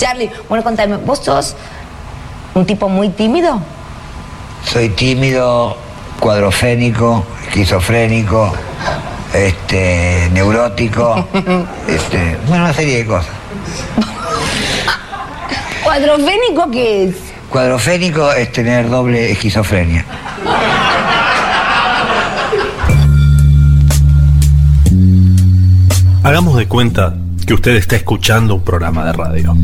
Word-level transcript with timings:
Charlie, 0.00 0.30
bueno, 0.48 0.64
contame, 0.64 0.96
¿vos 0.96 1.18
sos 1.18 1.54
un 2.54 2.64
tipo 2.64 2.88
muy 2.88 3.10
tímido? 3.10 3.60
Soy 4.64 4.88
tímido, 4.88 5.76
cuadrofénico, 6.18 7.26
esquizofrénico, 7.46 8.50
este, 9.34 10.30
neurótico, 10.32 11.28
este, 11.86 12.38
bueno, 12.48 12.64
una 12.64 12.72
serie 12.72 12.96
de 12.96 13.06
cosas. 13.06 13.30
¿Cuadrofénico 15.84 16.70
qué 16.70 17.04
es? 17.04 17.16
Cuadrofénico 17.50 18.32
es 18.32 18.50
tener 18.52 18.88
doble 18.88 19.32
esquizofrenia. 19.32 20.06
Hagamos 26.22 26.56
de 26.56 26.66
cuenta 26.66 27.14
que 27.50 27.54
usted 27.54 27.74
está 27.74 27.96
escuchando 27.96 28.54
un 28.54 28.62
programa 28.62 29.04
de 29.04 29.12
radio. 29.12 29.56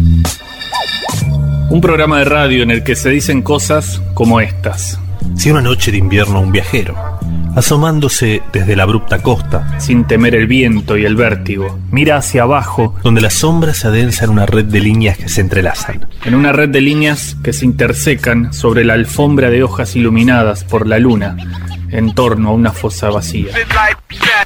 Un 1.70 1.80
programa 1.80 2.18
de 2.18 2.24
radio 2.24 2.64
en 2.64 2.72
el 2.72 2.82
que 2.82 2.96
se 2.96 3.10
dicen 3.10 3.42
cosas 3.42 4.02
como 4.12 4.40
estas. 4.40 4.98
Si 5.36 5.52
una 5.52 5.62
noche 5.62 5.92
de 5.92 5.98
invierno 5.98 6.40
un 6.40 6.50
viajero, 6.50 6.96
asomándose 7.54 8.42
desde 8.52 8.74
la 8.74 8.82
abrupta 8.82 9.22
costa, 9.22 9.78
sin 9.78 10.04
temer 10.04 10.34
el 10.34 10.48
viento 10.48 10.96
y 10.96 11.04
el 11.04 11.14
vértigo, 11.14 11.78
mira 11.92 12.16
hacia 12.16 12.42
abajo, 12.42 12.96
donde 13.04 13.20
la 13.20 13.30
sombra 13.30 13.72
se 13.72 13.86
adensa 13.86 14.24
en 14.24 14.32
una 14.32 14.46
red 14.46 14.64
de 14.64 14.80
líneas 14.80 15.16
que 15.16 15.28
se 15.28 15.42
entrelazan. 15.42 16.08
En 16.24 16.34
una 16.34 16.50
red 16.50 16.70
de 16.70 16.80
líneas 16.80 17.36
que 17.44 17.52
se 17.52 17.66
intersecan 17.66 18.52
sobre 18.52 18.84
la 18.84 18.94
alfombra 18.94 19.48
de 19.48 19.62
hojas 19.62 19.94
iluminadas 19.94 20.64
por 20.64 20.88
la 20.88 20.98
luna, 20.98 21.36
en 21.92 22.16
torno 22.16 22.48
a 22.48 22.52
una 22.52 22.72
fosa 22.72 23.10
vacía. 23.10 23.52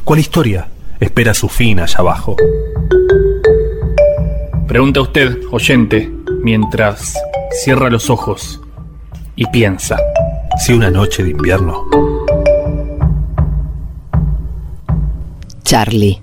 ¿Cuál 0.05 0.21
historia 0.21 0.69
espera 1.01 1.33
su 1.33 1.49
fin 1.49 1.81
allá 1.81 2.01
abajo? 2.01 2.37
Pregunta 4.71 5.01
usted, 5.01 5.37
oyente, 5.51 6.09
mientras 6.45 7.21
cierra 7.51 7.91
los 7.91 8.09
ojos 8.09 8.61
y 9.35 9.45
piensa. 9.47 9.97
Si 10.65 10.73
una 10.73 10.93
noche 10.93 11.25
de 11.25 11.31
invierno. 11.31 11.89
Charlie. 15.65 16.23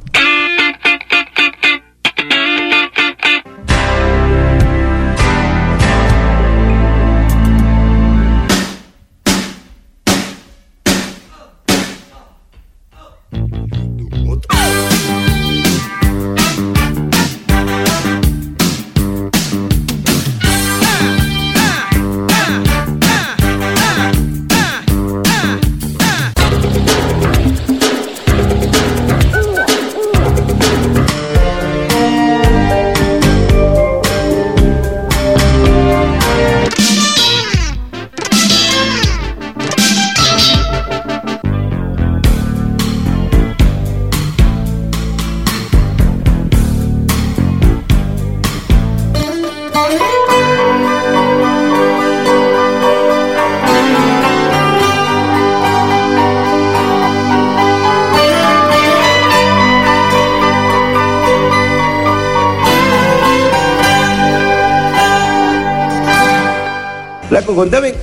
Contame, 67.57 67.95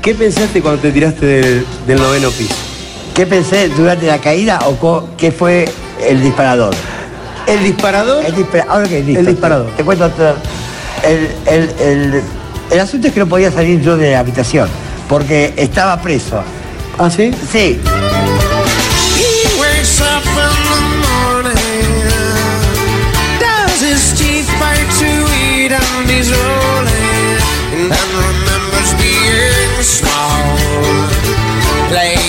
¿qué 0.00 0.14
pensaste 0.14 0.62
cuando 0.62 0.80
te 0.80 0.92
tiraste 0.92 1.26
del, 1.26 1.66
del 1.88 1.98
noveno 1.98 2.30
piso? 2.30 2.54
¿Qué 3.14 3.26
pensé 3.26 3.68
durante 3.68 4.06
la 4.06 4.18
caída 4.18 4.60
o 4.66 5.08
qué 5.16 5.32
fue 5.32 5.68
el 6.08 6.22
disparador? 6.22 6.72
¿El 7.48 7.64
disparador? 7.64 8.24
El 8.24 8.32
dispara- 8.36 8.66
ahora 8.68 8.88
que 8.88 9.02
listo, 9.02 9.20
El 9.20 9.26
disparador. 9.26 9.66
Te, 9.70 9.76
te 9.78 9.84
cuento 9.84 10.08
todo. 10.10 10.36
El, 11.02 11.30
el, 11.46 11.70
el, 11.80 12.22
el 12.70 12.80
asunto 12.80 13.08
es 13.08 13.12
que 13.12 13.18
no 13.20 13.26
podía 13.26 13.50
salir 13.50 13.80
yo 13.82 13.96
de 13.96 14.12
la 14.12 14.20
habitación 14.20 14.68
porque 15.08 15.52
estaba 15.56 16.00
preso. 16.00 16.40
¿Ah, 16.96 17.10
sí? 17.10 17.32
Sí. 17.50 17.80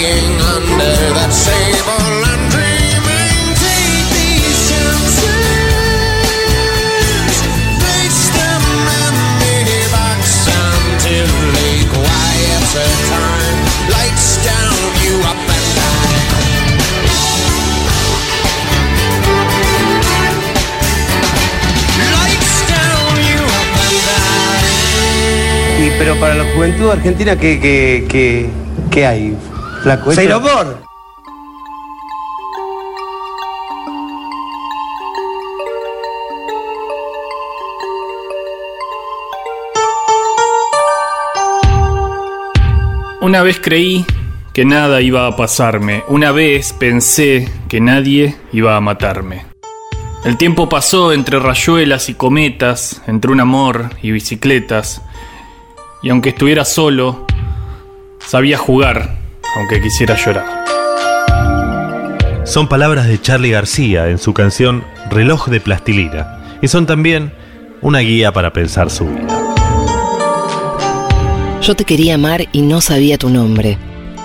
Playing 0.01 0.41
under 0.41 1.13
that 1.13 1.29
sable 1.29 2.25
and 2.25 2.44
dreaming. 2.50 3.53
Take 3.53 4.09
these 4.17 4.57
chances, 4.66 5.45
place 7.78 8.34
them 8.34 8.63
in 9.45 9.61
the 9.69 9.81
box 9.94 10.50
until 10.50 11.29
they 11.53 11.85
quiet 11.94 12.66
time, 13.13 13.57
lights 13.94 14.41
down, 14.41 14.73
you 15.06 15.22
up 15.22 15.38
and 15.38 15.67
down. 15.78 16.09
Lights 22.17 22.57
down, 22.73 23.22
you 23.29 23.38
up 23.38 23.78
and 23.85 23.97
down. 24.09 24.66
Y, 25.78 25.94
pero 26.00 26.16
para 26.19 26.34
la 26.34 26.45
juventud 26.56 26.90
argentina, 26.90 27.35
¿qué, 27.35 27.59
qué, 27.59 28.07
qué, 28.09 28.50
qué 28.90 29.06
hay, 29.06 29.31
Flaco? 29.81 30.12
Cero 30.14 30.38
Esto- 30.38 30.50
amor. 30.50 30.78
Una 43.22 43.44
vez 43.44 43.59
creí 43.62 44.06
que 44.53 44.66
nada 44.66 45.02
iba 45.02 45.28
a 45.28 45.36
pasarme. 45.36 46.03
Una 46.08 46.31
vez 46.31 46.74
pensé 46.74 47.47
que 47.70 47.80
nadie 47.80 48.36
iba 48.52 48.75
a 48.75 48.81
matarme. 48.81 49.46
El 50.25 50.38
tiempo 50.38 50.70
pasó 50.70 51.14
entre 51.14 51.40
rayuelas 51.40 52.09
y 52.09 52.14
cometas, 52.16 53.02
entre 53.08 53.31
un 53.31 53.40
amor 53.40 53.90
y 54.02 54.12
bicicletas. 54.12 55.02
Y 56.03 56.09
aunque 56.09 56.30
estuviera 56.30 56.66
solo, 56.66 57.25
sabía 58.20 58.58
jugar, 58.58 59.18
aunque 59.56 59.81
quisiera 59.81 60.16
llorar. 60.16 60.62
Son 62.45 62.67
palabras 62.67 63.07
de 63.07 63.22
Charlie 63.22 63.51
García 63.51 64.09
en 64.09 64.17
su 64.17 64.34
canción 64.34 64.84
Reloj 65.09 65.47
de 65.47 65.62
Plastilina 65.62 66.39
y 66.62 66.67
son 66.67 66.85
también 66.85 67.34
una 67.81 68.00
guía 68.00 68.31
para 68.31 68.53
pensar 68.53 68.90
su 68.90 69.07
vida. 69.07 69.38
Yo 71.61 71.75
te 71.75 71.85
quería 71.85 72.16
amar 72.16 72.47
y 72.51 72.61
no 72.61 72.81
sabía 72.81 73.17
tu 73.17 73.29
nombre. 73.29 73.78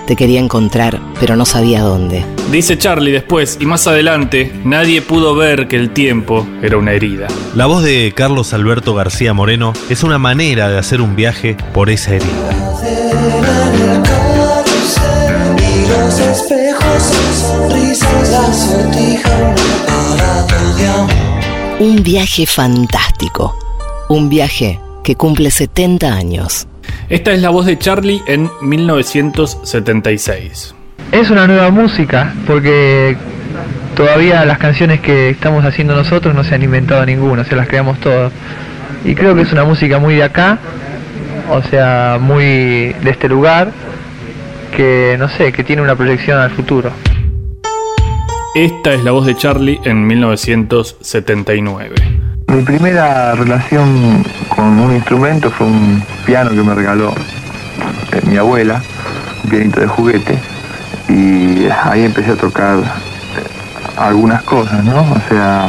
Te 0.06 0.16
quería 0.16 0.40
encontrar, 0.40 1.00
pero 1.20 1.36
no 1.36 1.44
sabía 1.44 1.82
dónde. 1.82 2.24
Dice 2.50 2.78
Charlie 2.78 3.10
después, 3.10 3.58
y 3.60 3.66
más 3.66 3.86
adelante, 3.86 4.52
nadie 4.64 5.02
pudo 5.02 5.34
ver 5.34 5.66
que 5.66 5.76
el 5.76 5.90
tiempo 5.90 6.46
era 6.62 6.78
una 6.78 6.92
herida. 6.92 7.26
La 7.54 7.66
voz 7.66 7.82
de 7.82 8.12
Carlos 8.14 8.54
Alberto 8.54 8.94
García 8.94 9.34
Moreno 9.34 9.72
es 9.90 10.04
una 10.04 10.18
manera 10.18 10.68
de 10.68 10.78
hacer 10.78 11.00
un 11.00 11.16
viaje 11.16 11.56
por 11.74 11.90
esa 11.90 12.14
herida. 12.14 13.05
Los 16.06 16.18
espejos 16.20 17.10
y 17.10 17.34
sonrisas 17.34 18.30
la 18.30 18.52
sortijan 18.52 19.56
para 19.88 20.46
todo 20.46 20.76
de 20.76 20.86
amor. 20.86 21.10
Un 21.80 22.04
viaje 22.04 22.46
fantástico. 22.46 23.58
Un 24.08 24.28
viaje 24.28 24.78
que 25.02 25.16
cumple 25.16 25.50
70 25.50 26.14
años. 26.14 26.68
Esta 27.08 27.32
es 27.32 27.42
la 27.42 27.50
voz 27.50 27.66
de 27.66 27.76
Charlie 27.76 28.22
en 28.28 28.48
1976. 28.62 30.76
Es 31.10 31.30
una 31.30 31.48
nueva 31.48 31.70
música, 31.70 32.32
porque 32.46 33.16
todavía 33.96 34.44
las 34.44 34.58
canciones 34.58 35.00
que 35.00 35.30
estamos 35.30 35.64
haciendo 35.64 35.96
nosotros 35.96 36.36
no 36.36 36.44
se 36.44 36.54
han 36.54 36.62
inventado 36.62 37.04
ninguna, 37.04 37.44
se 37.44 37.56
las 37.56 37.66
creamos 37.66 37.98
todas. 37.98 38.32
Y 39.04 39.16
creo 39.16 39.34
que 39.34 39.42
es 39.42 39.50
una 39.50 39.64
música 39.64 39.98
muy 39.98 40.14
de 40.14 40.22
acá, 40.22 40.60
o 41.50 41.60
sea, 41.62 42.18
muy 42.20 42.92
de 42.92 43.10
este 43.10 43.28
lugar, 43.28 43.72
que 44.66 45.16
no 45.18 45.28
sé, 45.28 45.52
que 45.52 45.64
tiene 45.64 45.82
una 45.82 45.94
proyección 45.96 46.38
al 46.38 46.50
futuro. 46.50 46.90
Esta 48.54 48.94
es 48.94 49.04
la 49.04 49.10
voz 49.12 49.26
de 49.26 49.36
Charlie 49.36 49.78
en 49.84 50.06
1979. 50.06 51.94
Mi 52.48 52.62
primera 52.62 53.34
relación 53.34 54.24
con 54.54 54.78
un 54.78 54.94
instrumento 54.94 55.50
fue 55.50 55.66
un 55.66 56.02
piano 56.24 56.50
que 56.50 56.62
me 56.62 56.74
regaló 56.74 57.12
eh, 58.12 58.20
mi 58.26 58.36
abuela, 58.38 58.80
un 59.44 59.50
pianito 59.50 59.80
de 59.80 59.86
juguete, 59.86 60.38
y 61.08 61.66
ahí 61.84 62.04
empecé 62.04 62.30
a 62.32 62.36
tocar 62.36 62.78
eh, 62.78 62.82
algunas 63.98 64.42
cosas, 64.44 64.82
¿no? 64.84 65.00
O 65.02 65.20
sea, 65.28 65.68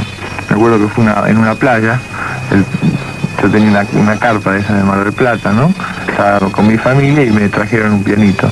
me 0.49 0.55
acuerdo 0.55 0.79
que 0.79 0.87
fue 0.87 1.03
una- 1.03 1.23
en 1.27 1.37
una 1.37 1.55
playa, 1.55 1.99
el- 2.51 2.63
yo 3.41 3.49
tenía 3.51 3.69
una, 3.69 3.85
una 4.01 4.17
carpa 4.17 4.53
de 4.53 4.61
esa 4.61 4.73
de 4.75 4.83
Mar 4.83 5.03
del 5.03 5.13
Plata, 5.13 5.51
¿no? 5.51 5.73
Estaba 6.07 6.39
con 6.51 6.67
mi 6.67 6.77
familia 6.77 7.23
y 7.25 7.31
me 7.31 7.49
trajeron 7.49 7.91
un 7.93 8.03
pianito. 8.03 8.49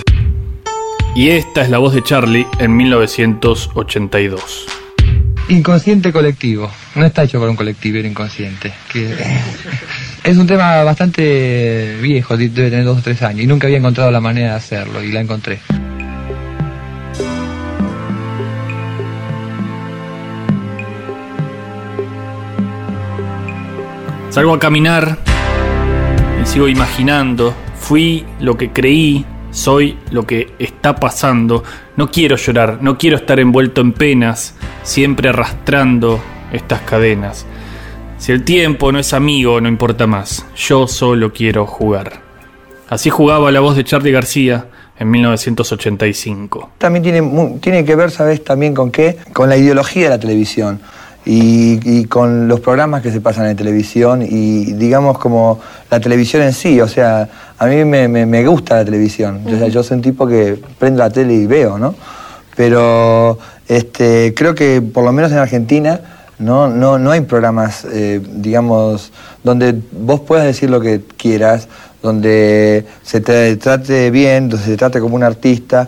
Y 1.16 1.30
esta 1.30 1.62
es 1.62 1.70
la 1.70 1.78
voz 1.78 1.94
de 1.94 2.04
Charlie 2.04 2.46
en 2.60 2.76
1982. 2.76 4.66
Inconsciente 5.48 6.12
colectivo. 6.12 6.70
No 6.94 7.06
está 7.06 7.24
hecho 7.24 7.40
por 7.40 7.48
un 7.48 7.56
colectivo, 7.56 8.00
era 8.00 8.08
inconsciente. 8.10 8.74
Que 8.92 9.16
es 10.26 10.36
un 10.36 10.46
tema 10.46 10.84
bastante 10.84 11.98
viejo, 12.02 12.36
debe 12.36 12.70
tener 12.70 12.84
dos 12.84 12.98
o 12.98 13.02
tres 13.02 13.22
años, 13.22 13.46
y 13.46 13.48
nunca 13.48 13.68
había 13.68 13.78
encontrado 13.78 14.12
la 14.12 14.20
manera 14.20 14.50
de 14.50 14.56
hacerlo, 14.56 15.02
y 15.02 15.14
la 15.14 15.22
encontré. 15.22 15.60
Salgo 24.32 24.54
a 24.54 24.60
caminar 24.60 25.18
y 26.44 26.46
sigo 26.46 26.68
imaginando. 26.68 27.56
Fui 27.80 28.26
lo 28.42 28.58
que 28.58 28.72
creí, 28.72 29.26
soy 29.56 29.98
lo 30.12 30.28
que 30.28 30.54
está 30.60 30.96
pasando. 30.96 31.64
No 31.96 32.12
quiero 32.12 32.36
llorar, 32.36 32.80
no 32.82 32.98
quiero 32.98 33.16
estar 33.16 33.40
envuelto 33.40 33.82
en 33.82 33.94
penas, 33.94 34.54
siempre 34.84 35.30
arrastrando 35.30 36.20
estas 36.52 36.82
cadenas. 36.82 37.46
Si 38.18 38.32
el 38.32 38.44
tiempo 38.44 38.92
no 38.92 39.00
es 39.00 39.14
amigo, 39.14 39.60
no 39.62 39.70
importa 39.70 40.08
más. 40.08 40.46
Yo 40.56 40.88
solo 40.88 41.32
quiero 41.32 41.66
jugar. 41.66 42.22
Así 42.90 43.10
jugaba 43.10 43.52
la 43.52 43.62
voz 43.62 43.78
de 43.78 43.84
Charlie 43.84 44.12
García 44.12 44.68
en 45.00 45.10
1985. 45.10 46.72
También 46.78 47.04
tiene, 47.04 47.58
tiene 47.62 47.86
que 47.86 47.96
ver, 47.96 48.12
¿sabes? 48.12 48.44
También 48.44 48.74
con 48.74 48.92
qué? 48.92 49.18
Con 49.34 49.50
la 49.50 49.58
ideología 49.58 50.04
de 50.04 50.10
la 50.10 50.20
televisión. 50.20 50.82
Y, 51.26 51.80
y 51.84 52.06
con 52.06 52.48
los 52.48 52.60
programas 52.60 53.02
que 53.02 53.12
se 53.12 53.20
pasan 53.20 53.48
en 53.48 53.58
televisión 53.58 54.22
y 54.22 54.74
digamos 54.74 55.18
como 55.18 55.60
la 55.90 56.00
televisión 56.00 56.44
en 56.44 56.54
sí, 56.54 56.80
o 56.80 56.88
sea, 56.88 57.28
a 57.58 57.66
mí 57.68 57.84
me, 57.86 58.08
me- 58.08 58.26
me 58.26 58.46
gusta 58.46 58.76
la 58.78 58.86
televisión, 58.86 59.42
sea, 59.48 59.68
yo 59.68 59.82
soy 59.84 59.98
un 59.98 60.04
tipo 60.04 60.28
que 60.28 60.60
prendo 60.80 61.00
la 61.00 61.10
tele 61.10 61.34
y 61.34 61.46
veo, 61.48 61.78
¿no? 61.78 61.96
Pero 62.56 63.38
este, 63.68 64.34
creo 64.36 64.56
que 64.56 64.82
por 64.82 65.04
lo 65.04 65.12
menos 65.12 65.32
en 65.32 65.38
Argentina 65.40 66.00
no, 66.40 66.68
no, 66.68 66.98
no 67.00 67.12
hay 67.12 67.22
programas, 67.22 67.86
eh, 67.92 68.22
digamos, 68.24 69.12
donde 69.44 69.76
vos 69.92 70.22
puedas 70.22 70.46
decir 70.46 70.70
lo 70.70 70.80
que 70.82 71.02
quieras, 71.18 71.68
donde 72.02 72.86
se 73.04 73.20
te 73.22 73.56
trate 73.58 74.12
bien, 74.12 74.50
donde 74.50 74.64
se 74.66 74.72
te 74.72 74.78
trate 74.78 75.00
como 75.00 75.16
un 75.16 75.24
artista. 75.24 75.88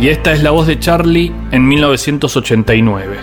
Y 0.00 0.08
esta 0.08 0.32
es 0.32 0.42
la 0.42 0.50
voz 0.50 0.66
de 0.66 0.78
Charlie 0.78 1.32
en 1.52 1.66
1989. 1.68 3.16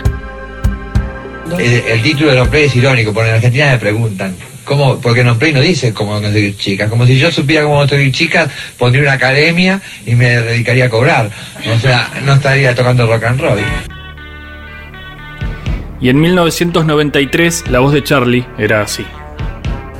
El, 1.58 1.62
el 1.62 2.02
título 2.02 2.30
de 2.30 2.36
No 2.38 2.46
Play 2.46 2.64
es 2.64 2.76
irónico, 2.76 3.12
porque 3.12 3.28
en 3.28 3.34
Argentina 3.36 3.70
me 3.72 3.78
preguntan, 3.78 4.34
¿cómo? 4.70 5.00
Porque 5.00 5.24
No 5.24 5.34
no 5.34 5.60
dice 5.60 5.92
cómo 5.92 6.20
conseguir 6.20 6.56
chicas. 6.56 6.88
Como 6.88 7.04
si 7.04 7.18
yo 7.18 7.32
supiera 7.32 7.64
cómo 7.64 7.78
conseguir 7.78 8.12
chicas, 8.12 8.48
pondría 8.78 9.02
una 9.02 9.14
academia 9.14 9.80
y 10.06 10.14
me 10.14 10.28
dedicaría 10.28 10.84
a 10.84 10.88
cobrar. 10.88 11.28
O 11.74 11.78
sea, 11.80 12.08
no 12.24 12.34
estaría 12.34 12.72
tocando 12.72 13.04
rock 13.04 13.24
and 13.24 13.40
roll. 13.40 13.58
Y 16.00 16.08
en 16.08 16.20
1993 16.20 17.64
la 17.68 17.80
voz 17.80 17.92
de 17.92 18.04
Charlie 18.04 18.46
era 18.58 18.82
así. 18.82 19.04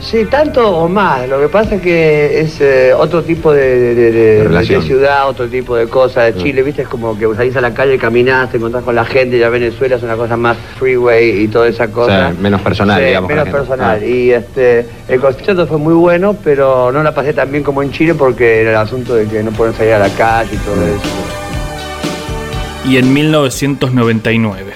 Sí, 0.00 0.24
tanto 0.24 0.66
o 0.66 0.88
más. 0.88 1.28
Lo 1.28 1.38
que 1.40 1.48
pasa 1.48 1.74
es 1.74 1.82
que 1.82 2.40
es 2.40 2.58
eh, 2.60 2.94
otro 2.94 3.22
tipo 3.22 3.52
de, 3.52 3.78
de- 3.78 3.94
de- 3.94 4.12
de- 4.12 4.44
relación. 4.44 4.80
de 4.80 4.86
ciudad, 4.86 5.28
otro 5.28 5.46
tipo 5.46 5.76
de 5.76 5.88
cosas. 5.88 6.34
De 6.34 6.42
Chile, 6.42 6.62
viste, 6.62 6.82
es 6.82 6.88
como 6.88 7.18
que 7.18 7.26
salís 7.36 7.54
a 7.56 7.60
la 7.60 7.74
calle, 7.74 7.98
caminás, 7.98 8.50
te 8.50 8.56
encontrás 8.56 8.82
con 8.82 8.94
la 8.94 9.04
gente. 9.04 9.38
Ya 9.38 9.50
Venezuela 9.50 9.96
es 9.96 10.02
una 10.02 10.16
cosa 10.16 10.38
más 10.38 10.56
freeway 10.78 11.42
y 11.42 11.48
toda 11.48 11.68
esa 11.68 11.88
cosa. 11.88 12.10
sea, 12.10 12.34
menos 12.40 12.62
personal, 12.62 12.98
Sí, 12.98 13.06
digamos, 13.08 13.28
Menos 13.28 13.48
personal. 13.50 14.00
Ah. 14.02 14.06
Y 14.06 14.30
este, 14.30 14.86
el 15.06 15.20
concierto 15.20 15.66
fue 15.66 15.76
muy 15.76 15.94
bueno, 15.94 16.34
pero 16.42 16.90
no 16.90 17.02
la 17.02 17.14
pasé 17.14 17.34
tan 17.34 17.52
bien 17.52 17.62
como 17.62 17.82
en 17.82 17.92
Chile 17.92 18.14
porque 18.14 18.62
era 18.62 18.70
el 18.70 18.76
asunto 18.78 19.14
de 19.14 19.26
que 19.28 19.42
no 19.42 19.50
pueden 19.52 19.74
salir 19.74 19.92
a 19.92 19.98
la 19.98 20.08
calle 20.08 20.54
y 20.54 20.58
todo 20.58 20.82
eso. 20.82 22.88
Y 22.88 22.96
en 22.96 23.12
1999. 23.12 24.72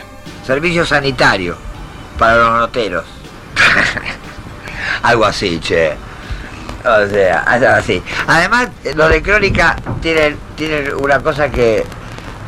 Servicio 0.47 0.85
sanitario 0.85 1.57
para 2.19 2.37
los 2.37 2.59
noteros. 2.61 3.05
algo 5.05 5.27
así, 5.27 5.61
che. 5.61 5.95
O 6.85 7.09
sea, 7.09 7.41
algo 7.41 7.69
así. 7.69 8.03
Además, 8.27 8.69
lo 8.95 9.09
de 9.09 9.23
Crónica 9.23 9.77
tienen, 10.03 10.37
tienen 10.57 10.93
una 10.99 11.21
cosa 11.21 11.51
que 11.51 11.85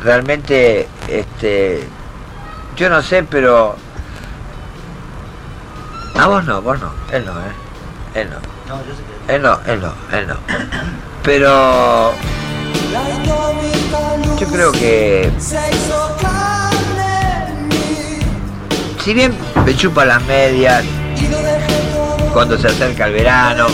realmente, 0.03 0.87
este, 1.07 1.87
yo 2.75 2.89
no 2.89 3.01
sé, 3.01 3.23
pero... 3.23 3.75
A 6.19 6.27
vos 6.27 6.43
no, 6.45 6.61
vos 6.61 6.79
no, 6.79 6.91
él 7.11 7.25
no, 7.25 7.31
¿eh? 7.33 7.53
Él 8.15 8.29
no. 8.29 8.37
Él 9.33 9.41
no, 9.41 9.59
él 9.67 9.81
no, 9.81 10.17
él 10.17 10.27
no. 10.27 10.35
Pero... 11.23 12.13
Yo 14.39 14.47
creo 14.47 14.71
que... 14.71 15.31
Si 19.03 19.13
bien 19.13 19.37
me 19.63 19.75
chupa 19.75 20.05
las 20.05 20.21
medias 20.23 20.83
cuando 22.37 22.55
se 22.55 22.67
acerca 22.67 23.07
el 23.07 23.13
verano 23.13 23.65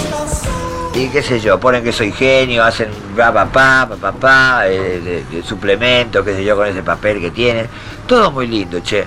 y 0.95 1.10
qué 1.10 1.21
sé 1.21 1.38
yo, 1.42 1.60
ponen 1.60 1.83
que 1.83 1.92
soy 1.92 2.13
genio, 2.13 2.63
hacen 2.63 2.92
pa 3.18 3.33
pa 3.33 3.45
pa 3.45 3.89
pa 3.89 3.98
pa, 3.98 4.12
pa, 4.13 4.68
eh, 4.69 5.25
de 5.30 5.44
suplemento, 5.44 6.24
qué 6.24 6.33
sé 6.33 6.45
yo, 6.45 6.56
con 6.56 6.68
ese 6.68 6.81
papel 6.81 7.19
que 7.19 7.31
tienen, 7.31 7.68
todo 8.07 8.31
muy 8.31 8.48
lindo, 8.48 8.80
che. 8.80 9.06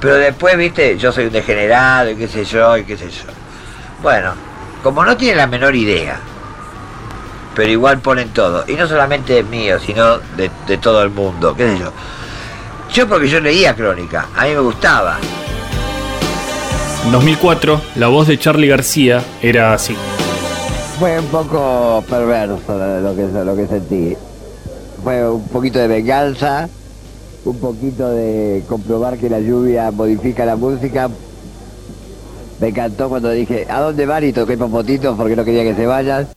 Pero 0.00 0.14
después, 0.14 0.56
viste, 0.56 0.96
yo 0.96 1.12
soy 1.12 1.26
un 1.26 1.32
degenerado 1.32 2.12
y 2.12 2.16
qué 2.16 2.26
sé 2.26 2.46
yo, 2.46 2.78
y 2.78 2.84
qué 2.84 2.96
sé 2.96 3.10
yo. 3.10 3.24
Bueno, 4.00 4.32
como 4.82 5.04
no 5.04 5.14
tienen 5.18 5.36
la 5.36 5.48
menor 5.48 5.76
idea, 5.76 6.18
pero 7.54 7.70
igual 7.70 7.98
ponen 7.98 8.30
todo, 8.30 8.64
y 8.66 8.72
no 8.72 8.88
solamente 8.88 9.42
mío, 9.42 9.78
sino 9.80 10.16
de, 10.34 10.50
de 10.66 10.78
todo 10.78 11.02
el 11.02 11.10
mundo, 11.10 11.54
qué 11.54 11.74
sé 11.74 11.78
yo. 11.78 11.92
Yo 12.90 13.06
porque 13.06 13.28
yo 13.28 13.38
leía 13.38 13.74
crónica, 13.74 14.28
a 14.34 14.44
mí 14.44 14.54
me 14.54 14.60
gustaba. 14.60 15.18
En 17.04 17.12
2004 17.12 17.80
la 17.96 18.08
voz 18.08 18.28
de 18.28 18.38
Charlie 18.38 18.66
García 18.66 19.22
era 19.42 19.74
así. 19.74 19.94
Fue 20.98 21.18
un 21.18 21.26
poco 21.26 22.02
perverso 22.08 22.78
lo 23.02 23.14
que, 23.14 23.44
lo 23.44 23.56
que 23.56 23.66
sentí. 23.66 24.16
Fue 25.02 25.28
un 25.28 25.46
poquito 25.48 25.78
de 25.80 25.86
venganza, 25.86 26.68
un 27.44 27.58
poquito 27.58 28.08
de 28.08 28.62
comprobar 28.66 29.18
que 29.18 29.28
la 29.28 29.38
lluvia 29.38 29.90
modifica 29.90 30.46
la 30.46 30.56
música. 30.56 31.10
Me 32.58 32.68
encantó 32.68 33.10
cuando 33.10 33.30
dije, 33.30 33.66
¿a 33.68 33.80
dónde 33.80 34.06
van? 34.06 34.24
Y 34.24 34.32
toqué 34.32 34.56
popotitos 34.56 35.14
porque 35.16 35.36
no 35.36 35.44
quería 35.44 35.62
que 35.62 35.74
se 35.74 35.84
vayan. 35.84 36.28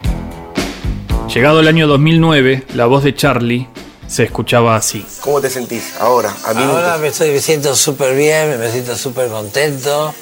Llegado 1.34 1.62
el 1.62 1.68
año 1.70 1.88
2009, 1.88 2.66
la 2.74 2.88
voz 2.88 3.06
de 3.06 3.16
Charlie 3.16 3.70
se 4.08 4.24
escuchaba 4.24 4.76
así. 4.76 5.06
¿Cómo 5.22 5.40
te 5.40 5.50
sentís 5.50 5.94
ahora? 6.00 6.34
A 6.46 6.52
Ahora 6.52 6.98
me, 6.98 7.08
estoy, 7.08 7.32
me 7.32 7.40
siento 7.40 7.74
súper 7.76 8.16
bien, 8.16 8.60
me 8.60 8.70
siento 8.70 8.98
súper 8.98 9.30
contento. 9.30 10.14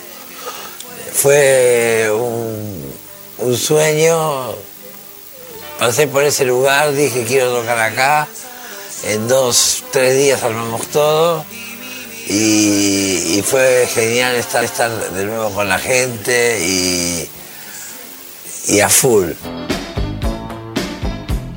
Fue 1.16 2.10
un, 2.12 2.92
un 3.40 3.58
sueño. 3.58 4.52
Pasé 5.80 6.08
por 6.08 6.24
ese 6.24 6.46
lugar, 6.46 6.94
dije 6.94 7.24
quiero 7.26 7.56
tocar 7.56 7.80
acá. 7.80 8.28
En 9.06 9.28
dos, 9.28 9.84
tres 9.92 10.18
días 10.18 10.44
armamos 10.44 10.88
todo. 10.88 11.46
Y, 12.28 13.38
y 13.38 13.44
fue 13.46 13.88
genial 13.94 14.36
estar, 14.36 14.64
estar 14.64 14.92
de 15.12 15.26
nuevo 15.26 15.52
con 15.52 15.70
la 15.70 15.80
gente 15.80 16.60
y, 16.66 17.30
y 18.68 18.80
a 18.82 18.90
full. 18.90 19.32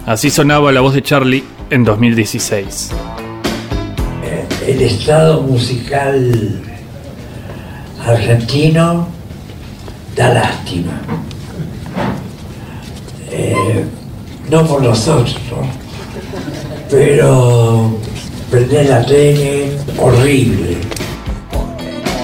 Así 0.06 0.30
sonaba 0.30 0.70
la 0.72 0.80
voz 0.82 0.94
de 0.94 1.02
Charlie 1.02 1.44
en 1.70 1.84
2016. 1.84 2.90
el 4.66 4.82
estado 4.82 5.42
musical 5.42 6.62
argentino 8.06 9.17
da 10.18 10.34
lástima. 10.34 10.92
Eh, 13.30 13.84
no 14.50 14.66
por 14.66 14.82
nosotros, 14.82 15.38
¿no? 15.48 15.88
pero 16.90 17.96
prender 18.50 18.88
la 18.88 19.06
tele, 19.06 19.78
horrible. 19.96 20.78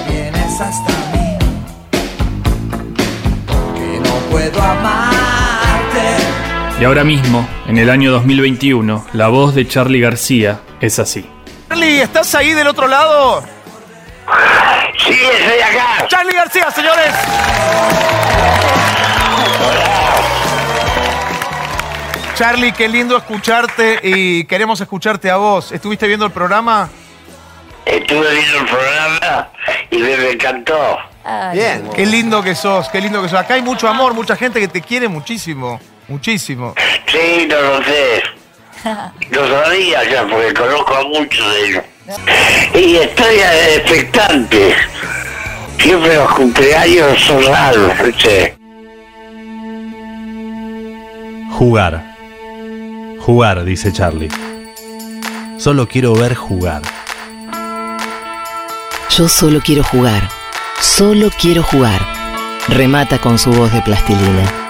vienes 0.09 0.61
hasta 0.61 0.93
mí 1.13 1.39
porque 3.47 4.01
no 4.03 4.15
puedo 4.31 4.61
amarte 4.61 6.17
Y 6.81 6.85
ahora 6.85 7.05
mismo, 7.05 7.47
en 7.69 7.79
el 7.79 7.91
año 7.91 8.11
2021, 8.11 9.07
la 9.13 9.29
voz 9.29 9.55
de 9.55 9.69
Charlie 9.69 10.01
García 10.01 10.63
es 10.81 10.99
así. 10.99 11.25
Charlie, 11.69 12.01
¿estás 12.01 12.35
ahí 12.35 12.55
del 12.55 12.67
otro 12.67 12.89
lado? 12.89 13.45
Sí, 14.99 15.13
estoy 15.13 15.61
acá. 15.61 16.07
Charlie 16.09 16.35
García, 16.35 16.71
señores. 16.71 17.13
Charlie, 22.35 22.73
qué 22.73 22.89
lindo 22.89 23.17
escucharte 23.17 24.01
y 24.03 24.45
queremos 24.45 24.81
escucharte 24.81 25.31
a 25.31 25.37
vos. 25.37 25.71
¿Estuviste 25.73 26.07
viendo 26.09 26.27
el 26.27 26.33
programa? 26.33 26.91
Estuve 27.87 28.35
viendo 28.35 28.59
el 28.59 28.67
programa 28.67 29.51
y 29.91 29.99
me, 29.99 30.17
me 30.17 30.31
encantó. 30.31 30.99
Bien. 31.53 31.89
Qué 31.95 32.05
lindo 32.07 32.43
que 32.43 32.55
sos, 32.55 32.89
qué 32.89 33.01
lindo 33.01 33.23
que 33.23 33.29
sos. 33.29 33.39
Acá 33.39 33.55
hay 33.55 33.63
mucho 33.63 33.89
amor, 33.89 34.15
mucha 34.15 34.37
gente 34.37 34.59
que 34.59 34.69
te 34.69 34.81
quiere 34.81 35.07
muchísimo, 35.09 35.81
muchísimo. 36.09 36.75
Sí, 37.07 37.47
no 37.49 37.61
lo 37.61 37.85
sé. 37.85 38.23
Lo 39.31 39.49
sabía 39.49 40.05
ya 40.05 40.27
porque 40.27 40.53
conozco 40.53 40.95
a 40.95 41.05
muchos 41.05 41.55
de 41.55 41.67
ellos. 41.67 41.85
Y 42.75 42.97
estoy 42.97 43.37
eh, 43.37 43.77
expectante. 43.77 44.75
Siempre 45.79 46.17
los 46.17 46.31
cumpleaños 46.33 47.19
son 47.21 47.45
raros, 47.47 47.93
¿viste? 48.05 48.57
Jugar. 51.53 52.15
Jugar, 53.21 53.65
dice 53.65 53.93
Charlie. 53.93 54.29
Solo 55.59 55.89
quiero 55.89 56.15
ver 56.15 56.35
jugar. 56.35 56.83
Yo 59.17 59.29
solo 59.29 59.61
quiero 59.65 59.83
jugar. 59.83 60.29
Solo 60.81 61.31
quiero 61.31 61.63
jugar. 61.63 62.01
Remata 62.69 63.19
con 63.19 63.39
su 63.39 63.51
voz 63.51 63.73
de 63.73 63.81
plastilina. 63.81 64.64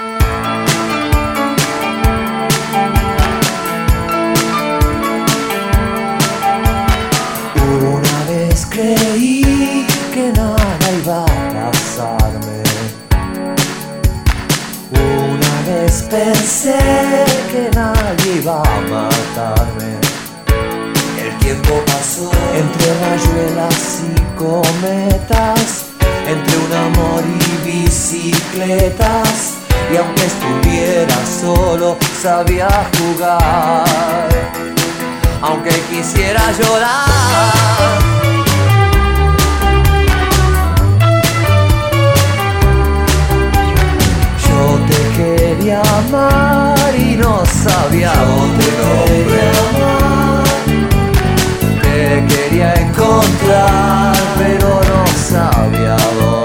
Bicicletas. 28.25 29.54
Y 29.93 29.97
aunque 29.97 30.25
estuviera 30.25 31.14
solo, 31.40 31.97
sabía 32.23 32.69
jugar. 32.99 34.28
Aunque 35.43 35.71
quisiera 35.90 36.40
llorar. 36.52 37.04
Yo 44.47 44.78
te 44.88 45.00
quería 45.16 45.83
amar 45.83 46.95
y 46.97 47.16
no 47.16 47.45
sabía 47.45 48.12
dónde 48.14 48.66
amar. 49.66 50.45
Te 51.83 52.25
quería 52.26 52.75
encontrar, 52.75 54.16
pero 54.38 54.81
no 54.81 55.07
sabía 55.28 55.97
dónde. 56.19 56.43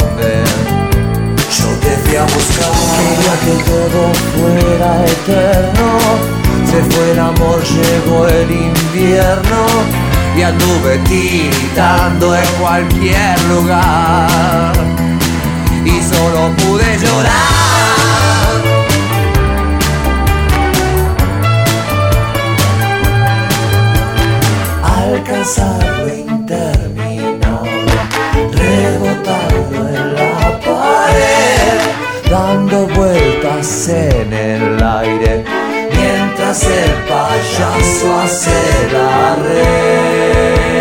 Quería 2.09 2.25
que 3.45 3.53
todo 3.69 4.01
fuera 4.33 4.91
eterno. 5.05 5.89
Se 6.65 6.79
fue 6.83 7.11
el 7.11 7.19
amor, 7.19 7.61
llegó 7.63 8.27
el 8.27 8.49
invierno. 8.49 9.61
Y 10.35 10.41
anduve 10.41 10.97
tiritando 11.07 12.35
en 12.35 12.47
cualquier 12.59 13.41
lugar. 13.43 14.73
Y 15.85 16.01
solo 16.01 16.49
pude 16.57 16.97
llorar. 16.97 17.59
Alcanzar 24.83 25.83
lo 25.99 26.13
interminable, 26.13 27.93
rebotando 28.53 29.89
en 29.89 30.15
la 30.15 30.48
dando 32.29 32.87
vueltas 32.87 33.89
en 33.89 34.33
el 34.33 34.83
aire, 34.83 35.43
mientras 35.91 36.63
el 36.63 36.91
payaso 37.07 38.19
hace 38.21 38.51
la 38.93 39.35
red. 39.35 40.78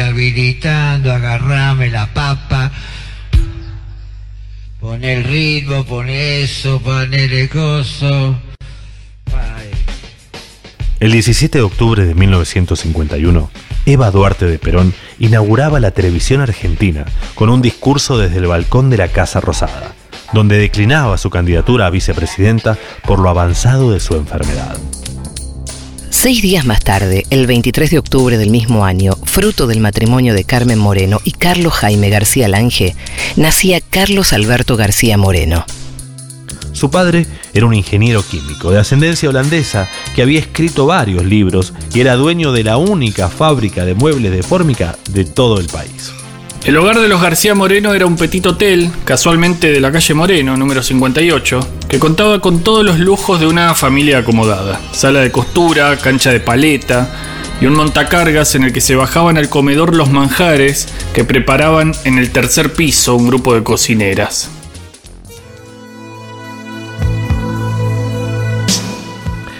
Habilitando, 0.00 1.18
la 1.18 2.10
papa. 2.14 2.70
Pon 4.80 5.02
el 5.02 5.24
ritmo, 5.24 5.84
pon 5.84 6.08
eso, 6.08 6.78
pon 6.80 7.12
el 7.12 7.48
coso. 7.48 8.36
El 11.00 11.12
17 11.12 11.58
de 11.58 11.64
octubre 11.64 12.06
de 12.06 12.14
1951, 12.14 13.50
Eva 13.84 14.10
Duarte 14.10 14.46
de 14.46 14.58
Perón 14.58 14.94
inauguraba 15.18 15.80
la 15.80 15.90
televisión 15.90 16.40
argentina 16.40 17.04
con 17.34 17.50
un 17.50 17.60
discurso 17.60 18.16
desde 18.16 18.38
el 18.38 18.46
balcón 18.46 18.90
de 18.90 18.98
la 18.98 19.08
Casa 19.08 19.40
Rosada, 19.40 19.94
donde 20.32 20.56
declinaba 20.56 21.18
su 21.18 21.30
candidatura 21.30 21.86
a 21.86 21.90
vicepresidenta 21.90 22.78
por 23.06 23.18
lo 23.18 23.28
avanzado 23.28 23.92
de 23.92 24.00
su 24.00 24.14
enfermedad. 24.14 24.78
Seis 26.24 26.40
días 26.40 26.64
más 26.64 26.80
tarde, 26.80 27.26
el 27.28 27.46
23 27.46 27.90
de 27.90 27.98
octubre 27.98 28.38
del 28.38 28.48
mismo 28.48 28.86
año, 28.86 29.12
fruto 29.24 29.66
del 29.66 29.80
matrimonio 29.80 30.32
de 30.32 30.44
Carmen 30.44 30.78
Moreno 30.78 31.20
y 31.22 31.32
Carlos 31.32 31.74
Jaime 31.74 32.08
García 32.08 32.48
Lange, 32.48 32.96
nacía 33.36 33.82
Carlos 33.82 34.32
Alberto 34.32 34.78
García 34.78 35.18
Moreno. 35.18 35.66
Su 36.72 36.90
padre 36.90 37.26
era 37.52 37.66
un 37.66 37.74
ingeniero 37.74 38.22
químico 38.22 38.70
de 38.70 38.78
ascendencia 38.78 39.28
holandesa 39.28 39.90
que 40.14 40.22
había 40.22 40.40
escrito 40.40 40.86
varios 40.86 41.26
libros 41.26 41.74
y 41.92 42.00
era 42.00 42.16
dueño 42.16 42.52
de 42.52 42.64
la 42.64 42.78
única 42.78 43.28
fábrica 43.28 43.84
de 43.84 43.92
muebles 43.92 44.32
de 44.32 44.42
fórmica 44.42 44.96
de 45.10 45.26
todo 45.26 45.60
el 45.60 45.66
país. 45.66 46.14
El 46.64 46.78
hogar 46.78 46.98
de 46.98 47.08
los 47.08 47.20
García 47.20 47.54
Moreno 47.54 47.92
era 47.92 48.06
un 48.06 48.16
petit 48.16 48.46
hotel, 48.46 48.90
casualmente 49.04 49.70
de 49.70 49.82
la 49.82 49.92
calle 49.92 50.14
Moreno, 50.14 50.56
número 50.56 50.82
58, 50.82 51.60
que 51.90 51.98
contaba 51.98 52.40
con 52.40 52.60
todos 52.60 52.82
los 52.82 52.98
lujos 52.98 53.38
de 53.38 53.46
una 53.46 53.74
familia 53.74 54.20
acomodada. 54.20 54.80
Sala 54.92 55.20
de 55.20 55.30
costura, 55.30 55.94
cancha 55.98 56.32
de 56.32 56.40
paleta 56.40 57.10
y 57.60 57.66
un 57.66 57.74
montacargas 57.74 58.54
en 58.54 58.64
el 58.64 58.72
que 58.72 58.80
se 58.80 58.94
bajaban 58.94 59.36
al 59.36 59.50
comedor 59.50 59.94
los 59.94 60.10
manjares 60.10 60.88
que 61.12 61.24
preparaban 61.24 61.92
en 62.04 62.16
el 62.16 62.30
tercer 62.30 62.72
piso 62.72 63.14
un 63.14 63.26
grupo 63.26 63.54
de 63.54 63.62
cocineras. 63.62 64.50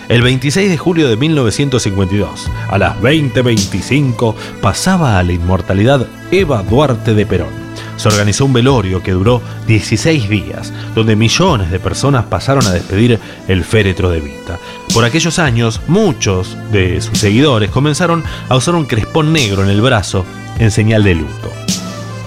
El 0.09 0.21
26 0.21 0.69
de 0.69 0.77
julio 0.77 1.09
de 1.09 1.17
1952, 1.17 2.51
a 2.69 2.79
las 2.79 3.01
20:25, 3.01 4.35
pasaba 4.61 5.19
a 5.19 5.23
la 5.23 5.33
inmortalidad 5.33 6.07
Eva 6.31 6.63
Duarte 6.63 7.15
de 7.15 7.25
Perón. 7.25 7.65
Se 7.97 8.09
organizó 8.09 8.45
un 8.45 8.53
velorio 8.53 9.03
que 9.03 9.13
duró 9.13 9.41
16 9.67 10.29
días, 10.29 10.75
donde 10.95 11.17
millones 11.17 11.71
de 11.71 11.81
personas 11.81 12.27
pasaron 12.27 12.67
a 12.67 12.73
despedir 12.73 13.19
el 13.49 13.65
féretro 13.65 14.11
de 14.11 14.21
Vita. 14.21 14.59
Por 14.93 15.05
aquellos 15.05 15.39
años, 15.39 15.81
muchos 15.87 16.57
de 16.71 17.01
sus 17.01 17.19
seguidores 17.19 17.71
comenzaron 17.71 18.23
a 18.49 18.57
usar 18.57 18.75
un 18.75 18.85
crespón 18.85 19.33
negro 19.33 19.63
en 19.63 19.71
el 19.71 19.81
brazo 19.81 20.27
en 20.59 20.71
señal 20.71 21.03
de 21.03 21.15
luto. 21.15 21.51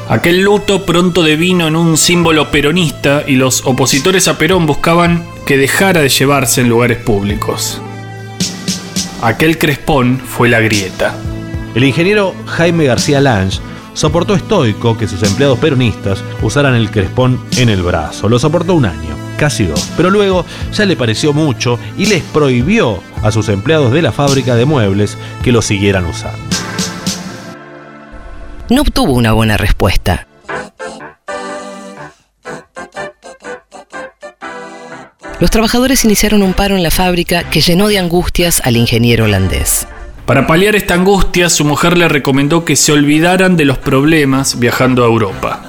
Aquel 0.09 0.41
luto 0.41 0.83
pronto 0.85 1.21
devino 1.21 1.67
en 1.67 1.75
un 1.75 1.95
símbolo 1.97 2.49
peronista 2.49 3.23
y 3.27 3.35
los 3.35 3.65
opositores 3.65 4.27
a 4.27 4.37
Perón 4.37 4.65
buscaban 4.65 5.36
que 5.47 5.57
dejara 5.57 6.01
de 6.01 6.09
llevarse 6.09 6.59
en 6.59 6.67
lugares 6.67 6.97
públicos. 6.97 7.81
Aquel 9.21 9.57
crespón 9.57 10.19
fue 10.19 10.49
la 10.49 10.59
grieta. 10.59 11.15
El 11.73 11.85
ingeniero 11.85 12.35
Jaime 12.45 12.83
García 12.83 13.21
Lange 13.21 13.59
soportó 13.93 14.35
estoico 14.35 14.97
que 14.97 15.07
sus 15.07 15.23
empleados 15.23 15.57
peronistas 15.57 16.21
usaran 16.41 16.75
el 16.75 16.91
crespón 16.91 17.39
en 17.55 17.69
el 17.69 17.81
brazo. 17.81 18.27
Lo 18.27 18.39
soportó 18.39 18.75
un 18.75 18.85
año, 18.85 19.15
casi 19.37 19.65
dos, 19.65 19.89
pero 19.95 20.09
luego 20.09 20.45
ya 20.73 20.85
le 20.85 20.97
pareció 20.97 21.31
mucho 21.31 21.79
y 21.97 22.07
les 22.07 22.23
prohibió 22.23 23.01
a 23.23 23.31
sus 23.31 23.47
empleados 23.47 23.93
de 23.93 24.01
la 24.01 24.11
fábrica 24.11 24.55
de 24.55 24.65
muebles 24.65 25.17
que 25.43 25.53
lo 25.53 25.61
siguieran 25.61 26.05
usando. 26.05 26.43
No 28.69 28.81
obtuvo 28.81 29.13
una 29.13 29.31
buena 29.31 29.55
respuesta. 29.55 30.27
Los 35.39 35.51
trabajadores 35.51 36.03
iniciaron 36.03 36.41
un 36.41 36.53
paro 36.53 36.75
en 36.75 36.81
la 36.81 36.89
fábrica 36.89 37.43
que 37.43 37.61
llenó 37.61 37.89
de 37.89 37.99
angustias 37.99 38.59
al 38.65 38.75
ingeniero 38.75 39.25
holandés. 39.25 39.87
Para 40.25 40.47
paliar 40.47 40.75
esta 40.75 40.95
angustia, 40.95 41.49
su 41.49 41.63
mujer 41.63 41.95
le 41.95 42.07
recomendó 42.07 42.65
que 42.65 42.75
se 42.75 42.91
olvidaran 42.91 43.55
de 43.55 43.65
los 43.65 43.77
problemas 43.77 44.57
viajando 44.57 45.03
a 45.03 45.07
Europa. 45.07 45.61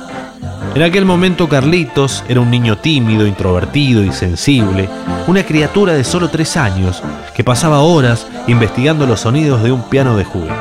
En 0.74 0.82
aquel 0.82 1.04
momento 1.04 1.50
Carlitos 1.50 2.24
era 2.30 2.40
un 2.40 2.50
niño 2.50 2.78
tímido, 2.78 3.26
introvertido 3.26 4.02
y 4.02 4.10
sensible, 4.10 4.88
una 5.26 5.44
criatura 5.44 5.92
de 5.92 6.04
solo 6.04 6.30
tres 6.30 6.56
años 6.56 7.02
que 7.36 7.44
pasaba 7.44 7.80
horas 7.80 8.26
investigando 8.46 9.06
los 9.06 9.20
sonidos 9.20 9.62
de 9.62 9.70
un 9.70 9.82
piano 9.82 10.16
de 10.16 10.24
juguete. 10.24 10.54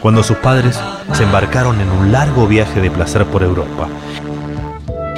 Cuando 0.00 0.22
sus 0.22 0.38
padres 0.38 0.80
se 1.12 1.24
embarcaron 1.24 1.80
en 1.82 1.90
un 1.90 2.10
largo 2.12 2.46
viaje 2.46 2.80
de 2.80 2.90
placer 2.90 3.26
por 3.26 3.42
Europa 3.42 3.88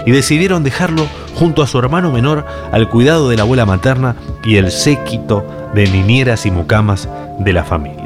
y 0.07 0.11
decidieron 0.11 0.65
dejarlo 0.65 1.07
junto 1.35 1.63
a 1.63 1.67
su 1.67 1.79
hermano 1.79 2.11
menor 2.11 2.47
al 2.73 2.89
cuidado 2.89 3.29
de 3.29 3.37
la 3.37 3.43
abuela 3.43 3.67
materna 3.67 4.17
y 4.45 4.57
el 4.57 4.71
séquito 4.71 5.45
de 5.75 5.89
niñeras 5.89 6.47
y 6.47 6.51
mucamas 6.51 7.09
de 7.39 7.53
la 7.53 7.65
familia. 7.65 8.05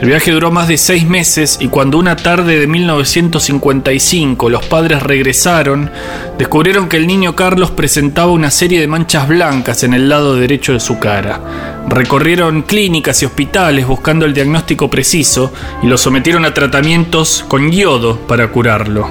El 0.00 0.08
viaje 0.08 0.30
duró 0.30 0.50
más 0.50 0.66
de 0.66 0.78
seis 0.78 1.06
meses 1.06 1.58
y 1.60 1.68
cuando 1.68 1.98
una 1.98 2.16
tarde 2.16 2.58
de 2.58 2.66
1955 2.66 4.48
los 4.48 4.64
padres 4.64 5.02
regresaron, 5.02 5.90
descubrieron 6.38 6.88
que 6.88 6.96
el 6.96 7.06
niño 7.06 7.36
Carlos 7.36 7.70
presentaba 7.70 8.32
una 8.32 8.50
serie 8.50 8.80
de 8.80 8.86
manchas 8.86 9.28
blancas 9.28 9.82
en 9.82 9.92
el 9.92 10.08
lado 10.08 10.36
derecho 10.36 10.72
de 10.72 10.80
su 10.80 10.98
cara. 10.98 11.84
Recorrieron 11.86 12.62
clínicas 12.62 13.22
y 13.22 13.26
hospitales 13.26 13.86
buscando 13.86 14.24
el 14.24 14.32
diagnóstico 14.32 14.88
preciso 14.88 15.52
y 15.82 15.86
lo 15.86 15.98
sometieron 15.98 16.46
a 16.46 16.54
tratamientos 16.54 17.44
con 17.46 17.70
yodo 17.70 18.16
para 18.20 18.48
curarlo. 18.48 19.06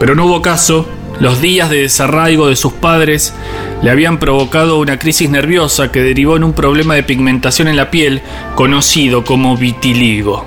Pero 0.00 0.16
no 0.16 0.26
hubo 0.26 0.42
caso 0.42 0.88
los 1.20 1.40
días 1.40 1.68
de 1.70 1.82
desarraigo 1.82 2.48
de 2.48 2.56
sus 2.56 2.72
padres 2.72 3.34
le 3.82 3.90
habían 3.90 4.18
provocado 4.18 4.78
una 4.78 4.98
crisis 4.98 5.28
nerviosa 5.28 5.90
que 5.90 6.02
derivó 6.02 6.36
en 6.36 6.44
un 6.44 6.52
problema 6.52 6.94
de 6.94 7.02
pigmentación 7.02 7.68
en 7.68 7.76
la 7.76 7.90
piel 7.90 8.22
conocido 8.54 9.24
como 9.24 9.56
vitiligo. 9.56 10.46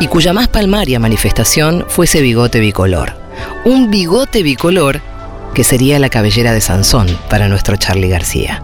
Y 0.00 0.08
cuya 0.08 0.32
más 0.32 0.48
palmaria 0.48 0.98
manifestación 0.98 1.84
fue 1.88 2.06
ese 2.06 2.22
bigote 2.22 2.58
bicolor. 2.58 3.12
Un 3.64 3.90
bigote 3.90 4.42
bicolor 4.42 5.00
que 5.54 5.64
sería 5.64 5.98
la 5.98 6.08
cabellera 6.08 6.52
de 6.52 6.60
Sansón 6.60 7.06
para 7.28 7.48
nuestro 7.48 7.76
Charlie 7.76 8.08
García. 8.08 8.62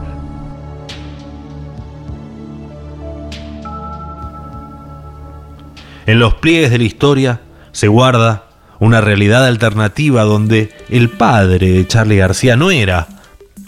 En 6.06 6.18
los 6.18 6.34
pliegues 6.34 6.70
de 6.70 6.78
la 6.78 6.84
historia 6.84 7.40
se 7.78 7.86
guarda 7.86 8.42
una 8.80 9.00
realidad 9.00 9.46
alternativa 9.46 10.24
donde 10.24 10.72
el 10.88 11.10
padre 11.10 11.70
de 11.70 11.86
Charlie 11.86 12.16
García 12.16 12.56
no 12.56 12.72
era 12.72 13.06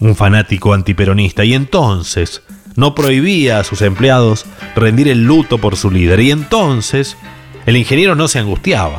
un 0.00 0.16
fanático 0.16 0.74
antiperonista 0.74 1.44
y 1.44 1.54
entonces 1.54 2.42
no 2.74 2.96
prohibía 2.96 3.60
a 3.60 3.64
sus 3.64 3.82
empleados 3.82 4.46
rendir 4.74 5.06
el 5.06 5.22
luto 5.26 5.58
por 5.58 5.76
su 5.76 5.92
líder 5.92 6.18
y 6.18 6.32
entonces 6.32 7.16
el 7.66 7.76
ingeniero 7.76 8.16
no 8.16 8.26
se 8.26 8.40
angustiaba 8.40 8.98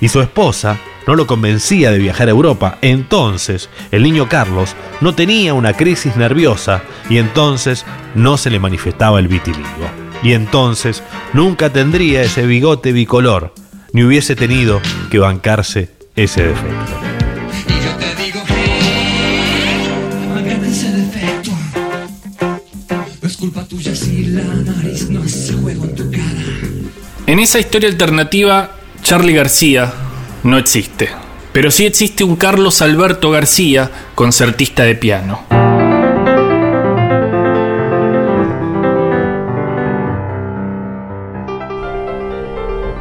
y 0.00 0.08
su 0.08 0.22
esposa 0.22 0.78
no 1.06 1.14
lo 1.14 1.26
convencía 1.26 1.90
de 1.90 1.98
viajar 1.98 2.28
a 2.28 2.30
Europa. 2.30 2.78
Entonces 2.80 3.68
el 3.90 4.02
niño 4.02 4.30
Carlos 4.30 4.74
no 5.02 5.14
tenía 5.14 5.52
una 5.52 5.74
crisis 5.74 6.16
nerviosa 6.16 6.80
y 7.10 7.18
entonces 7.18 7.84
no 8.14 8.38
se 8.38 8.48
le 8.48 8.58
manifestaba 8.58 9.18
el 9.18 9.28
vitiligo. 9.28 9.90
Y 10.22 10.32
entonces 10.32 11.02
nunca 11.34 11.68
tendría 11.68 12.22
ese 12.22 12.46
bigote 12.46 12.92
bicolor 12.92 13.52
ni 13.92 14.04
hubiese 14.04 14.34
tenido 14.36 14.80
que 15.10 15.18
bancarse 15.18 15.90
ese 16.16 16.48
defecto. 16.48 16.92
Mangate 20.28 20.68
ese 20.68 20.92
defecto. 20.92 21.50
No 23.20 23.28
es 23.28 23.36
culpa 23.36 23.64
tuya 23.64 23.94
si 23.94 24.24
la 24.26 24.42
nariz 24.42 25.08
no 25.10 25.22
hace 25.22 25.52
juego 25.54 25.84
en 25.84 25.94
tu 25.94 26.10
cara. 26.10 26.22
En 27.26 27.38
esa 27.38 27.60
historia 27.60 27.88
alternativa, 27.88 28.72
Charlie 29.02 29.34
García 29.34 29.92
no 30.42 30.58
existe. 30.58 31.10
Pero 31.52 31.70
sí 31.70 31.84
existe 31.84 32.24
un 32.24 32.36
Carlos 32.36 32.80
Alberto 32.80 33.30
García, 33.30 33.90
concertista 34.14 34.84
de 34.84 34.94
piano. 34.94 35.61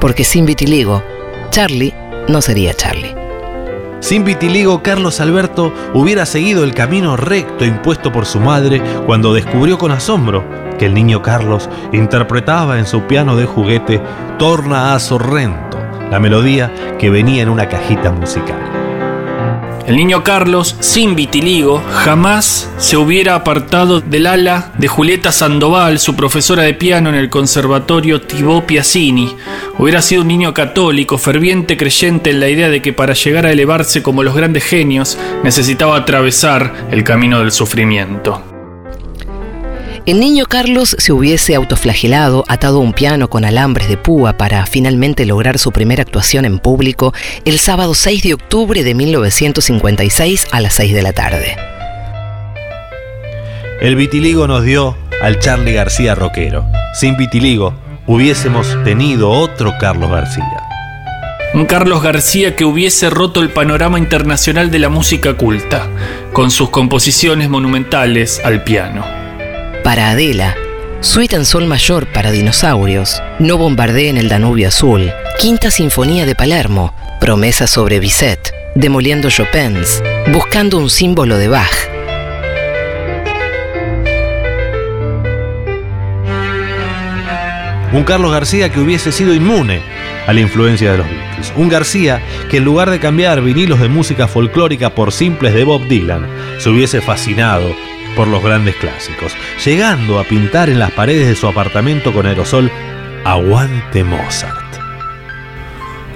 Porque 0.01 0.23
sin 0.23 0.47
vitiligo, 0.47 1.03
Charlie 1.51 1.93
no 2.27 2.41
sería 2.41 2.73
Charlie. 2.73 3.15
Sin 3.99 4.23
vitiligo, 4.23 4.81
Carlos 4.81 5.21
Alberto 5.21 5.71
hubiera 5.93 6.25
seguido 6.25 6.63
el 6.63 6.73
camino 6.73 7.15
recto 7.15 7.65
impuesto 7.65 8.11
por 8.11 8.25
su 8.25 8.39
madre 8.39 8.81
cuando 9.05 9.31
descubrió 9.31 9.77
con 9.77 9.91
asombro 9.91 10.43
que 10.79 10.87
el 10.87 10.95
niño 10.95 11.21
Carlos 11.21 11.69
interpretaba 11.93 12.79
en 12.79 12.87
su 12.87 13.03
piano 13.03 13.35
de 13.35 13.45
juguete 13.45 14.01
Torna 14.39 14.95
a 14.95 14.99
Sorrento, 14.99 15.77
la 16.09 16.19
melodía 16.19 16.97
que 16.97 17.11
venía 17.11 17.43
en 17.43 17.49
una 17.49 17.69
cajita 17.69 18.11
musical. 18.11 18.80
El 19.87 19.95
niño 19.95 20.23
Carlos, 20.23 20.75
sin 20.79 21.15
vitiligo, 21.15 21.83
jamás 21.91 22.69
se 22.77 22.97
hubiera 22.97 23.35
apartado 23.35 23.99
del 23.99 24.27
ala 24.27 24.71
de 24.77 24.87
Julieta 24.87 25.31
Sandoval, 25.31 25.99
su 25.99 26.15
profesora 26.15 26.63
de 26.63 26.73
piano 26.73 27.09
en 27.09 27.15
el 27.15 27.29
Conservatorio 27.29 28.21
Thibaut 28.21 28.65
Piazzini. 28.65 29.35
Hubiera 29.77 30.01
sido 30.01 30.21
un 30.21 30.27
niño 30.27 30.53
católico, 30.53 31.17
ferviente 31.17 31.77
creyente 31.77 32.29
en 32.29 32.39
la 32.39 32.49
idea 32.49 32.69
de 32.69 32.81
que 32.81 32.93
para 32.93 33.13
llegar 33.13 33.45
a 33.45 33.51
elevarse 33.51 34.03
como 34.03 34.23
los 34.23 34.35
grandes 34.35 34.63
genios 34.63 35.17
necesitaba 35.43 35.97
atravesar 35.97 36.87
el 36.91 37.03
camino 37.03 37.39
del 37.39 37.51
sufrimiento. 37.51 38.50
El 40.07 40.19
niño 40.19 40.45
Carlos 40.47 40.95
se 40.97 41.13
hubiese 41.13 41.53
autoflagelado, 41.53 42.43
atado 42.47 42.77
a 42.77 42.81
un 42.81 42.91
piano 42.91 43.29
con 43.29 43.45
alambres 43.45 43.87
de 43.87 43.97
púa 43.97 44.33
para 44.33 44.65
finalmente 44.65 45.27
lograr 45.27 45.59
su 45.59 45.71
primera 45.71 46.01
actuación 46.01 46.45
en 46.45 46.57
público 46.57 47.13
el 47.45 47.59
sábado 47.59 47.93
6 47.93 48.23
de 48.23 48.33
octubre 48.33 48.83
de 48.83 48.95
1956 48.95 50.47
a 50.51 50.59
las 50.59 50.73
6 50.73 50.93
de 50.95 51.01
la 51.03 51.13
tarde. 51.13 51.55
El 53.79 53.95
vitiligo 53.95 54.47
nos 54.47 54.63
dio 54.63 54.97
al 55.21 55.37
Charlie 55.37 55.73
García 55.73 56.15
rockero. 56.15 56.65
Sin 56.95 57.15
vitiligo 57.15 57.75
hubiésemos 58.07 58.75
tenido 58.83 59.29
otro 59.29 59.73
Carlos 59.79 60.09
García. 60.09 60.63
Un 61.53 61.67
Carlos 61.67 62.01
García 62.01 62.55
que 62.55 62.65
hubiese 62.65 63.11
roto 63.11 63.39
el 63.41 63.49
panorama 63.49 63.99
internacional 63.99 64.71
de 64.71 64.79
la 64.79 64.89
música 64.89 65.35
culta, 65.35 65.87
con 66.33 66.49
sus 66.49 66.71
composiciones 66.71 67.49
monumentales 67.49 68.41
al 68.43 68.63
piano. 68.63 69.20
Para 69.83 70.11
Adela, 70.11 70.55
Suite 70.99 71.35
en 71.35 71.43
Sol 71.43 71.65
Mayor 71.65 72.05
para 72.05 72.29
Dinosaurios, 72.29 73.19
No 73.39 73.57
bombardeen 73.57 74.17
el 74.17 74.29
Danubio 74.29 74.67
Azul, 74.67 75.11
Quinta 75.39 75.71
Sinfonía 75.71 76.27
de 76.27 76.35
Palermo, 76.35 76.93
Promesa 77.19 77.65
sobre 77.65 77.99
Bizet, 77.99 78.53
Demoliendo 78.75 79.31
Chopins, 79.31 80.03
Buscando 80.31 80.77
un 80.77 80.87
símbolo 80.87 81.39
de 81.39 81.47
Bach. 81.47 81.89
Un 87.91 88.03
Carlos 88.03 88.31
García 88.31 88.69
que 88.69 88.79
hubiese 88.79 89.11
sido 89.11 89.33
inmune 89.33 89.81
a 90.27 90.33
la 90.33 90.41
influencia 90.41 90.91
de 90.91 90.99
los 90.99 91.07
Beatles. 91.07 91.53
Un 91.55 91.69
García 91.69 92.21
que 92.51 92.57
en 92.57 92.65
lugar 92.65 92.91
de 92.91 92.99
cambiar 92.99 93.41
vinilos 93.41 93.79
de 93.79 93.89
música 93.89 94.27
folclórica 94.27 94.91
por 94.91 95.11
simples 95.11 95.55
de 95.55 95.63
Bob 95.63 95.87
Dylan, 95.87 96.27
se 96.59 96.69
hubiese 96.69 97.01
fascinado 97.01 97.75
por 98.21 98.27
los 98.27 98.43
grandes 98.43 98.75
clásicos, 98.75 99.33
llegando 99.65 100.19
a 100.19 100.23
pintar 100.23 100.69
en 100.69 100.77
las 100.77 100.91
paredes 100.91 101.27
de 101.27 101.35
su 101.35 101.47
apartamento 101.47 102.13
con 102.13 102.27
aerosol 102.27 102.69
Aguante 103.25 104.03
Mozart. 104.03 104.75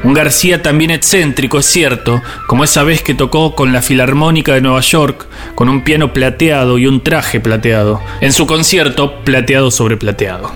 Un 0.04 0.14
García 0.14 0.62
también 0.62 0.92
excéntrico, 0.92 1.58
es 1.58 1.66
cierto, 1.66 2.22
como 2.46 2.64
esa 2.64 2.84
vez 2.84 3.02
que 3.02 3.16
tocó 3.16 3.56
con 3.56 3.74
la 3.74 3.82
Filarmónica 3.82 4.54
de 4.54 4.62
Nueva 4.62 4.82
York, 4.82 5.26
con 5.56 5.68
un 5.68 5.84
piano 5.84 6.14
plateado 6.14 6.78
y 6.78 6.86
un 6.86 7.02
traje 7.02 7.40
plateado, 7.40 8.00
en 8.22 8.34
su 8.34 8.46
concierto 8.46 9.24
plateado 9.24 9.72
sobre 9.72 9.98
plateado. 9.98 10.52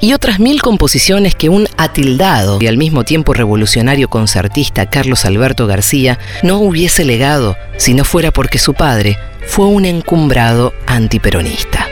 y 0.00 0.14
otras 0.14 0.40
mil 0.40 0.62
composiciones 0.62 1.34
que 1.34 1.50
un 1.50 1.68
atildado 1.76 2.58
y 2.62 2.66
al 2.66 2.78
mismo 2.78 3.04
tiempo 3.04 3.34
revolucionario 3.34 4.08
concertista 4.08 4.88
Carlos 4.88 5.24
Alberto 5.24 5.66
García 5.66 6.18
no 6.42 6.58
hubiese 6.58 7.04
legado 7.04 7.56
si 7.76 7.94
no 7.94 8.04
fuera 8.04 8.30
porque 8.30 8.58
su 8.58 8.74
padre 8.74 9.18
fue 9.46 9.66
un 9.66 9.84
encumbrado 9.84 10.74
antiperonista. 10.86 11.88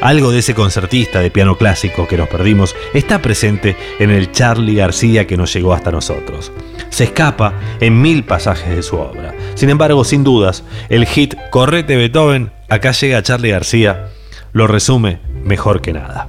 Algo 0.00 0.32
de 0.32 0.40
ese 0.40 0.54
concertista 0.54 1.20
de 1.20 1.30
piano 1.30 1.56
clásico 1.56 2.08
que 2.08 2.16
nos 2.16 2.28
perdimos 2.28 2.74
está 2.92 3.22
presente 3.22 3.76
en 4.00 4.10
el 4.10 4.32
Charlie 4.32 4.74
García 4.74 5.28
que 5.28 5.36
nos 5.36 5.52
llegó 5.54 5.74
hasta 5.74 5.92
nosotros. 5.92 6.50
Se 6.90 7.04
escapa 7.04 7.54
en 7.80 8.02
mil 8.02 8.24
pasajes 8.24 8.74
de 8.74 8.82
su 8.82 8.96
obra. 8.96 9.32
Sin 9.54 9.70
embargo, 9.70 10.02
sin 10.02 10.24
dudas, 10.24 10.64
el 10.88 11.06
hit 11.06 11.36
Correte 11.50 11.96
Beethoven, 11.96 12.50
acá 12.68 12.90
llega 12.90 13.22
Charlie 13.22 13.52
García, 13.52 14.08
lo 14.52 14.66
resume 14.66 15.20
mejor 15.44 15.80
que 15.80 15.92
nada. 15.92 16.28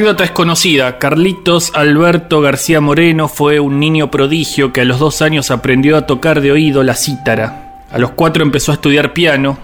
Anécdota 0.00 0.24
es 0.24 0.30
conocida. 0.30 0.98
Carlitos 0.98 1.72
Alberto 1.74 2.40
García 2.40 2.80
Moreno 2.80 3.28
fue 3.28 3.60
un 3.60 3.78
niño 3.78 4.10
prodigio 4.10 4.72
que 4.72 4.80
a 4.80 4.84
los 4.86 4.98
dos 4.98 5.20
años 5.20 5.50
aprendió 5.50 5.98
a 5.98 6.06
tocar 6.06 6.40
de 6.40 6.52
oído 6.52 6.82
la 6.82 6.94
cítara. 6.94 7.84
A 7.90 7.98
los 7.98 8.12
cuatro 8.12 8.42
empezó 8.42 8.72
a 8.72 8.76
estudiar 8.76 9.12
piano 9.12 9.58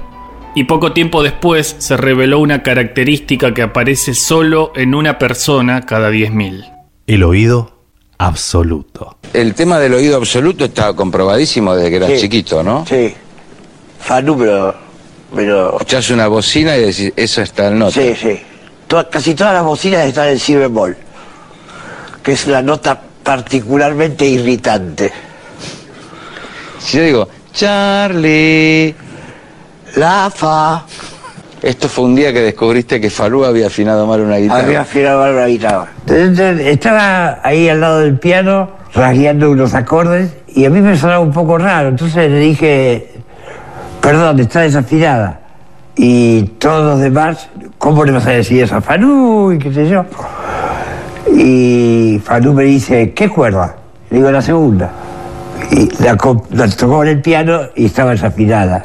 y 0.54 0.64
poco 0.64 0.92
tiempo 0.92 1.22
después 1.22 1.76
se 1.78 1.96
reveló 1.96 2.38
una 2.40 2.62
característica 2.62 3.54
que 3.54 3.62
aparece 3.62 4.12
solo 4.12 4.72
en 4.76 4.94
una 4.94 5.18
persona 5.18 5.80
cada 5.86 6.10
10.000. 6.10 6.70
El 7.06 7.22
oído 7.22 7.72
absoluto. 8.18 9.16
El 9.32 9.54
tema 9.54 9.78
del 9.78 9.94
oído 9.94 10.18
absoluto 10.18 10.66
está 10.66 10.92
comprobadísimo 10.92 11.74
desde 11.74 11.88
que 11.90 11.96
eras 11.96 12.10
Sí. 12.10 12.18
chiquito, 12.20 12.62
¿no? 12.62 12.84
Sí. 12.86 13.14
Fanu, 14.00 14.36
pero. 14.38 14.74
pero 15.34 15.70
Escuchás 15.72 16.10
una 16.10 16.26
bocina 16.28 16.76
y 16.76 16.80
decís, 16.82 17.12
eso 17.16 17.40
está 17.40 17.68
en 17.68 17.78
nota. 17.78 17.92
sí, 18.02 18.14
sí. 18.14 18.38
To- 18.88 19.08
casi 19.10 19.34
todas 19.34 19.54
las 19.54 19.64
bocinas 19.64 20.06
están 20.06 20.28
en 20.28 20.38
si 20.38 20.54
bemol, 20.54 20.96
que 22.22 22.32
es 22.32 22.46
una 22.46 22.62
nota 22.62 23.00
particularmente 23.22 24.24
irritante. 24.24 25.12
Si 26.78 26.98
yo 26.98 27.02
digo, 27.02 27.28
Charlie. 27.52 28.94
La 29.96 30.30
fa. 30.32 30.84
Esto 31.62 31.88
fue 31.88 32.04
un 32.04 32.14
día 32.14 32.32
que 32.32 32.42
descubriste 32.42 33.00
que 33.00 33.08
Falú 33.10 33.44
había 33.44 33.68
afinado 33.68 34.06
mal 34.06 34.20
una 34.20 34.36
guitarra. 34.36 34.60
Había 34.60 34.80
afinado 34.82 35.20
mal 35.20 35.32
una 35.34 35.46
guitarra. 35.46 35.88
Entonces, 36.06 36.60
estaba 36.66 37.40
ahí 37.42 37.68
al 37.68 37.80
lado 37.80 38.00
del 38.00 38.18
piano, 38.18 38.70
rasgueando 38.94 39.50
unos 39.50 39.74
acordes, 39.74 40.30
y 40.48 40.64
a 40.66 40.70
mí 40.70 40.80
me 40.80 40.96
sonaba 40.96 41.20
un 41.20 41.32
poco 41.32 41.56
raro. 41.58 41.88
Entonces 41.88 42.30
le 42.30 42.38
dije, 42.38 43.14
perdón, 44.00 44.38
está 44.38 44.60
desafinada. 44.60 45.40
Y 45.96 46.42
todos 46.58 46.84
los 46.84 47.00
demás, 47.00 47.48
¿cómo 47.86 48.04
le 48.04 48.10
vas 48.10 48.26
a 48.26 48.32
decir 48.32 48.64
eso 48.64 48.74
a 48.74 48.80
Fanú? 48.80 49.52
Y 49.52 49.58
qué 49.58 49.72
sé 49.72 49.88
yo. 49.88 50.04
Y 51.32 52.20
Fanú 52.24 52.52
me 52.52 52.64
dice, 52.64 53.12
¿qué 53.12 53.28
cuerda? 53.28 53.76
Le 54.10 54.16
digo, 54.16 54.32
la 54.32 54.42
segunda. 54.42 54.90
Y 55.70 55.88
la, 56.02 56.18
la 56.50 56.68
tocó 56.68 57.04
en 57.04 57.10
el 57.10 57.22
piano 57.22 57.60
y 57.76 57.84
estaba 57.86 58.10
desafinada. 58.10 58.82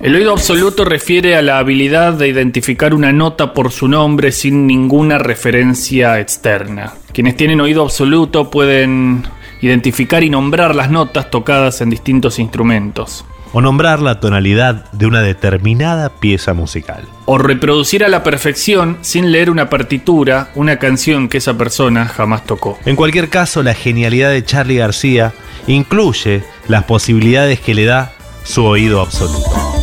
El 0.00 0.14
oído 0.14 0.32
absoluto 0.32 0.86
refiere 0.86 1.36
a 1.36 1.42
la 1.42 1.58
habilidad 1.58 2.14
de 2.14 2.28
identificar 2.28 2.94
una 2.94 3.12
nota 3.12 3.52
por 3.52 3.70
su 3.70 3.86
nombre 3.86 4.32
sin 4.32 4.66
ninguna 4.66 5.18
referencia 5.18 6.20
externa. 6.20 6.94
Quienes 7.12 7.36
tienen 7.36 7.60
oído 7.60 7.82
absoluto 7.82 8.50
pueden 8.50 9.24
identificar 9.60 10.24
y 10.24 10.30
nombrar 10.30 10.74
las 10.74 10.90
notas 10.90 11.30
tocadas 11.30 11.82
en 11.82 11.90
distintos 11.90 12.38
instrumentos. 12.38 13.26
O 13.54 13.62
nombrar 13.62 14.02
la 14.02 14.20
tonalidad 14.20 14.90
de 14.92 15.06
una 15.06 15.22
determinada 15.22 16.10
pieza 16.10 16.52
musical. 16.52 17.04
O 17.24 17.38
reproducir 17.38 18.04
a 18.04 18.08
la 18.08 18.22
perfección, 18.22 18.98
sin 19.00 19.32
leer 19.32 19.48
una 19.48 19.70
partitura, 19.70 20.50
una 20.54 20.78
canción 20.78 21.28
que 21.30 21.38
esa 21.38 21.56
persona 21.56 22.04
jamás 22.06 22.44
tocó. 22.44 22.78
En 22.84 22.96
cualquier 22.96 23.30
caso, 23.30 23.62
la 23.62 23.72
genialidad 23.74 24.30
de 24.30 24.44
Charlie 24.44 24.76
García 24.76 25.32
incluye 25.66 26.44
las 26.68 26.84
posibilidades 26.84 27.60
que 27.60 27.74
le 27.74 27.86
da 27.86 28.12
su 28.42 28.64
oído 28.64 29.00
absoluto. 29.00 29.73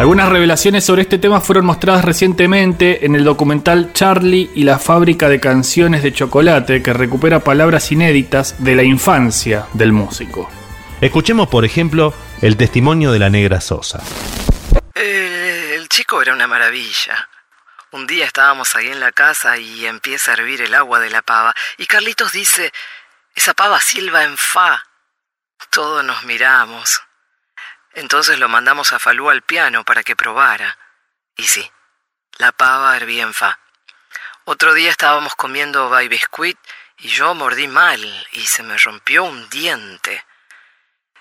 Algunas 0.00 0.30
revelaciones 0.30 0.86
sobre 0.86 1.02
este 1.02 1.18
tema 1.18 1.42
fueron 1.42 1.66
mostradas 1.66 2.06
recientemente 2.06 3.04
en 3.04 3.14
el 3.14 3.22
documental 3.22 3.92
Charlie 3.92 4.50
y 4.54 4.64
la 4.64 4.78
fábrica 4.78 5.28
de 5.28 5.40
canciones 5.40 6.02
de 6.02 6.10
chocolate 6.10 6.82
que 6.82 6.94
recupera 6.94 7.40
palabras 7.40 7.92
inéditas 7.92 8.64
de 8.64 8.76
la 8.76 8.82
infancia 8.82 9.66
del 9.74 9.92
músico. 9.92 10.48
Escuchemos, 11.02 11.48
por 11.48 11.66
ejemplo, 11.66 12.14
el 12.40 12.56
testimonio 12.56 13.12
de 13.12 13.18
la 13.18 13.28
negra 13.28 13.60
Sosa. 13.60 14.02
El, 14.94 15.02
el 15.04 15.88
chico 15.90 16.22
era 16.22 16.32
una 16.32 16.46
maravilla. 16.46 17.28
Un 17.92 18.06
día 18.06 18.24
estábamos 18.24 18.74
ahí 18.76 18.86
en 18.86 19.00
la 19.00 19.12
casa 19.12 19.58
y 19.58 19.84
empieza 19.84 20.30
a 20.30 20.34
hervir 20.34 20.62
el 20.62 20.74
agua 20.74 20.98
de 20.98 21.10
la 21.10 21.20
pava. 21.20 21.54
Y 21.76 21.84
Carlitos 21.84 22.32
dice, 22.32 22.72
esa 23.34 23.52
pava 23.52 23.78
silba 23.80 24.24
en 24.24 24.38
fa. 24.38 24.82
Todos 25.68 26.02
nos 26.02 26.24
miramos. 26.24 27.02
Entonces 27.94 28.38
lo 28.38 28.48
mandamos 28.48 28.92
a 28.92 28.98
Falú 28.98 29.30
al 29.30 29.42
piano 29.42 29.84
para 29.84 30.02
que 30.02 30.16
probara. 30.16 30.78
Y 31.36 31.46
sí, 31.46 31.70
la 32.38 32.52
pava 32.52 32.96
hervía 32.96 33.22
en 33.22 33.34
fa. 33.34 33.58
Otro 34.44 34.74
día 34.74 34.90
estábamos 34.90 35.34
comiendo 35.34 35.90
by 35.90 36.08
biscuit 36.08 36.58
y 36.98 37.08
yo 37.08 37.34
mordí 37.34 37.68
mal 37.68 38.02
y 38.32 38.46
se 38.46 38.62
me 38.62 38.76
rompió 38.78 39.24
un 39.24 39.48
diente. 39.48 40.24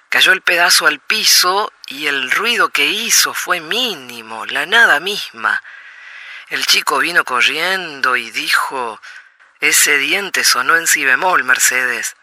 Cayó 0.10 0.32
el 0.32 0.42
pedazo 0.42 0.88
al 0.88 1.00
piso 1.00 1.72
y 1.86 2.08
el 2.08 2.32
ruido 2.32 2.70
que 2.70 2.86
hizo 2.88 3.34
fue 3.34 3.60
mínimo, 3.60 4.46
la 4.46 4.66
nada 4.66 5.00
misma. 5.00 5.62
El 6.50 6.66
chico 6.66 6.98
vino 6.98 7.24
corriendo 7.24 8.16
y 8.16 8.32
dijo, 8.32 9.00
ese 9.60 9.98
diente 9.98 10.44
sonó 10.44 10.78
en 10.78 10.88
si 10.88 11.06
bemol, 11.06 11.44
Mercedes. 11.44 12.16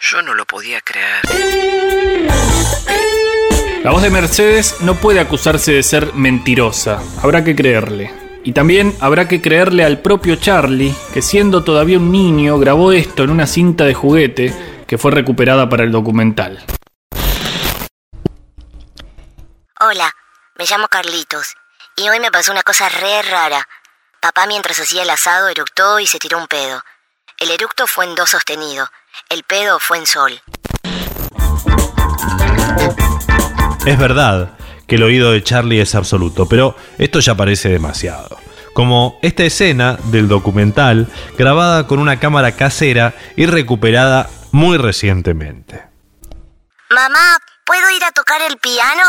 Yo 0.00 0.20
no 0.20 0.34
lo 0.34 0.44
podía 0.44 0.80
creer. 0.82 1.22
La 3.84 3.90
voz 3.90 4.00
de 4.00 4.10
Mercedes 4.10 4.76
no 4.82 4.94
puede 4.94 5.18
acusarse 5.18 5.72
de 5.72 5.82
ser 5.82 6.14
mentirosa, 6.14 7.02
habrá 7.20 7.42
que 7.42 7.56
creerle. 7.56 8.14
Y 8.44 8.52
también 8.52 8.96
habrá 9.00 9.26
que 9.26 9.42
creerle 9.42 9.84
al 9.84 9.98
propio 9.98 10.36
Charlie, 10.36 10.94
que 11.12 11.20
siendo 11.20 11.64
todavía 11.64 11.98
un 11.98 12.12
niño 12.12 12.60
grabó 12.60 12.92
esto 12.92 13.24
en 13.24 13.30
una 13.30 13.48
cinta 13.48 13.84
de 13.84 13.94
juguete 13.94 14.84
que 14.86 14.98
fue 14.98 15.10
recuperada 15.10 15.68
para 15.68 15.82
el 15.82 15.90
documental. 15.90 16.64
Hola, 19.80 20.14
me 20.56 20.64
llamo 20.64 20.86
Carlitos 20.86 21.56
y 21.96 22.08
hoy 22.08 22.20
me 22.20 22.30
pasó 22.30 22.52
una 22.52 22.62
cosa 22.62 22.88
re 22.88 23.22
rara. 23.22 23.66
Papá 24.20 24.46
mientras 24.46 24.78
hacía 24.78 25.02
el 25.02 25.10
asado 25.10 25.48
eructó 25.48 25.98
y 25.98 26.06
se 26.06 26.20
tiró 26.20 26.38
un 26.38 26.46
pedo. 26.46 26.84
El 27.40 27.50
eructo 27.50 27.88
fue 27.88 28.04
en 28.04 28.14
do 28.14 28.28
sostenido, 28.28 28.88
el 29.28 29.42
pedo 29.42 29.80
fue 29.80 29.98
en 29.98 30.06
sol. 30.06 30.40
Es 33.84 33.98
verdad 33.98 34.56
que 34.86 34.94
el 34.94 35.02
oído 35.02 35.32
de 35.32 35.42
Charlie 35.42 35.80
es 35.80 35.96
absoluto, 35.96 36.46
pero 36.48 36.76
esto 36.98 37.18
ya 37.18 37.34
parece 37.34 37.68
demasiado. 37.68 38.38
Como 38.74 39.18
esta 39.22 39.42
escena 39.42 39.98
del 40.04 40.28
documental 40.28 41.08
grabada 41.36 41.88
con 41.88 41.98
una 41.98 42.20
cámara 42.20 42.52
casera 42.52 43.12
y 43.36 43.46
recuperada 43.46 44.30
muy 44.52 44.78
recientemente. 44.78 45.84
Mamá, 46.90 47.38
¿puedo 47.64 47.90
ir 47.90 48.04
a 48.04 48.12
tocar 48.12 48.40
el 48.42 48.56
piano? 48.58 49.02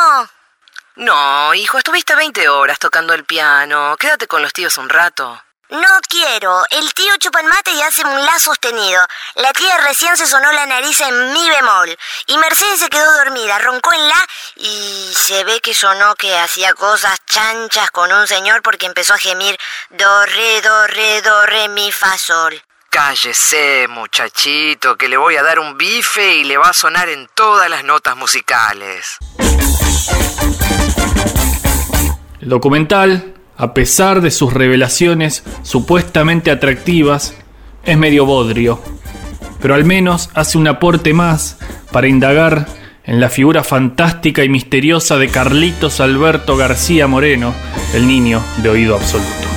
No, 0.95 1.53
hijo, 1.53 1.77
estuviste 1.77 2.15
20 2.15 2.49
horas 2.49 2.79
tocando 2.79 3.13
el 3.13 3.25
piano. 3.25 3.95
Quédate 3.99 4.25
con 4.25 4.41
los 4.41 4.53
tíos 4.53 4.79
un 4.79 4.89
rato. 4.89 5.39
No 5.69 5.88
quiero. 6.10 6.62
El 6.71 6.93
tío 6.93 7.15
chupa 7.17 7.39
el 7.39 7.47
mate 7.47 7.71
y 7.71 7.82
hace 7.82 8.06
un 8.06 8.26
la 8.26 8.38
sostenido. 8.38 9.02
La 9.36 9.52
tía 9.54 9.78
recién 9.78 10.15
se 10.17 10.28
sonó 10.28 10.52
la 10.52 10.65
nariz 10.65 10.99
en 11.02 11.34
mi 11.34 11.49
bemol. 11.49 11.97
Y 12.28 12.38
Mercedes 12.38 12.80
se 12.80 12.89
quedó 12.89 13.12
dormida, 13.13 13.58
roncó 13.60 13.93
en 13.93 14.08
la 14.08 14.26
y 14.58 15.12
se 15.15 15.43
ve 15.45 15.62
que 15.62 15.73
sonó 15.73 16.15
que 16.15 16.38
hacía 16.38 16.73
cosas 16.73 17.17
chanchas 17.26 17.89
con 17.91 18.12
un 18.12 18.28
señor 18.28 18.62
porque 18.62 18.86
empezó 18.86 19.13
a 19.13 19.17
gemir 19.17 19.58
do, 19.89 20.26
re, 20.26 20.62
do, 20.62 20.88
re, 20.88 21.21
do, 21.21 21.45
re, 21.45 21.69
mi, 21.69 21.91
fa, 21.91 22.17
sol. 22.17 22.62
Cállese, 22.89 23.88
muchachito, 23.89 24.97
que 24.97 25.08
le 25.08 25.17
voy 25.17 25.38
a 25.38 25.43
dar 25.43 25.58
un 25.60 25.78
bife 25.78 26.36
y 26.36 26.43
le 26.43 26.58
va 26.58 26.69
a 26.69 26.73
sonar 26.73 27.10
en 27.10 27.28
todas 27.34 27.69
las 27.69 27.84
notas 27.84 28.15
musicales. 28.15 29.17
El 32.39 32.49
documental, 32.49 33.34
a 33.63 33.73
pesar 33.73 34.19
de 34.19 34.30
sus 34.30 34.52
revelaciones 34.52 35.43
supuestamente 35.62 36.52
atractivas, 36.52 37.34
es 37.86 37.97
medio 37.97 38.26
bodrio, 38.26 38.82
pero 39.62 39.73
al 39.73 39.86
menos 39.86 40.30
hace 40.34 40.58
un 40.58 40.67
aporte 40.67 41.13
más 41.13 41.58
para 41.91 42.10
indagar 42.10 42.67
en 43.06 43.21
la 43.21 43.30
figura 43.30 43.63
fantástica 43.63 44.43
y 44.43 44.49
misteriosa 44.49 45.17
de 45.17 45.30
Carlitos 45.30 46.02
Alberto 46.02 46.58
García 46.58 47.08
Moreno, 47.08 47.54
el 47.93 48.06
niño 48.06 48.43
de 48.58 48.69
oído 48.69 48.95
absoluto. 48.95 49.52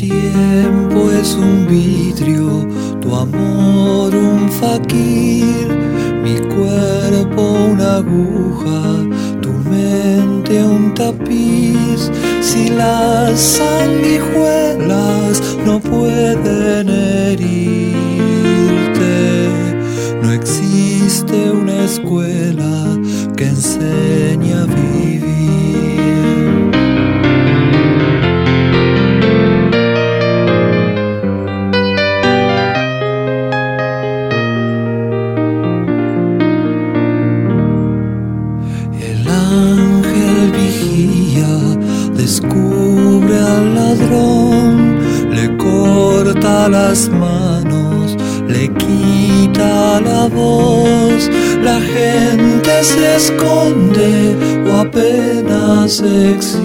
Tiempo 0.00 1.10
es 1.10 1.34
un 1.34 1.66
vidrio, 1.66 2.66
tu 3.02 3.14
amor 3.14 4.14
un 4.14 4.50
faquir, 4.50 5.68
mi 6.24 6.36
cuerpo 6.54 7.42
una 7.70 7.96
aguja, 7.96 9.04
tu 9.42 9.52
mente 9.68 10.64
un 10.64 10.94
tapiz. 10.94 12.10
Si 12.40 12.70
las 12.70 13.38
sanguijuelas 13.38 15.42
no 15.66 15.78
pueden 15.80 16.88
herirte, 16.88 17.90
no 20.22 20.32
existe 20.32 21.50
una 21.50 21.84
escuela 21.84 22.98
que 23.36 23.48
enseñe 23.48 24.54
a 24.54 24.64
vivir. 24.64 24.89
Las 46.70 47.08
manos, 47.08 48.16
le 48.46 48.68
quita 48.68 50.00
la 50.00 50.28
voz, 50.28 51.28
la 51.62 51.80
gente 51.80 52.84
se 52.84 53.16
esconde 53.16 54.36
o 54.70 54.76
apenas 54.78 56.00
existe, 56.00 56.60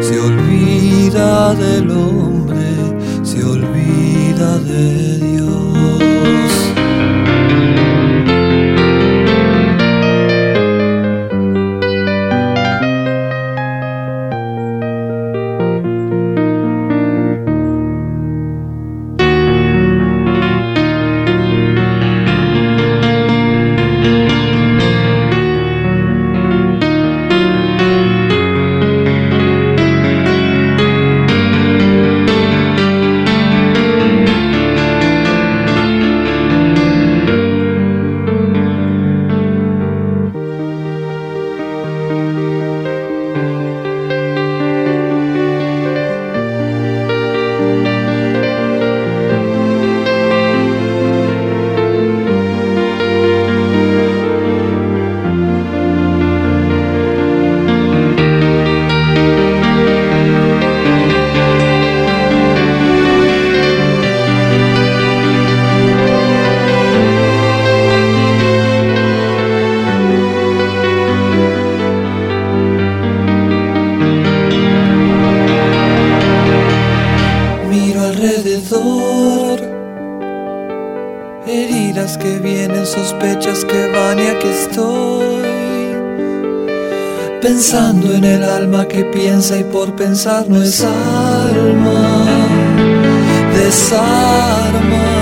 se 0.00 0.20
olvida 0.20 1.54
del 1.54 1.90
hombre, 1.90 2.37
Pensando 87.58 88.14
en 88.14 88.22
el 88.22 88.44
alma 88.44 88.86
que 88.86 89.02
piensa 89.06 89.58
y 89.58 89.64
por 89.64 89.96
pensar 89.96 90.48
no 90.48 90.62
es 90.62 90.80
alma, 90.84 92.24
desarma 93.52 95.17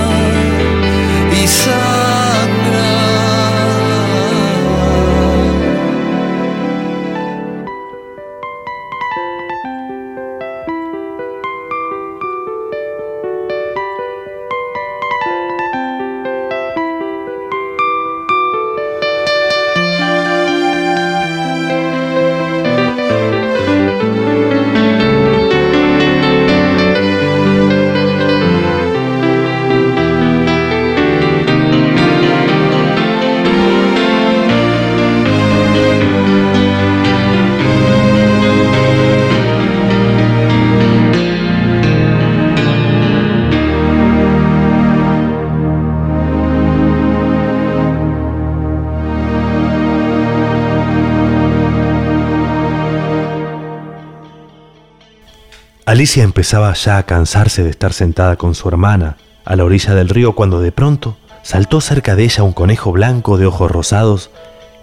Alicia 56.07 56.23
empezaba 56.23 56.71
ya 56.71 56.99
a 56.99 57.03
cansarse 57.03 57.63
de 57.63 57.69
estar 57.69 57.91
sentada 57.91 58.37
con 58.37 58.55
su 58.55 58.69
hermana 58.69 59.17
a 59.43 59.57
la 59.57 59.65
orilla 59.65 59.93
del 59.93 60.07
río 60.07 60.35
cuando 60.35 60.61
de 60.61 60.71
pronto 60.71 61.17
saltó 61.43 61.81
cerca 61.81 62.15
de 62.15 62.23
ella 62.23 62.43
un 62.43 62.53
conejo 62.53 62.93
blanco 62.93 63.37
de 63.37 63.45
ojos 63.45 63.69
rosados 63.69 64.29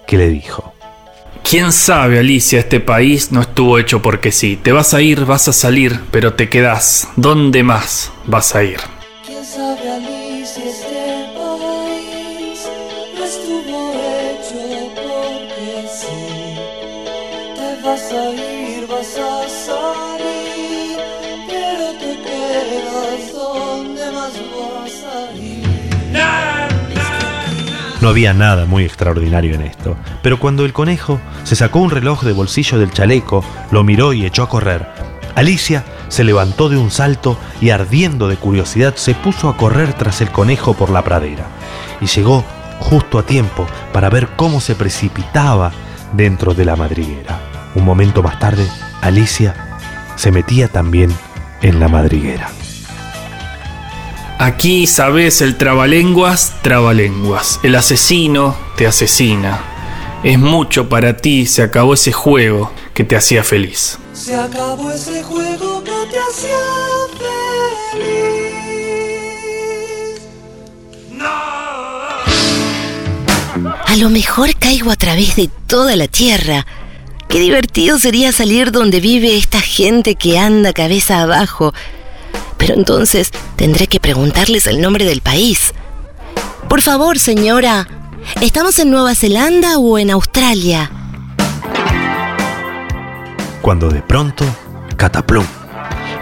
que 0.07 0.19
le 0.19 0.29
dijo, 0.29 0.75
¿Quién 1.43 1.73
sabe, 1.73 2.19
Alicia? 2.19 2.59
Este 2.59 2.79
país 2.79 3.33
no 3.33 3.41
estuvo 3.41 3.79
hecho 3.79 4.03
porque 4.03 4.33
sí. 4.33 4.61
Te 4.63 4.73
vas 4.73 4.93
a 4.93 5.01
ir, 5.01 5.25
vas 5.25 5.49
a 5.49 5.55
salir, 5.55 5.99
pero 6.11 6.35
te 6.35 6.51
quedás. 6.51 7.09
¿Dónde 7.17 7.63
más 7.63 8.13
vas 8.27 8.55
a 8.55 8.63
ir? 8.63 8.81
Había 28.15 28.33
nada 28.33 28.65
muy 28.65 28.85
extraordinario 28.85 29.57
en 29.57 29.63
esto, 29.63 29.97
pero 30.23 30.39
cuando 30.39 30.65
el 30.65 30.73
conejo 30.73 31.21
se 31.43 31.57
sacó 31.57 31.81
un 31.81 31.91
reloj 31.91 32.23
de 32.23 32.33
bolsillo 32.33 32.79
del 32.79 32.93
chaleco, 32.93 33.45
lo 33.73 33.83
miró 33.83 34.13
y 34.13 34.25
echó 34.25 34.45
a 34.45 34.49
correr, 34.49 34.87
Alicia 35.35 35.85
se 36.07 36.23
levantó 36.23 36.69
de 36.69 36.77
un 36.77 36.93
salto 36.93 37.37
y 37.61 37.71
ardiendo 37.71 38.29
de 38.29 38.37
curiosidad 38.37 38.95
se 38.95 39.15
puso 39.17 39.49
a 39.49 39.57
correr 39.57 39.95
tras 39.95 40.21
el 40.21 40.31
conejo 40.31 40.75
por 40.75 40.91
la 40.91 41.03
pradera 41.03 41.47
y 42.01 42.07
llegó 42.07 42.45
justo 42.79 43.19
a 43.19 43.27
tiempo 43.27 43.67
para 43.93 44.11
ver 44.11 44.29
cómo 44.37 44.61
se 44.61 44.77
precipitaba 44.77 45.73
dentro 46.13 46.55
de 46.55 46.67
la 46.67 46.77
madriguera. 46.77 47.41
Un 47.75 47.85
momento 47.85 48.23
más 48.23 48.39
tarde, 48.39 48.69
Alicia 49.03 49.57
se 50.15 50.31
metía 50.31 50.69
también 50.69 51.13
en 51.63 51.81
la 51.81 51.89
madriguera. 51.89 52.49
Aquí 54.45 54.87
sabes 54.87 55.41
el 55.41 55.57
trabalenguas, 55.57 56.53
trabalenguas. 56.61 57.61
El 57.63 57.75
asesino 57.77 58.55
te 58.77 58.87
asesina. 58.87 59.65
Es 60.23 60.39
mucho 60.39 60.91
para 60.91 61.17
ti, 61.17 61.47
se 61.47 61.63
acabó 61.63 61.95
ese 61.95 62.13
juego 62.13 62.71
que 62.93 63.05
te 63.05 63.17
hacía 63.17 63.43
feliz. 63.43 63.99
Se 64.13 64.35
acabó 64.35 64.91
ese 64.91 65.23
juego 65.23 65.83
que 65.83 65.93
te 66.11 66.19
hacía 66.19 66.59
feliz. 67.89 68.35
A 73.87 73.97
lo 73.97 74.11
mejor 74.11 74.55
caigo 74.57 74.91
a 74.91 74.97
través 74.97 75.37
de 75.37 75.49
toda 75.67 75.97
la 75.97 76.07
tierra. 76.07 76.67
Qué 77.31 77.41
divertido 77.41 77.99
sería 77.99 78.31
salir 78.31 78.73
donde 78.73 79.01
vive 79.01 79.39
esta 79.39 79.63
gente 79.63 80.17
que 80.17 80.39
anda 80.39 80.75
cabeza 80.75 81.23
abajo. 81.23 81.73
Pero 82.67 82.79
entonces 82.79 83.31
tendré 83.57 83.89
que 83.89 84.01
preguntarles 84.01 84.67
el 84.67 84.81
nombre 84.81 85.05
del 85.05 85.21
país. 85.21 85.75
Por 86.67 86.81
favor, 86.81 87.19
señora, 87.19 87.87
¿estamos 88.41 88.79
en 88.79 88.91
Nueva 88.91 89.15
Zelanda 89.15 89.77
o 89.77 89.99
en 89.99 90.11
Australia? 90.11 90.91
Cuando 93.61 93.91
de 93.91 94.01
pronto, 94.01 94.47
cataplum, 94.97 95.45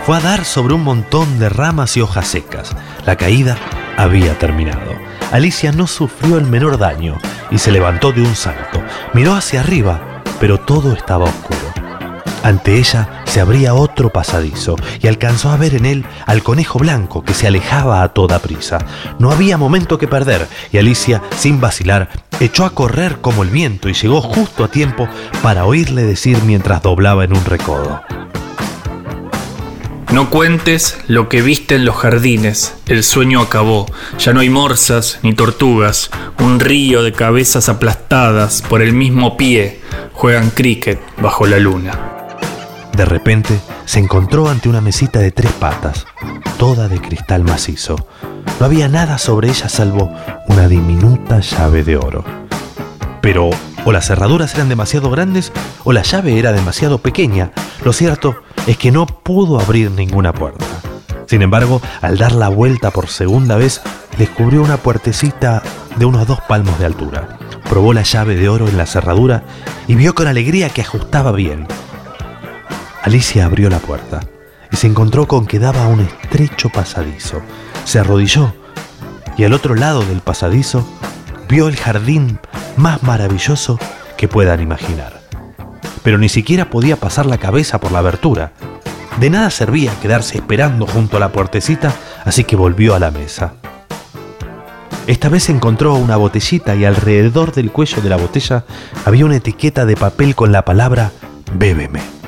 fue 0.04 0.16
a 0.16 0.20
dar 0.20 0.44
sobre 0.44 0.74
un 0.74 0.82
montón 0.82 1.38
de 1.38 1.48
ramas 1.48 1.96
y 1.96 2.00
hojas 2.00 2.26
secas. 2.26 2.74
La 3.06 3.14
caída 3.14 3.56
había 3.96 4.36
terminado. 4.36 4.96
Alicia 5.30 5.70
no 5.70 5.86
sufrió 5.86 6.38
el 6.38 6.46
menor 6.46 6.76
daño 6.76 7.18
y 7.52 7.58
se 7.58 7.70
levantó 7.70 8.10
de 8.10 8.22
un 8.22 8.34
salto. 8.34 8.82
Miró 9.12 9.34
hacia 9.34 9.60
arriba, 9.60 10.22
pero 10.40 10.58
todo 10.58 10.92
estaba 10.92 11.26
oscuro. 11.26 11.72
Ante 12.42 12.78
ella 12.78 13.22
se 13.24 13.40
abría 13.40 13.74
otro 13.74 14.10
pasadizo 14.10 14.76
y 15.00 15.06
alcanzó 15.06 15.50
a 15.50 15.56
ver 15.56 15.74
en 15.74 15.86
él 15.86 16.04
al 16.26 16.42
conejo 16.42 16.78
blanco 16.78 17.24
que 17.24 17.34
se 17.34 17.46
alejaba 17.46 18.02
a 18.02 18.08
toda 18.08 18.40
prisa. 18.40 18.78
No 19.18 19.30
había 19.30 19.56
momento 19.56 19.98
que 19.98 20.08
perder 20.08 20.48
y 20.72 20.78
Alicia, 20.78 21.22
sin 21.36 21.60
vacilar, 21.60 22.08
echó 22.40 22.64
a 22.64 22.74
correr 22.74 23.18
como 23.20 23.42
el 23.42 23.50
viento 23.50 23.88
y 23.88 23.94
llegó 23.94 24.20
justo 24.20 24.64
a 24.64 24.68
tiempo 24.68 25.08
para 25.42 25.64
oírle 25.64 26.02
decir 26.02 26.38
mientras 26.44 26.82
doblaba 26.82 27.24
en 27.24 27.36
un 27.36 27.44
recodo. 27.44 28.02
No 30.12 30.28
cuentes 30.28 30.98
lo 31.06 31.30
que 31.30 31.40
viste 31.40 31.76
en 31.76 31.86
los 31.86 31.96
jardines, 31.96 32.74
el 32.86 33.02
sueño 33.02 33.40
acabó, 33.40 33.86
ya 34.18 34.34
no 34.34 34.40
hay 34.40 34.50
morsas 34.50 35.18
ni 35.22 35.32
tortugas, 35.32 36.10
un 36.38 36.60
río 36.60 37.02
de 37.02 37.12
cabezas 37.12 37.70
aplastadas 37.70 38.60
por 38.60 38.82
el 38.82 38.92
mismo 38.92 39.38
pie 39.38 39.80
juegan 40.12 40.50
cricket 40.50 41.00
bajo 41.16 41.46
la 41.46 41.58
luna. 41.58 42.11
De 42.96 43.04
repente 43.04 43.58
se 43.86 43.98
encontró 43.98 44.48
ante 44.48 44.68
una 44.68 44.80
mesita 44.80 45.18
de 45.18 45.30
tres 45.30 45.52
patas, 45.52 46.06
toda 46.58 46.88
de 46.88 47.00
cristal 47.00 47.42
macizo. 47.42 47.96
No 48.60 48.66
había 48.66 48.88
nada 48.88 49.18
sobre 49.18 49.48
ella 49.48 49.68
salvo 49.68 50.12
una 50.48 50.68
diminuta 50.68 51.40
llave 51.40 51.84
de 51.84 51.96
oro. 51.96 52.24
Pero 53.20 53.50
o 53.84 53.92
las 53.92 54.06
cerraduras 54.06 54.54
eran 54.54 54.68
demasiado 54.68 55.10
grandes 55.10 55.52
o 55.84 55.92
la 55.92 56.02
llave 56.02 56.38
era 56.38 56.52
demasiado 56.52 56.98
pequeña. 56.98 57.50
Lo 57.84 57.92
cierto 57.92 58.36
es 58.66 58.76
que 58.76 58.92
no 58.92 59.06
pudo 59.06 59.58
abrir 59.58 59.90
ninguna 59.90 60.32
puerta. 60.32 60.66
Sin 61.26 61.42
embargo, 61.42 61.80
al 62.02 62.18
dar 62.18 62.32
la 62.32 62.48
vuelta 62.48 62.90
por 62.90 63.08
segunda 63.08 63.56
vez, 63.56 63.80
descubrió 64.18 64.62
una 64.62 64.76
puertecita 64.76 65.62
de 65.96 66.04
unos 66.04 66.26
dos 66.26 66.40
palmos 66.42 66.78
de 66.78 66.86
altura. 66.86 67.38
Probó 67.68 67.94
la 67.94 68.02
llave 68.02 68.36
de 68.36 68.48
oro 68.48 68.68
en 68.68 68.76
la 68.76 68.86
cerradura 68.86 69.44
y 69.88 69.94
vio 69.94 70.14
con 70.14 70.26
alegría 70.26 70.68
que 70.68 70.82
ajustaba 70.82 71.32
bien. 71.32 71.66
Alicia 73.02 73.46
abrió 73.46 73.68
la 73.68 73.80
puerta 73.80 74.20
y 74.70 74.76
se 74.76 74.86
encontró 74.86 75.26
con 75.26 75.44
que 75.46 75.58
daba 75.58 75.88
un 75.88 76.00
estrecho 76.00 76.68
pasadizo. 76.68 77.42
Se 77.84 77.98
arrodilló 77.98 78.54
y 79.36 79.42
al 79.42 79.52
otro 79.54 79.74
lado 79.74 80.04
del 80.04 80.20
pasadizo 80.20 80.88
vio 81.48 81.66
el 81.66 81.76
jardín 81.76 82.38
más 82.76 83.02
maravilloso 83.02 83.78
que 84.16 84.28
puedan 84.28 84.62
imaginar. 84.62 85.20
Pero 86.04 86.16
ni 86.16 86.28
siquiera 86.28 86.70
podía 86.70 86.96
pasar 86.96 87.26
la 87.26 87.38
cabeza 87.38 87.80
por 87.80 87.90
la 87.90 87.98
abertura. 87.98 88.52
De 89.18 89.30
nada 89.30 89.50
servía 89.50 89.92
quedarse 90.00 90.38
esperando 90.38 90.86
junto 90.86 91.16
a 91.16 91.20
la 91.20 91.32
puertecita, 91.32 91.92
así 92.24 92.44
que 92.44 92.54
volvió 92.54 92.94
a 92.94 93.00
la 93.00 93.10
mesa. 93.10 93.54
Esta 95.08 95.28
vez 95.28 95.48
encontró 95.48 95.94
una 95.94 96.16
botellita 96.16 96.76
y 96.76 96.84
alrededor 96.84 97.52
del 97.52 97.72
cuello 97.72 98.00
de 98.00 98.08
la 98.08 98.16
botella 98.16 98.64
había 99.04 99.24
una 99.24 99.36
etiqueta 99.36 99.84
de 99.86 99.96
papel 99.96 100.36
con 100.36 100.52
la 100.52 100.64
palabra 100.64 101.10
Bébeme. 101.52 102.21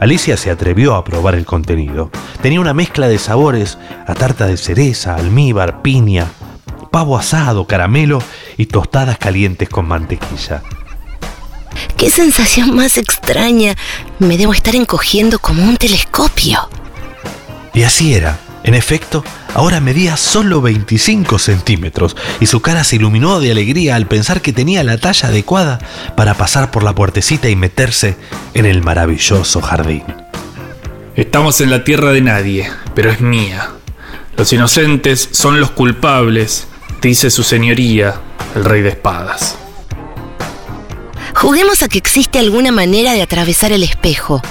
Alicia 0.00 0.36
se 0.36 0.50
atrevió 0.50 0.94
a 0.94 1.04
probar 1.04 1.34
el 1.34 1.46
contenido. 1.46 2.10
Tenía 2.42 2.60
una 2.60 2.74
mezcla 2.74 3.08
de 3.08 3.18
sabores 3.18 3.78
a 4.06 4.14
tarta 4.14 4.46
de 4.46 4.56
cereza, 4.56 5.16
almíbar, 5.16 5.82
piña, 5.82 6.26
pavo 6.90 7.16
asado, 7.16 7.66
caramelo 7.66 8.22
y 8.56 8.66
tostadas 8.66 9.18
calientes 9.18 9.68
con 9.68 9.86
mantequilla. 9.86 10.62
¡Qué 11.96 12.10
sensación 12.10 12.74
más 12.74 12.96
extraña! 12.96 13.74
Me 14.18 14.36
debo 14.38 14.52
estar 14.52 14.74
encogiendo 14.74 15.38
como 15.38 15.62
un 15.62 15.76
telescopio. 15.76 16.68
Y 17.74 17.82
así 17.82 18.14
era. 18.14 18.38
En 18.66 18.74
efecto, 18.74 19.24
ahora 19.54 19.80
medía 19.80 20.16
solo 20.16 20.60
25 20.60 21.38
centímetros 21.38 22.16
y 22.40 22.46
su 22.46 22.60
cara 22.60 22.82
se 22.82 22.96
iluminó 22.96 23.38
de 23.38 23.52
alegría 23.52 23.94
al 23.94 24.08
pensar 24.08 24.42
que 24.42 24.52
tenía 24.52 24.82
la 24.82 24.98
talla 24.98 25.28
adecuada 25.28 25.78
para 26.16 26.34
pasar 26.34 26.72
por 26.72 26.82
la 26.82 26.92
puertecita 26.92 27.48
y 27.48 27.54
meterse 27.54 28.16
en 28.54 28.66
el 28.66 28.82
maravilloso 28.82 29.62
jardín. 29.62 30.02
Estamos 31.14 31.60
en 31.60 31.70
la 31.70 31.84
tierra 31.84 32.10
de 32.10 32.22
nadie, 32.22 32.68
pero 32.92 33.12
es 33.12 33.20
mía. 33.20 33.70
Los 34.36 34.52
inocentes 34.52 35.28
son 35.30 35.60
los 35.60 35.70
culpables, 35.70 36.66
dice 37.00 37.30
su 37.30 37.44
señoría, 37.44 38.16
el 38.56 38.64
rey 38.64 38.82
de 38.82 38.88
espadas. 38.88 39.56
Juguemos 41.36 41.82
a 41.82 41.88
que 41.88 41.98
existe 41.98 42.40
alguna 42.40 42.72
manera 42.72 43.12
de 43.12 43.22
atravesar 43.22 43.70
el 43.70 43.84
espejo. 43.84 44.42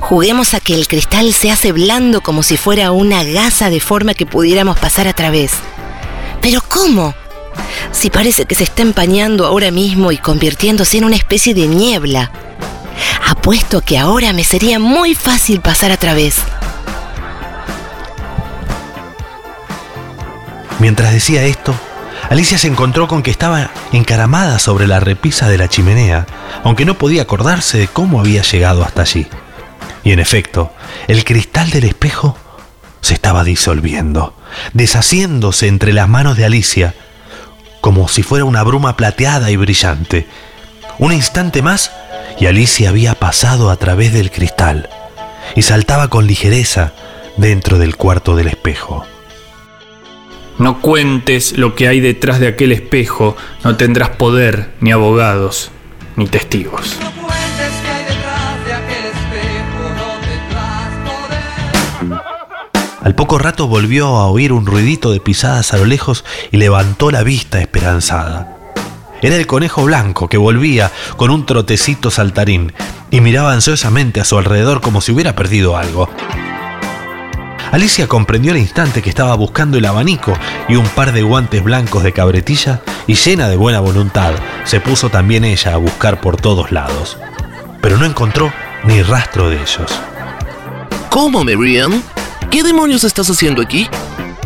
Juguemos 0.00 0.54
a 0.54 0.60
que 0.60 0.74
el 0.74 0.88
cristal 0.88 1.32
se 1.32 1.50
hace 1.50 1.72
blando 1.72 2.20
como 2.20 2.42
si 2.42 2.56
fuera 2.56 2.92
una 2.92 3.24
gasa 3.24 3.70
de 3.70 3.80
forma 3.80 4.14
que 4.14 4.26
pudiéramos 4.26 4.78
pasar 4.78 5.08
a 5.08 5.12
través. 5.12 5.52
Pero 6.40 6.60
¿cómo? 6.66 7.14
Si 7.92 8.10
parece 8.10 8.44
que 8.44 8.54
se 8.54 8.64
está 8.64 8.82
empañando 8.82 9.46
ahora 9.46 9.70
mismo 9.70 10.12
y 10.12 10.18
convirtiéndose 10.18 10.98
en 10.98 11.04
una 11.04 11.16
especie 11.16 11.54
de 11.54 11.66
niebla. 11.66 12.30
Apuesto 13.26 13.80
que 13.80 13.98
ahora 13.98 14.32
me 14.32 14.44
sería 14.44 14.78
muy 14.78 15.14
fácil 15.14 15.60
pasar 15.60 15.92
a 15.92 15.96
través. 15.96 16.36
Mientras 20.78 21.12
decía 21.12 21.44
esto, 21.44 21.74
Alicia 22.30 22.56
se 22.56 22.68
encontró 22.68 23.06
con 23.06 23.22
que 23.22 23.30
estaba 23.30 23.70
encaramada 23.92 24.58
sobre 24.58 24.86
la 24.86 25.00
repisa 25.00 25.48
de 25.48 25.58
la 25.58 25.68
chimenea, 25.68 26.26
aunque 26.64 26.84
no 26.84 26.94
podía 26.94 27.22
acordarse 27.22 27.78
de 27.78 27.88
cómo 27.88 28.20
había 28.20 28.42
llegado 28.42 28.82
hasta 28.82 29.02
allí. 29.02 29.26
Y 30.04 30.12
en 30.12 30.18
efecto, 30.18 30.72
el 31.08 31.24
cristal 31.24 31.70
del 31.70 31.84
espejo 31.84 32.36
se 33.00 33.14
estaba 33.14 33.44
disolviendo, 33.44 34.34
deshaciéndose 34.72 35.66
entre 35.66 35.92
las 35.92 36.08
manos 36.08 36.36
de 36.36 36.44
Alicia, 36.44 36.94
como 37.80 38.08
si 38.08 38.22
fuera 38.22 38.44
una 38.44 38.62
bruma 38.62 38.96
plateada 38.96 39.50
y 39.50 39.56
brillante. 39.56 40.26
Un 40.98 41.12
instante 41.12 41.62
más 41.62 41.92
y 42.38 42.46
Alicia 42.46 42.90
había 42.90 43.14
pasado 43.14 43.70
a 43.70 43.76
través 43.76 44.12
del 44.12 44.30
cristal 44.30 44.88
y 45.54 45.62
saltaba 45.62 46.08
con 46.08 46.26
ligereza 46.26 46.92
dentro 47.36 47.78
del 47.78 47.96
cuarto 47.96 48.36
del 48.36 48.48
espejo. 48.48 49.04
No 50.58 50.80
cuentes 50.82 51.56
lo 51.56 51.74
que 51.74 51.88
hay 51.88 52.00
detrás 52.00 52.38
de 52.38 52.48
aquel 52.48 52.72
espejo, 52.72 53.34
no 53.64 53.76
tendrás 53.76 54.10
poder, 54.10 54.72
ni 54.80 54.92
abogados, 54.92 55.70
ni 56.16 56.26
testigos. 56.26 56.98
Al 63.02 63.14
poco 63.14 63.38
rato 63.38 63.66
volvió 63.66 64.08
a 64.16 64.26
oír 64.26 64.52
un 64.52 64.66
ruidito 64.66 65.10
de 65.10 65.20
pisadas 65.20 65.72
a 65.72 65.78
lo 65.78 65.86
lejos 65.86 66.24
y 66.50 66.58
levantó 66.58 67.10
la 67.10 67.22
vista 67.22 67.60
esperanzada. 67.60 68.56
Era 69.22 69.36
el 69.36 69.46
conejo 69.46 69.84
blanco 69.84 70.28
que 70.28 70.36
volvía 70.36 70.90
con 71.16 71.30
un 71.30 71.46
trotecito 71.46 72.10
saltarín 72.10 72.72
y 73.10 73.20
miraba 73.20 73.52
ansiosamente 73.52 74.20
a 74.20 74.24
su 74.24 74.36
alrededor 74.36 74.80
como 74.82 75.00
si 75.00 75.12
hubiera 75.12 75.34
perdido 75.34 75.76
algo. 75.76 76.10
Alicia 77.72 78.06
comprendió 78.06 78.52
al 78.52 78.58
instante 78.58 79.00
que 79.00 79.10
estaba 79.10 79.34
buscando 79.34 79.78
el 79.78 79.86
abanico 79.86 80.32
y 80.68 80.76
un 80.76 80.88
par 80.88 81.12
de 81.12 81.22
guantes 81.22 81.62
blancos 81.62 82.02
de 82.02 82.12
cabretilla 82.12 82.82
y 83.06 83.14
llena 83.14 83.48
de 83.48 83.56
buena 83.56 83.80
voluntad 83.80 84.34
se 84.64 84.80
puso 84.80 85.08
también 85.08 85.44
ella 85.44 85.74
a 85.74 85.78
buscar 85.78 86.20
por 86.20 86.36
todos 86.36 86.72
lados. 86.72 87.16
Pero 87.80 87.96
no 87.96 88.04
encontró 88.04 88.52
ni 88.84 89.02
rastro 89.02 89.48
de 89.48 89.56
ellos. 89.56 90.00
¿Cómo, 91.10 91.44
Miriam? 91.44 92.02
¿Qué 92.50 92.64
demonios 92.64 93.04
estás 93.04 93.30
haciendo 93.30 93.62
aquí? 93.62 93.86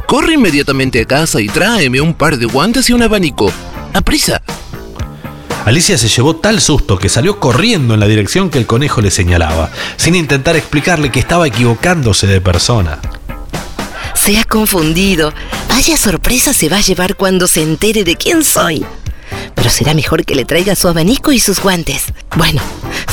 Corre 0.06 0.34
inmediatamente 0.34 1.00
a 1.00 1.06
casa 1.06 1.40
y 1.40 1.48
tráeme 1.48 2.02
un 2.02 2.12
par 2.12 2.36
de 2.36 2.44
guantes 2.44 2.90
y 2.90 2.92
un 2.92 3.02
abanico. 3.02 3.50
¡Aprisa! 3.94 4.42
Alicia 5.64 5.96
se 5.96 6.08
llevó 6.08 6.36
tal 6.36 6.60
susto 6.60 6.98
que 6.98 7.08
salió 7.08 7.40
corriendo 7.40 7.94
en 7.94 8.00
la 8.00 8.06
dirección 8.06 8.50
que 8.50 8.58
el 8.58 8.66
conejo 8.66 9.00
le 9.00 9.10
señalaba, 9.10 9.70
sin 9.96 10.14
intentar 10.14 10.54
explicarle 10.54 11.10
que 11.10 11.20
estaba 11.20 11.46
equivocándose 11.46 12.26
de 12.26 12.42
persona. 12.42 12.98
Se 14.14 14.38
ha 14.38 14.44
confundido. 14.44 15.32
Vaya 15.70 15.96
sorpresa 15.96 16.52
se 16.52 16.68
va 16.68 16.76
a 16.76 16.82
llevar 16.82 17.16
cuando 17.16 17.46
se 17.46 17.62
entere 17.62 18.04
de 18.04 18.16
quién 18.16 18.44
soy. 18.44 18.84
Pero 19.54 19.70
será 19.70 19.94
mejor 19.94 20.26
que 20.26 20.34
le 20.34 20.44
traiga 20.44 20.74
su 20.74 20.88
abanico 20.88 21.32
y 21.32 21.40
sus 21.40 21.58
guantes. 21.60 22.12
Bueno, 22.36 22.60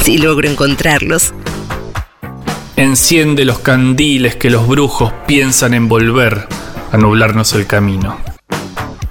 si 0.03 0.17
logro 0.17 0.49
encontrarlos. 0.49 1.33
Enciende 2.76 3.45
los 3.45 3.59
candiles 3.59 4.36
que 4.38 4.49
los 4.49 4.67
brujos 4.67 5.11
piensan 5.28 5.74
envolver 5.74 6.47
a 6.91 6.97
nublarnos 6.97 7.53
el 7.53 7.67
camino. 7.67 8.17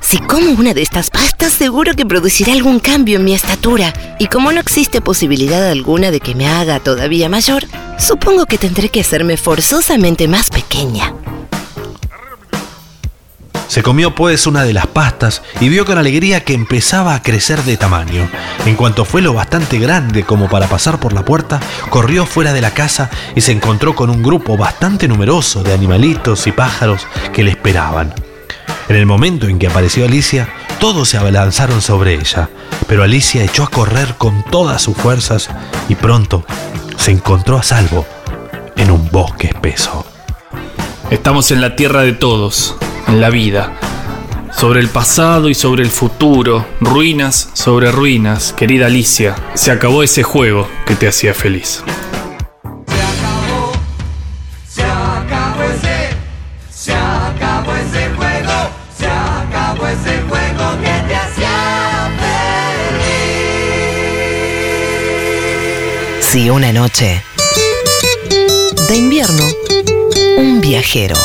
Si 0.00 0.18
como 0.18 0.50
una 0.52 0.74
de 0.74 0.82
estas 0.82 1.10
pastas, 1.10 1.52
seguro 1.52 1.94
que 1.94 2.06
producirá 2.06 2.52
algún 2.52 2.80
cambio 2.80 3.18
en 3.18 3.24
mi 3.24 3.34
estatura. 3.34 4.16
Y 4.18 4.26
como 4.26 4.50
no 4.50 4.60
existe 4.60 5.00
posibilidad 5.00 5.68
alguna 5.68 6.10
de 6.10 6.20
que 6.20 6.34
me 6.34 6.48
haga 6.48 6.80
todavía 6.80 7.28
mayor, 7.28 7.64
supongo 7.98 8.46
que 8.46 8.58
tendré 8.58 8.88
que 8.88 9.00
hacerme 9.00 9.36
forzosamente 9.36 10.26
más 10.26 10.50
pequeña. 10.50 11.14
Se 13.70 13.84
comió 13.84 14.16
pues 14.16 14.48
una 14.48 14.64
de 14.64 14.72
las 14.72 14.88
pastas 14.88 15.42
y 15.60 15.68
vio 15.68 15.84
con 15.84 15.96
alegría 15.96 16.42
que 16.42 16.54
empezaba 16.54 17.14
a 17.14 17.22
crecer 17.22 17.62
de 17.62 17.76
tamaño. 17.76 18.28
En 18.66 18.74
cuanto 18.74 19.04
fue 19.04 19.22
lo 19.22 19.32
bastante 19.32 19.78
grande 19.78 20.24
como 20.24 20.48
para 20.48 20.66
pasar 20.66 20.98
por 20.98 21.12
la 21.12 21.24
puerta, 21.24 21.60
corrió 21.88 22.26
fuera 22.26 22.52
de 22.52 22.62
la 22.62 22.72
casa 22.72 23.10
y 23.36 23.42
se 23.42 23.52
encontró 23.52 23.94
con 23.94 24.10
un 24.10 24.24
grupo 24.24 24.56
bastante 24.56 25.06
numeroso 25.06 25.62
de 25.62 25.72
animalitos 25.72 26.48
y 26.48 26.50
pájaros 26.50 27.06
que 27.32 27.44
le 27.44 27.52
esperaban. 27.52 28.12
En 28.88 28.96
el 28.96 29.06
momento 29.06 29.46
en 29.46 29.60
que 29.60 29.68
apareció 29.68 30.04
Alicia, 30.04 30.48
todos 30.80 31.08
se 31.08 31.18
abalanzaron 31.18 31.80
sobre 31.80 32.14
ella, 32.14 32.50
pero 32.88 33.04
Alicia 33.04 33.44
echó 33.44 33.62
a 33.62 33.70
correr 33.70 34.16
con 34.18 34.42
todas 34.50 34.82
sus 34.82 34.96
fuerzas 34.96 35.48
y 35.88 35.94
pronto 35.94 36.44
se 36.96 37.12
encontró 37.12 37.56
a 37.56 37.62
salvo 37.62 38.04
en 38.76 38.90
un 38.90 39.08
bosque 39.12 39.46
espeso. 39.46 40.04
Estamos 41.12 41.52
en 41.52 41.60
la 41.60 41.76
tierra 41.76 42.02
de 42.02 42.14
todos, 42.14 42.74
en 43.06 43.20
la 43.20 43.30
vida, 43.30 43.72
sobre 44.52 44.80
el 44.80 44.88
pasado 44.88 45.48
y 45.48 45.54
sobre 45.54 45.82
el 45.82 45.90
futuro, 45.90 46.66
ruinas 46.80 47.50
sobre 47.54 47.90
ruinas, 47.90 48.52
querida 48.52 48.86
Alicia, 48.86 49.34
se 49.54 49.70
acabó 49.70 50.02
ese 50.02 50.22
juego 50.22 50.68
que 50.86 50.94
te 50.94 51.08
hacía 51.08 51.34
feliz. 51.34 51.82
Si 66.20 66.48
una 66.48 66.72
noche 66.72 67.24
de 68.88 68.96
invierno, 68.96 69.44
un 70.36 70.60
viajero 70.60 71.16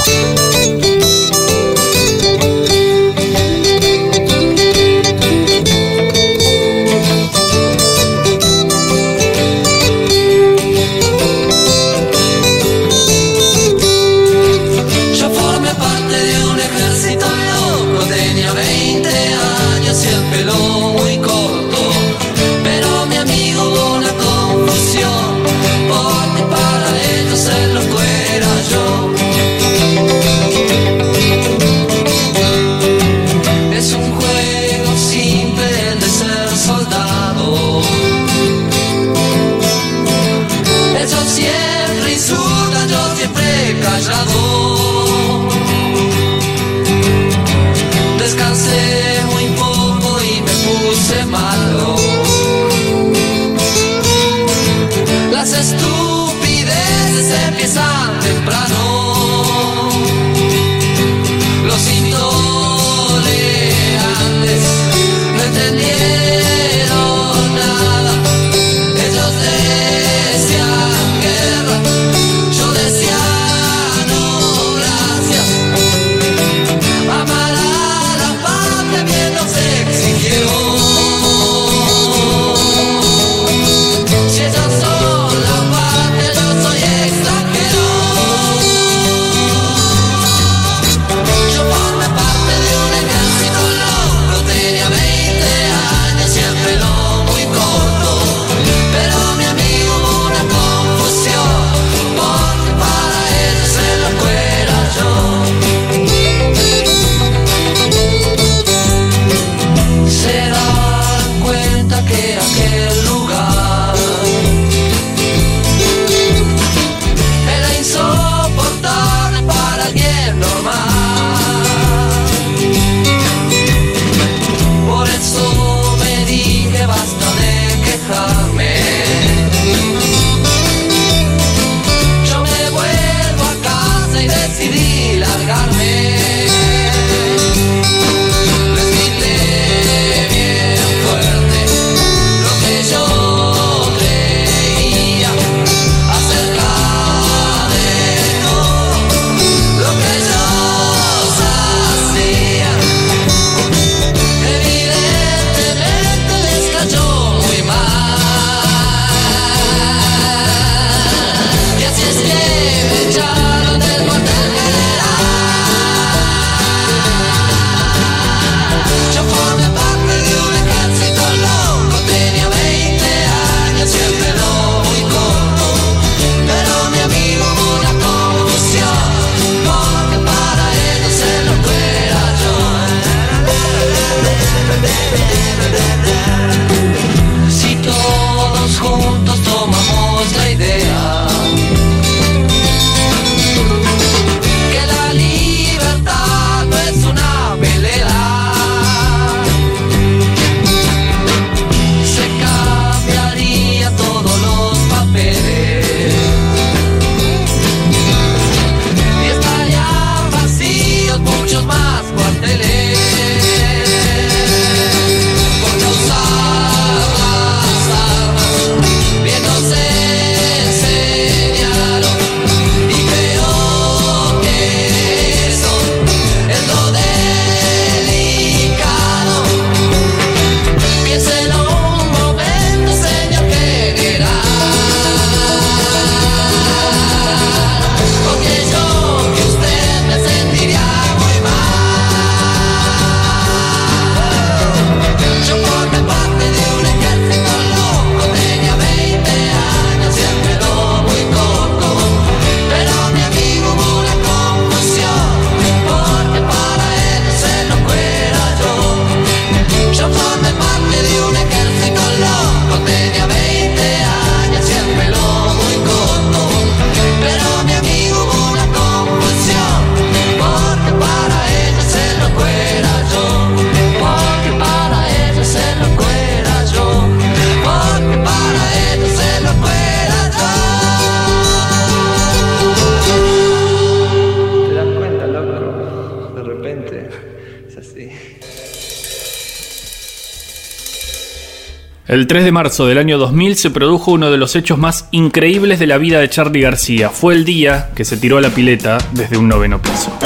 El 292.15 292.27
3 292.27 292.45
de 292.45 292.53
marzo 292.53 292.85
del 292.85 292.97
año 292.97 293.17
2000 293.17 293.57
se 293.57 293.69
produjo 293.71 294.13
uno 294.13 294.31
de 294.31 294.37
los 294.37 294.55
hechos 294.55 294.77
más 294.77 295.09
increíbles 295.11 295.79
de 295.79 295.85
la 295.85 295.97
vida 295.97 296.21
de 296.21 296.29
Charlie 296.29 296.61
García. 296.61 297.09
Fue 297.09 297.33
el 297.33 297.43
día 297.43 297.89
que 297.93 298.05
se 298.05 298.15
tiró 298.15 298.37
a 298.37 298.41
la 298.41 298.51
pileta 298.51 298.97
desde 299.11 299.37
un 299.37 299.49
noveno 299.49 299.81
piso. 299.81 300.17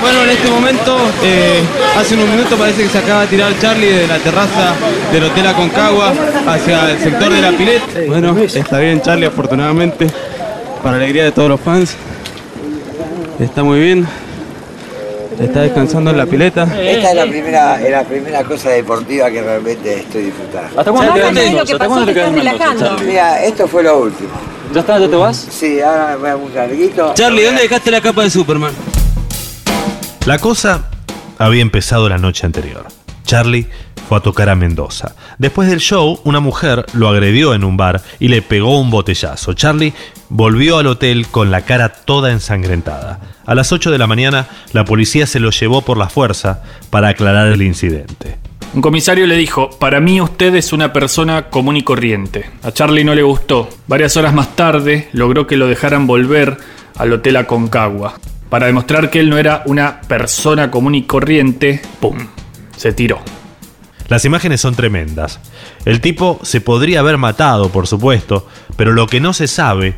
Bueno, 0.00 0.22
en 0.24 0.30
este 0.30 0.50
momento, 0.50 0.96
eh, 1.22 1.62
hace 1.96 2.14
unos 2.16 2.28
minutos 2.30 2.58
parece 2.58 2.82
que 2.82 2.88
se 2.88 2.98
acaba 2.98 3.20
de 3.20 3.26
tirar 3.28 3.56
Charlie 3.60 3.92
de 3.92 4.08
la 4.08 4.18
terraza 4.18 4.74
del 5.12 5.22
Hotel 5.22 5.46
Aconcagua 5.46 6.12
hacia 6.48 6.90
el 6.90 6.98
sector 6.98 7.32
de 7.32 7.40
la 7.40 7.52
pileta. 7.52 7.84
Bueno, 8.08 8.36
está 8.36 8.80
bien 8.80 9.00
Charlie, 9.00 9.26
afortunadamente, 9.26 10.08
para 10.82 10.96
alegría 10.96 11.24
de 11.24 11.32
todos 11.32 11.48
los 11.48 11.60
fans. 11.60 11.96
Está 13.38 13.62
muy 13.62 13.80
bien. 13.80 14.06
Está 15.40 15.62
descansando 15.62 16.10
en 16.10 16.18
la 16.18 16.26
pileta. 16.26 16.64
Esta 16.64 17.10
es 17.10 17.16
la 17.16 17.26
primera, 17.26 17.82
es 17.82 17.90
la 17.90 18.04
primera 18.04 18.44
cosa 18.44 18.70
deportiva 18.70 19.30
que 19.30 19.42
realmente 19.42 20.00
estoy 20.00 20.24
disfrutando. 20.24 20.78
¿Hasta 20.78 20.92
cuándo 20.92 21.14
te 21.14 21.20
quedas 21.20 21.32
Mendoza? 21.32 21.72
¿Hasta 21.72 21.86
cuándo 21.86 22.06
te 22.06 22.14
quedas 22.14 22.28
en 22.28 22.34
Mendoza, 22.34 22.76
Charlie? 22.78 23.06
Mira, 23.06 23.44
esto 23.44 23.68
fue 23.68 23.82
lo 23.82 23.98
último. 23.98 24.30
¿Ya 24.74 24.80
está? 24.80 24.98
¿Ya 24.98 25.08
te 25.08 25.16
vas? 25.16 25.36
Sí, 25.36 25.80
ahora 25.80 26.08
me 26.10 26.16
voy 26.16 26.30
a 26.30 26.36
un 26.36 26.54
larguito. 26.54 27.14
Charlie, 27.14 27.44
¿dónde 27.44 27.62
dejaste 27.62 27.90
la 27.90 28.00
capa 28.00 28.22
de 28.22 28.30
Superman? 28.30 28.72
La 30.26 30.38
cosa 30.38 30.88
había 31.38 31.62
empezado 31.62 32.08
la 32.08 32.18
noche 32.18 32.46
anterior. 32.46 32.86
Charlie 33.24 33.66
a 34.16 34.22
tocar 34.22 34.48
a 34.48 34.54
Mendoza. 34.54 35.14
Después 35.38 35.68
del 35.68 35.80
show, 35.80 36.20
una 36.24 36.40
mujer 36.40 36.86
lo 36.92 37.08
agredió 37.08 37.54
en 37.54 37.64
un 37.64 37.76
bar 37.76 38.02
y 38.18 38.28
le 38.28 38.42
pegó 38.42 38.80
un 38.80 38.90
botellazo. 38.90 39.54
Charlie 39.54 39.94
volvió 40.28 40.78
al 40.78 40.86
hotel 40.86 41.26
con 41.26 41.50
la 41.50 41.62
cara 41.62 41.90
toda 41.90 42.32
ensangrentada. 42.32 43.20
A 43.44 43.54
las 43.54 43.72
8 43.72 43.90
de 43.90 43.98
la 43.98 44.06
mañana, 44.06 44.46
la 44.72 44.84
policía 44.84 45.26
se 45.26 45.40
lo 45.40 45.50
llevó 45.50 45.82
por 45.82 45.98
la 45.98 46.08
fuerza 46.08 46.62
para 46.90 47.08
aclarar 47.08 47.48
el 47.48 47.62
incidente. 47.62 48.38
Un 48.74 48.80
comisario 48.80 49.26
le 49.26 49.36
dijo, 49.36 49.68
para 49.68 50.00
mí 50.00 50.20
usted 50.20 50.54
es 50.54 50.72
una 50.72 50.94
persona 50.94 51.50
común 51.50 51.76
y 51.76 51.82
corriente. 51.82 52.48
A 52.62 52.72
Charlie 52.72 53.04
no 53.04 53.14
le 53.14 53.22
gustó. 53.22 53.68
Varias 53.86 54.16
horas 54.16 54.32
más 54.32 54.56
tarde 54.56 55.08
logró 55.12 55.46
que 55.46 55.58
lo 55.58 55.66
dejaran 55.66 56.06
volver 56.06 56.56
al 56.96 57.12
Hotel 57.12 57.36
Aconcagua. 57.36 58.18
Para 58.48 58.66
demostrar 58.66 59.10
que 59.10 59.20
él 59.20 59.28
no 59.28 59.36
era 59.36 59.62
una 59.66 60.00
persona 60.00 60.70
común 60.70 60.94
y 60.94 61.02
corriente, 61.02 61.82
¡pum! 62.00 62.16
Se 62.76 62.92
tiró. 62.94 63.20
Las 64.08 64.24
imágenes 64.24 64.60
son 64.60 64.74
tremendas. 64.74 65.40
El 65.84 66.00
tipo 66.00 66.38
se 66.42 66.60
podría 66.60 67.00
haber 67.00 67.18
matado, 67.18 67.70
por 67.70 67.86
supuesto, 67.86 68.46
pero 68.76 68.92
lo 68.92 69.06
que 69.06 69.20
no 69.20 69.32
se 69.32 69.48
sabe 69.48 69.94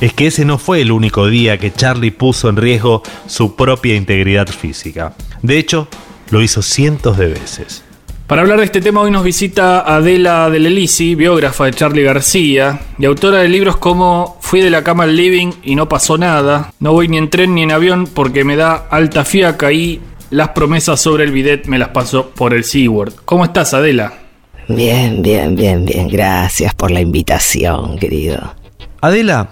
es 0.00 0.12
que 0.12 0.26
ese 0.26 0.44
no 0.44 0.58
fue 0.58 0.80
el 0.82 0.92
único 0.92 1.26
día 1.26 1.58
que 1.58 1.72
Charlie 1.72 2.10
puso 2.10 2.48
en 2.48 2.56
riesgo 2.56 3.02
su 3.26 3.56
propia 3.56 3.94
integridad 3.94 4.48
física. 4.48 5.14
De 5.42 5.58
hecho, 5.58 5.88
lo 6.30 6.42
hizo 6.42 6.62
cientos 6.62 7.16
de 7.16 7.28
veces. 7.28 7.82
Para 8.26 8.42
hablar 8.42 8.58
de 8.58 8.64
este 8.64 8.80
tema 8.80 9.02
hoy 9.02 9.12
nos 9.12 9.22
visita 9.22 9.80
Adela 9.80 10.50
del 10.50 10.66
Elisi, 10.66 11.14
biógrafa 11.14 11.66
de 11.66 11.74
Charlie 11.74 12.02
García 12.02 12.80
y 12.98 13.04
autora 13.04 13.38
de 13.38 13.48
libros 13.48 13.76
como 13.76 14.36
Fui 14.40 14.60
de 14.60 14.70
la 14.70 14.82
cama 14.82 15.04
al 15.04 15.16
living 15.16 15.52
y 15.62 15.76
no 15.76 15.88
pasó 15.88 16.18
nada, 16.18 16.72
No 16.80 16.92
voy 16.92 17.06
ni 17.06 17.18
en 17.18 17.30
tren 17.30 17.54
ni 17.54 17.62
en 17.62 17.70
avión 17.70 18.08
porque 18.12 18.42
me 18.42 18.56
da 18.56 18.88
alta 18.90 19.24
fiaca 19.24 19.70
y 19.70 20.00
las 20.30 20.50
promesas 20.50 21.00
sobre 21.00 21.24
el 21.24 21.32
bidet 21.32 21.66
me 21.66 21.78
las 21.78 21.88
paso 21.90 22.30
por 22.30 22.54
el 22.54 22.64
SeaWorld. 22.64 23.16
¿Cómo 23.24 23.44
estás 23.44 23.74
Adela? 23.74 24.14
Bien, 24.68 25.22
bien, 25.22 25.54
bien, 25.54 25.84
bien. 25.84 26.08
Gracias 26.08 26.74
por 26.74 26.90
la 26.90 27.00
invitación, 27.00 27.98
querido. 27.98 28.54
Adela, 29.00 29.50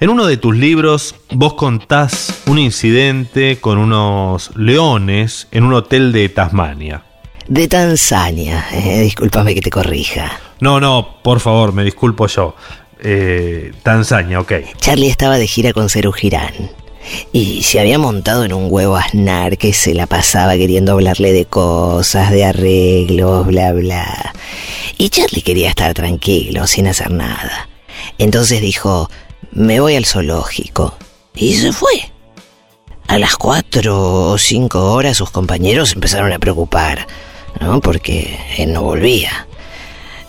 en 0.00 0.10
uno 0.10 0.26
de 0.26 0.36
tus 0.36 0.56
libros 0.56 1.16
vos 1.30 1.54
contás 1.54 2.42
un 2.46 2.58
incidente 2.58 3.58
con 3.60 3.78
unos 3.78 4.54
leones 4.56 5.48
en 5.50 5.64
un 5.64 5.74
hotel 5.74 6.12
de 6.12 6.28
Tasmania. 6.28 7.02
De 7.48 7.66
Tanzania, 7.66 8.66
eh, 8.72 9.00
discúlpame 9.00 9.54
que 9.54 9.62
te 9.62 9.70
corrija. 9.70 10.38
No, 10.60 10.78
no, 10.78 11.20
por 11.22 11.40
favor, 11.40 11.72
me 11.72 11.82
disculpo 11.82 12.26
yo. 12.26 12.54
Eh, 13.00 13.72
Tanzania, 13.82 14.38
ok. 14.40 14.52
Charlie 14.78 15.08
estaba 15.08 15.38
de 15.38 15.46
gira 15.46 15.72
con 15.72 15.88
Ceru 15.88 16.12
Girán. 16.12 16.52
Y 17.32 17.62
se 17.62 17.80
había 17.80 17.98
montado 17.98 18.44
en 18.44 18.52
un 18.52 18.66
huevo 18.70 18.96
asnar 18.96 19.58
que 19.58 19.72
se 19.72 19.94
la 19.94 20.06
pasaba 20.06 20.56
queriendo 20.56 20.92
hablarle 20.92 21.32
de 21.32 21.46
cosas, 21.46 22.30
de 22.30 22.44
arreglos, 22.44 23.46
bla, 23.46 23.72
bla. 23.72 24.34
Y 24.96 25.08
Charlie 25.08 25.42
quería 25.42 25.68
estar 25.68 25.94
tranquilo, 25.94 26.66
sin 26.66 26.86
hacer 26.86 27.10
nada. 27.10 27.68
Entonces 28.18 28.60
dijo, 28.60 29.10
me 29.52 29.80
voy 29.80 29.96
al 29.96 30.04
zoológico. 30.04 30.96
Y 31.34 31.54
se 31.54 31.72
fue. 31.72 32.12
A 33.06 33.18
las 33.18 33.36
cuatro 33.36 34.30
o 34.30 34.38
cinco 34.38 34.92
horas 34.92 35.16
sus 35.16 35.30
compañeros 35.30 35.94
empezaron 35.94 36.32
a 36.32 36.38
preocupar, 36.38 37.06
¿no? 37.60 37.80
Porque 37.80 38.38
él 38.58 38.72
no 38.72 38.82
volvía. 38.82 39.47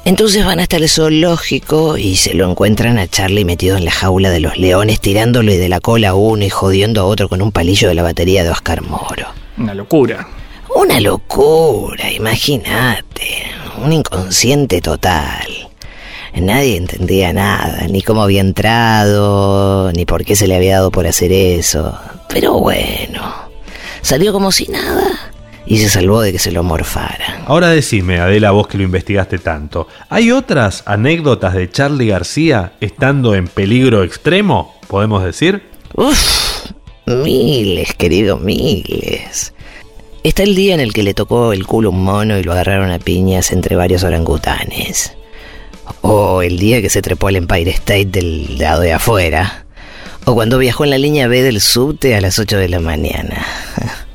Entonces 0.06 0.46
van 0.46 0.60
hasta 0.60 0.78
el 0.78 0.90
zoológico 0.90 1.98
y 1.98 2.16
se 2.16 2.34
lo 2.34 2.50
encuentran 2.50 2.98
a 2.98 3.08
Charlie 3.08 3.46
metido 3.46 3.78
en 3.78 3.86
la 3.86 3.92
jaula 3.92 4.30
de 4.30 4.40
los 4.40 4.58
leones, 4.58 5.00
tirándole 5.00 5.58
de 5.58 5.70
la 5.70 5.80
cola 5.80 6.10
a 6.10 6.14
uno 6.16 6.46
y 6.46 6.50
jodiendo 6.50 7.02
a 7.02 7.06
otro 7.06 7.28
con 7.30 7.42
un 7.42 7.52
palillo 7.52 7.90
de 7.90 7.96
la 7.96 8.04
batería 8.04 8.44
de 8.44 8.50
Oscar 8.50 8.82
Moro. 8.82 9.28
Una 9.58 9.74
locura. 9.74 10.28
Una 10.74 11.00
locura, 11.00 12.12
imagínate. 12.12 13.44
Un 13.84 13.92
inconsciente 13.92 14.82
total. 14.82 15.70
Nadie 16.34 16.78
entendía 16.78 17.34
nada, 17.34 17.88
ni 17.90 18.02
cómo 18.02 18.24
había 18.24 18.42
entrado, 18.42 19.92
ni 19.92 20.06
por 20.06 20.24
qué 20.24 20.36
se 20.36 20.48
le 20.48 20.56
había 20.56 20.76
dado 20.76 20.92
por 20.92 21.06
hacer 21.06 21.32
eso. 21.34 22.00
Pero 22.30 22.60
bueno, 22.60 23.34
salió 24.02 24.32
como 24.32 24.52
si 24.52 24.68
nada 24.68 25.29
y 25.70 25.78
se 25.78 25.88
salvó 25.88 26.22
de 26.22 26.32
que 26.32 26.40
se 26.40 26.52
lo 26.52 26.64
morfara. 26.64 27.44
Ahora 27.46 27.70
decime, 27.70 28.20
Adela, 28.20 28.52
vos 28.52 28.68
que 28.68 28.78
lo 28.78 28.84
investigaste 28.84 29.38
tanto, 29.38 29.88
¿hay 30.10 30.32
otras 30.32 30.82
anécdotas 30.88 31.54
de 31.54 31.70
Charlie 31.70 32.08
García 32.08 32.74
estando 32.82 33.36
en 33.36 33.48
peligro 33.48 34.04
extremo, 34.04 34.76
podemos 34.88 35.24
decir? 35.24 35.62
Uf, 35.94 36.72
miles, 37.06 37.94
querido, 37.94 38.38
miles. 38.38 39.54
Está 40.24 40.42
el 40.42 40.56
día 40.56 40.74
en 40.74 40.80
el 40.80 40.92
que 40.92 41.04
le 41.04 41.14
tocó 41.14 41.54
el 41.54 41.68
culo 41.68 41.90
a 41.90 41.92
un 41.92 42.04
mono 42.04 42.40
y 42.40 42.44
lo 42.44 42.52
agarraron 42.52 42.90
a 42.90 42.98
piñas 42.98 43.52
entre 43.52 43.76
varios 43.76 44.04
orangutanes. 44.04 45.14
O 46.02 46.42
el 46.42 46.58
día 46.58 46.82
que 46.82 46.90
se 46.90 47.04
trepó 47.04 47.28
al 47.28 47.36
Empire 47.36 47.72
State 47.72 48.06
del 48.06 48.58
lado 48.58 48.82
de 48.82 48.94
afuera. 48.94 49.66
O 50.26 50.34
cuando 50.34 50.58
viajó 50.58 50.84
en 50.84 50.90
la 50.90 50.98
línea 50.98 51.28
B 51.28 51.44
del 51.44 51.62
subte 51.62 52.16
a 52.16 52.22
las 52.22 52.40
8 52.40 52.58
de 52.58 52.70
la 52.70 52.80
mañana. 52.80 53.46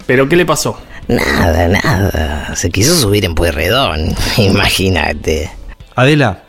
¿Pero 0.07 0.29
qué 0.29 0.37
le 0.37 0.45
pasó? 0.45 0.79
Nada, 1.09 1.69
nada. 1.69 2.57
Se 2.57 2.71
quiso 2.71 2.95
subir 2.97 3.25
en 3.25 3.35
Pueyrredón. 3.35 4.15
Imagínate. 4.39 5.51
Adela, 5.97 6.43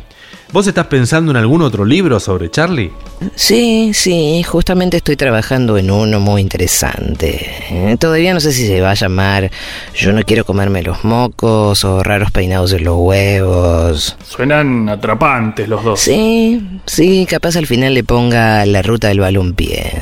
¿vos 0.52 0.66
estás 0.68 0.88
pensando 0.88 1.32
en 1.32 1.38
algún 1.38 1.62
otro 1.62 1.86
libro 1.86 2.20
sobre 2.20 2.50
Charlie? 2.50 2.92
Sí, 3.36 3.92
sí, 3.94 4.44
justamente 4.44 4.98
estoy 4.98 5.16
trabajando 5.16 5.78
en 5.78 5.90
uno 5.92 6.20
muy 6.20 6.42
interesante. 6.42 7.50
Eh, 7.70 7.96
Todavía 8.00 8.34
no 8.34 8.40
sé 8.40 8.52
si 8.52 8.68
se 8.68 8.82
va 8.82 8.92
a 8.92 8.96
llamar 8.96 9.50
Yo 9.96 10.12
no 10.12 10.22
quiero 10.24 10.44
comerme 10.46 10.84
los 10.84 11.04
mocos 11.06 11.86
o 11.86 12.04
Raros 12.04 12.32
peinados 12.32 12.74
en 12.74 12.84
los 12.84 12.98
huevos. 12.98 14.18
Suenan 14.24 14.90
atrapantes 14.90 15.68
los 15.70 15.84
dos. 15.84 16.00
Sí, 16.02 16.62
sí, 16.86 17.26
capaz 17.30 17.56
al 17.56 17.68
final 17.68 17.94
le 17.94 18.04
ponga 18.04 18.66
La 18.66 18.82
ruta 18.82 19.08
del 19.08 19.20
balompié. 19.22 19.94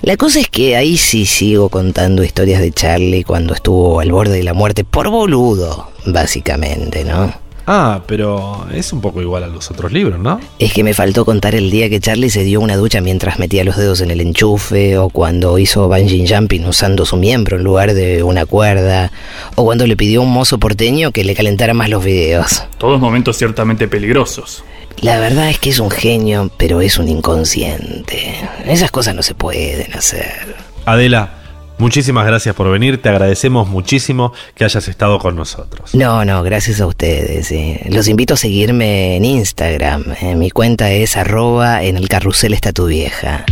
La 0.00 0.16
cosa 0.16 0.40
es 0.40 0.48
que 0.48 0.76
ahí 0.76 0.96
sí 0.96 1.26
sigo 1.26 1.68
contando 1.68 2.24
historias 2.24 2.60
de 2.60 2.72
Charlie 2.72 3.24
cuando 3.24 3.54
estuvo 3.54 4.00
al 4.00 4.10
borde 4.10 4.36
de 4.36 4.42
la 4.42 4.54
muerte 4.54 4.84
por 4.84 5.10
boludo, 5.10 5.90
básicamente, 6.06 7.04
¿no? 7.04 7.42
Ah, 7.66 8.02
pero 8.06 8.66
es 8.72 8.92
un 8.92 9.00
poco 9.00 9.22
igual 9.22 9.44
a 9.44 9.46
los 9.46 9.70
otros 9.70 9.92
libros, 9.92 10.18
¿no? 10.18 10.40
Es 10.58 10.72
que 10.72 10.82
me 10.82 10.94
faltó 10.94 11.24
contar 11.24 11.54
el 11.54 11.70
día 11.70 11.88
que 11.88 12.00
Charlie 12.00 12.30
se 12.30 12.42
dio 12.42 12.60
una 12.60 12.76
ducha 12.76 13.00
mientras 13.00 13.38
metía 13.38 13.62
los 13.62 13.76
dedos 13.76 14.00
en 14.00 14.10
el 14.10 14.20
enchufe, 14.20 14.98
o 14.98 15.10
cuando 15.10 15.58
hizo 15.58 15.88
bungee 15.88 16.26
jumping 16.26 16.66
usando 16.66 17.06
su 17.06 17.16
miembro 17.16 17.56
en 17.56 17.64
lugar 17.64 17.94
de 17.94 18.22
una 18.22 18.46
cuerda, 18.46 19.12
o 19.54 19.64
cuando 19.64 19.86
le 19.86 19.96
pidió 19.96 20.20
a 20.20 20.24
un 20.24 20.32
mozo 20.32 20.58
porteño 20.58 21.12
que 21.12 21.22
le 21.22 21.36
calentara 21.36 21.72
más 21.72 21.88
los 21.88 22.04
videos. 22.04 22.64
Todos 22.78 23.00
momentos 23.00 23.36
ciertamente 23.36 23.86
peligrosos. 23.86 24.64
La 25.00 25.18
verdad 25.18 25.48
es 25.50 25.58
que 25.58 25.70
es 25.70 25.78
un 25.78 25.90
genio, 25.90 26.50
pero 26.56 26.80
es 26.80 26.98
un 26.98 27.08
inconsciente. 27.08 28.34
Esas 28.66 28.90
cosas 28.90 29.14
no 29.14 29.22
se 29.22 29.34
pueden 29.34 29.92
hacer. 29.94 30.54
Adela, 30.84 31.30
muchísimas 31.78 32.26
gracias 32.26 32.54
por 32.54 32.70
venir, 32.70 33.00
te 33.02 33.08
agradecemos 33.08 33.68
muchísimo 33.68 34.32
que 34.54 34.64
hayas 34.64 34.86
estado 34.88 35.18
con 35.18 35.34
nosotros. 35.36 35.94
No, 35.94 36.24
no, 36.24 36.42
gracias 36.42 36.80
a 36.80 36.86
ustedes. 36.86 37.46
sí. 37.48 37.78
Los 37.88 38.08
invito 38.08 38.34
a 38.34 38.36
seguirme 38.36 39.16
en 39.16 39.24
Instagram. 39.24 40.04
Eh, 40.20 40.34
mi 40.36 40.50
cuenta 40.50 40.90
es 40.90 41.16
arroba 41.16 41.82
en 41.82 41.96
el 41.96 42.08
carrusel 42.08 42.54
está 42.54 42.72
tu 42.72 42.86
vieja. 42.86 43.44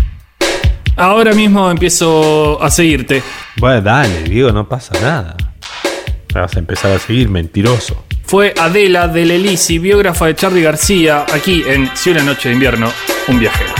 Ahora 0.97 1.33
mismo 1.33 1.71
empiezo 1.71 2.63
a 2.63 2.71
seguirte. 2.71 3.23
Bueno, 3.57 3.81
dale, 3.81 4.23
Diego, 4.25 4.53
no 4.53 4.69
pasa 4.69 4.93
nada. 5.01 5.37
Me 6.35 6.41
vas 6.43 6.55
a 6.55 6.59
empezar 6.59 6.93
a 6.93 6.99
seguir, 6.99 7.29
mentiroso. 7.29 8.05
Fue 8.31 8.55
Adela 8.57 9.09
del 9.09 9.33
Elisi, 9.33 9.81
biógrafa 9.81 10.27
de 10.27 10.37
Charlie 10.37 10.63
García, 10.63 11.27
aquí 11.35 11.65
en 11.67 11.91
Si 11.97 12.11
una 12.11 12.23
noche 12.23 12.49
de 12.49 12.55
invierno, 12.55 12.93
un 13.27 13.41
viajero. 13.41 13.80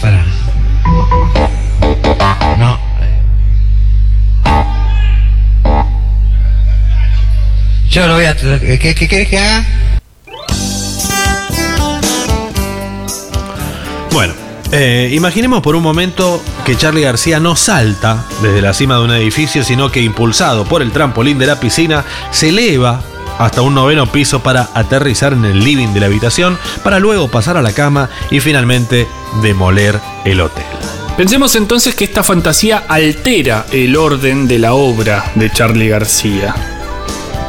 Para. 0.00 0.24
No. 2.58 2.78
Yo 7.88 8.06
lo 8.06 8.14
voy 8.14 8.24
a... 8.24 8.36
¿Qué, 8.36 8.78
qué 8.78 9.08
querés 9.08 9.28
que 9.28 9.38
haga? 9.38 9.64
Bueno, 14.12 14.34
eh, 14.70 15.10
imaginemos 15.12 15.62
por 15.62 15.74
un 15.74 15.82
momento 15.82 16.42
que 16.64 16.76
Charlie 16.76 17.02
García 17.02 17.40
no 17.40 17.56
salta 17.56 18.24
desde 18.42 18.60
la 18.60 18.74
cima 18.74 18.96
de 18.96 19.04
un 19.04 19.10
edificio, 19.12 19.64
sino 19.64 19.90
que 19.90 20.02
impulsado 20.02 20.64
por 20.64 20.82
el 20.82 20.92
trampolín 20.92 21.38
de 21.38 21.46
la 21.46 21.58
piscina, 21.58 22.04
se 22.30 22.50
eleva 22.50 23.02
hasta 23.38 23.62
un 23.62 23.74
noveno 23.74 24.06
piso 24.06 24.42
para 24.42 24.68
aterrizar 24.74 25.32
en 25.32 25.46
el 25.46 25.64
living 25.64 25.88
de 25.88 26.00
la 26.00 26.06
habitación, 26.06 26.58
para 26.84 26.98
luego 26.98 27.28
pasar 27.28 27.56
a 27.56 27.62
la 27.62 27.72
cama 27.72 28.10
y 28.30 28.40
finalmente 28.40 29.08
demoler 29.42 30.00
el 30.24 30.40
hotel. 30.40 30.64
Pensemos 31.16 31.54
entonces 31.54 31.94
que 31.94 32.04
esta 32.04 32.22
fantasía 32.22 32.84
altera 32.88 33.66
el 33.72 33.96
orden 33.96 34.48
de 34.48 34.58
la 34.58 34.74
obra 34.74 35.32
de 35.34 35.50
Charlie 35.50 35.88
García. 35.88 36.54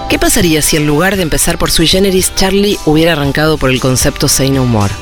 ¿Qué 0.09 0.19
pasaría 0.19 0.61
si 0.61 0.75
en 0.75 0.85
lugar 0.85 1.15
de 1.15 1.23
empezar 1.23 1.57
por 1.57 1.71
sui 1.71 1.87
generis, 1.87 2.33
Charlie 2.35 2.77
hubiera 2.85 3.13
arrancado 3.13 3.57
por 3.57 3.69
el 3.69 3.79
concepto 3.79 4.27
Say 4.27 4.49
No 4.49 4.65
More? 4.65 4.93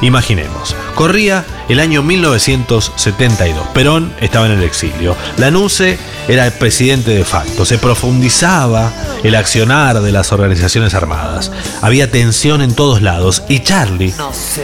Imaginemos, 0.00 0.76
corría 0.94 1.44
el 1.68 1.80
año 1.80 2.02
1972, 2.02 3.68
Perón 3.68 4.12
estaba 4.20 4.46
en 4.46 4.52
el 4.52 4.62
exilio, 4.62 5.16
Lanusse 5.38 5.98
era 6.28 6.46
el 6.46 6.52
presidente 6.52 7.12
de 7.12 7.24
facto, 7.24 7.64
se 7.64 7.78
profundizaba 7.78 8.92
el 9.22 9.34
accionar 9.34 10.00
de 10.00 10.12
las 10.12 10.32
organizaciones 10.32 10.94
armadas, 10.94 11.50
había 11.82 12.10
tensión 12.10 12.60
en 12.62 12.74
todos 12.74 13.02
lados 13.02 13.42
y 13.48 13.60
Charlie 13.60 14.14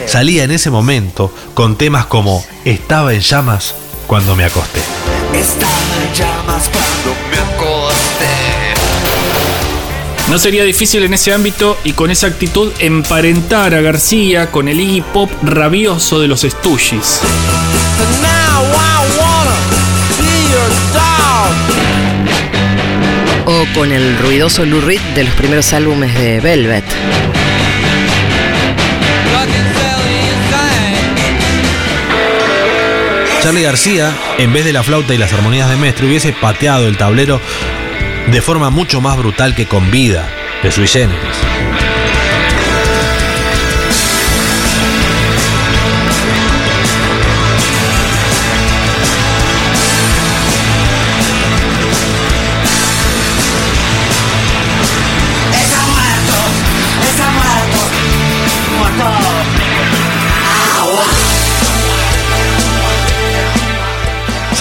salía 0.05 0.43
en 0.43 0.51
ese 0.51 0.69
momento 0.69 1.33
con 1.53 1.75
temas 1.77 2.05
como 2.05 2.45
Estaba 2.65 3.13
en 3.13 3.21
llamas 3.21 3.73
cuando 4.07 4.35
me 4.35 4.45
acosté. 4.45 4.81
Estaba 5.33 5.71
en 6.05 6.13
llamas 6.13 6.69
cuando 6.69 7.15
me 7.31 7.37
acosté. 7.37 8.60
No 10.31 10.39
sería 10.39 10.63
difícil 10.63 11.03
en 11.03 11.13
ese 11.13 11.33
ámbito 11.33 11.77
y 11.83 11.91
con 11.91 12.09
esa 12.09 12.27
actitud 12.27 12.71
emparentar 12.79 13.75
a 13.75 13.81
García 13.81 14.49
con 14.49 14.69
el 14.69 14.79
Iggy 14.79 15.01
Pop 15.01 15.29
rabioso 15.43 16.21
de 16.21 16.29
los 16.29 16.43
Stooges. 16.43 17.19
O 23.45 23.65
con 23.73 23.91
el 23.91 24.17
ruidoso 24.19 24.63
Lou 24.63 24.79
Reed 24.79 25.01
de 25.15 25.25
los 25.25 25.33
primeros 25.33 25.73
álbumes 25.73 26.17
de 26.17 26.39
Velvet. 26.39 26.85
Charlie 33.43 33.63
García, 33.63 34.13
en 34.37 34.53
vez 34.53 34.63
de 34.63 34.71
la 34.71 34.83
flauta 34.83 35.13
y 35.13 35.17
las 35.17 35.33
armonías 35.33 35.69
de 35.69 35.75
Mestre, 35.75 36.07
hubiese 36.07 36.31
pateado 36.31 36.87
el 36.87 36.95
tablero 36.95 37.41
de 38.27 38.41
forma 38.41 38.69
mucho 38.69 39.01
más 39.01 39.17
brutal 39.17 39.55
que 39.55 39.67
con 39.67 39.89
vida 39.91 40.29
de 40.63 40.71
sui 40.71 40.87
generis. 40.87 41.70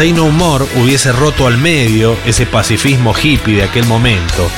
Say 0.01 0.14
No 0.14 0.30
More 0.30 0.64
hubiese 0.76 1.12
roto 1.12 1.46
al 1.46 1.59
medio 1.59 2.16
ese 2.24 2.46
pacifismo 2.46 3.12
hippie 3.12 3.57
de 3.57 3.64
aquel 3.64 3.84
momento. 3.84 4.51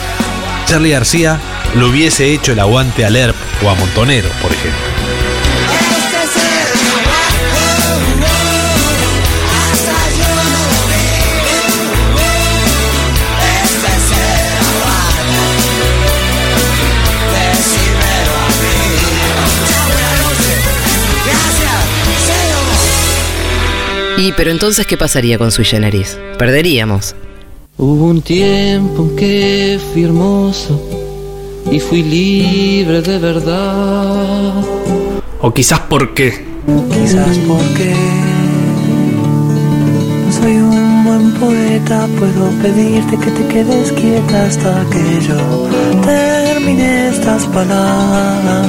Charlie 0.67 0.93
García 0.93 1.41
lo 1.75 1.89
hubiese 1.89 2.33
hecho 2.33 2.53
el 2.53 2.61
aguante 2.61 3.05
a 3.05 3.11
Lerp 3.11 3.35
o 3.61 3.69
a 3.69 3.75
Montonero, 3.75 4.29
por 4.41 4.53
ejemplo. 4.53 5.22
Y 24.23 24.31
pero 24.31 24.53
entonces, 24.53 24.87
¿qué 24.87 24.97
pasaría 24.97 25.37
con 25.37 25.51
sui 25.51 25.65
generis? 25.65 26.17
Perderíamos. 26.39 27.17
Hubo 27.77 28.05
un 28.05 28.23
tiempo 28.23 29.03
en 29.03 29.17
que 29.17 29.81
fui 29.93 30.05
hermoso 30.05 30.81
y 31.69 31.81
fui 31.81 32.05
libre 32.05 33.03
de 33.03 33.19
verdad. 33.19 34.63
O 35.41 35.53
quizás 35.53 35.81
por 35.81 36.15
qué. 36.15 36.47
Quizás 36.93 37.37
porque 37.49 37.95
soy 40.41 40.53
un 40.53 41.05
buen 41.05 41.33
poeta, 41.41 42.07
puedo 42.17 42.49
pedirte 42.63 43.19
que 43.19 43.31
te 43.33 43.47
quedes 43.53 43.91
quieta 43.91 44.47
hasta 44.47 44.87
que 44.89 45.27
yo 45.27 45.69
termine 46.05 47.09
estas 47.09 47.45
palabras. 47.47 48.69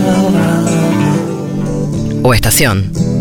O 2.24 2.34
estación. 2.34 3.13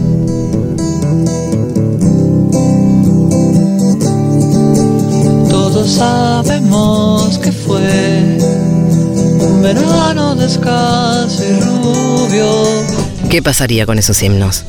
Todos 5.82 5.96
sabemos 5.96 7.38
que 7.38 7.50
fue 7.50 8.38
un 8.38 9.62
verano 9.62 10.36
descalzo 10.36 11.42
y 11.42 11.58
rubio. 11.58 12.46
¿Qué 13.28 13.42
pasaría 13.42 13.84
con 13.84 13.98
esos 13.98 14.22
himnos? 14.22 14.64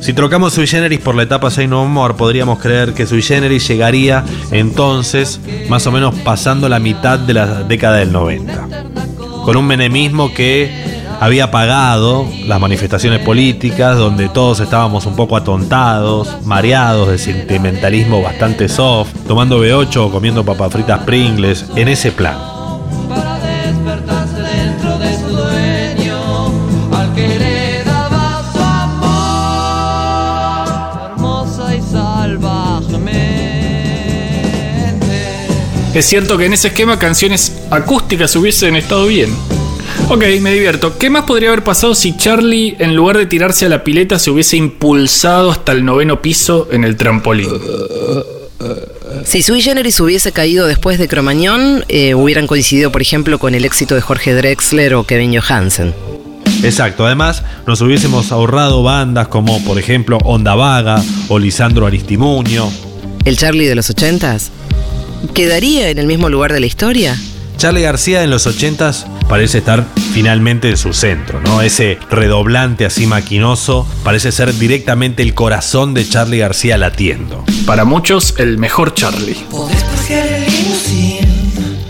Si 0.00 0.14
trocamos 0.14 0.54
Sui 0.54 0.66
Generis 0.66 1.00
por 1.00 1.14
la 1.16 1.24
etapa 1.24 1.50
Say 1.50 1.68
No 1.68 1.84
More, 1.84 2.14
podríamos 2.14 2.60
creer 2.60 2.94
que 2.94 3.06
Sui 3.06 3.20
Generis 3.20 3.68
llegaría 3.68 4.24
entonces 4.50 5.38
más 5.68 5.86
o 5.86 5.92
menos 5.92 6.14
pasando 6.20 6.66
la 6.70 6.78
mitad 6.78 7.18
de 7.18 7.34
la 7.34 7.64
década 7.64 7.98
del 7.98 8.10
90. 8.10 8.68
Con 9.44 9.54
un 9.54 9.66
menemismo 9.66 10.32
que 10.32 10.97
había 11.20 11.44
apagado 11.44 12.26
las 12.44 12.60
manifestaciones 12.60 13.20
políticas, 13.20 13.96
donde 13.96 14.28
todos 14.28 14.60
estábamos 14.60 15.06
un 15.06 15.16
poco 15.16 15.36
atontados, 15.36 16.28
mareados 16.44 17.08
de 17.08 17.18
sentimentalismo 17.18 18.22
bastante 18.22 18.68
soft, 18.68 19.10
tomando 19.26 19.62
B8 19.64 19.96
o 19.96 20.10
comiendo 20.10 20.44
papas 20.44 20.72
fritas 20.72 21.00
Pringles, 21.00 21.66
en 21.76 21.88
ese 21.88 22.12
plan. 22.12 22.36
Es 35.94 36.06
cierto 36.06 36.38
que 36.38 36.46
en 36.46 36.52
ese 36.52 36.68
esquema 36.68 36.96
canciones 36.96 37.60
acústicas 37.70 38.36
hubiesen 38.36 38.76
estado 38.76 39.06
bien. 39.06 39.47
Ok, 40.08 40.24
me 40.40 40.52
divierto. 40.52 40.96
¿Qué 40.98 41.10
más 41.10 41.24
podría 41.24 41.48
haber 41.48 41.64
pasado 41.64 41.94
si 41.94 42.16
Charlie, 42.16 42.76
en 42.78 42.94
lugar 42.94 43.18
de 43.18 43.26
tirarse 43.26 43.66
a 43.66 43.68
la 43.68 43.84
pileta, 43.84 44.18
se 44.18 44.30
hubiese 44.30 44.56
impulsado 44.56 45.50
hasta 45.50 45.72
el 45.72 45.84
noveno 45.84 46.22
piso 46.22 46.68
en 46.70 46.84
el 46.84 46.96
trampolín? 46.96 47.50
Si 49.24 49.42
Sui 49.42 49.60
Generis 49.60 50.00
hubiese 50.00 50.32
caído 50.32 50.66
después 50.66 50.98
de 50.98 51.08
Cromañón, 51.08 51.84
eh, 51.88 52.14
hubieran 52.14 52.46
coincidido, 52.46 52.90
por 52.90 53.02
ejemplo, 53.02 53.38
con 53.38 53.54
el 53.54 53.64
éxito 53.64 53.94
de 53.94 54.00
Jorge 54.00 54.34
Drexler 54.34 54.94
o 54.94 55.04
Kevin 55.04 55.38
Johansen. 55.38 55.94
Exacto, 56.62 57.06
además 57.06 57.42
nos 57.66 57.80
hubiésemos 57.80 58.32
ahorrado 58.32 58.82
bandas 58.82 59.28
como 59.28 59.62
por 59.64 59.78
ejemplo 59.78 60.18
Onda 60.24 60.54
Vaga 60.54 61.02
o 61.28 61.38
Lisandro 61.38 61.86
Aristimuño. 61.86 62.70
¿El 63.24 63.36
Charlie 63.36 63.66
de 63.66 63.74
los 63.74 63.90
ochentas? 63.90 64.50
¿Quedaría 65.34 65.90
en 65.90 65.98
el 65.98 66.06
mismo 66.06 66.28
lugar 66.28 66.52
de 66.52 66.60
la 66.60 66.66
historia? 66.66 67.16
Charlie 67.58 67.82
García 67.82 68.22
en 68.22 68.30
los 68.30 68.46
80s 68.46 69.04
parece 69.28 69.58
estar 69.58 69.84
finalmente 70.12 70.70
en 70.70 70.76
su 70.76 70.92
centro, 70.92 71.40
¿no? 71.40 71.60
Ese 71.60 71.98
redoblante 72.08 72.86
así 72.86 73.08
maquinoso 73.08 73.84
parece 74.04 74.30
ser 74.30 74.54
directamente 74.54 75.24
el 75.24 75.34
corazón 75.34 75.92
de 75.92 76.08
Charlie 76.08 76.38
García 76.38 76.78
latiendo. 76.78 77.44
Para 77.66 77.84
muchos, 77.84 78.34
el 78.38 78.58
mejor 78.58 78.94
Charlie. 78.94 79.34
Podés 79.50 79.82
pasear 79.82 80.28
el 80.28 80.44
limusín, 80.44 81.82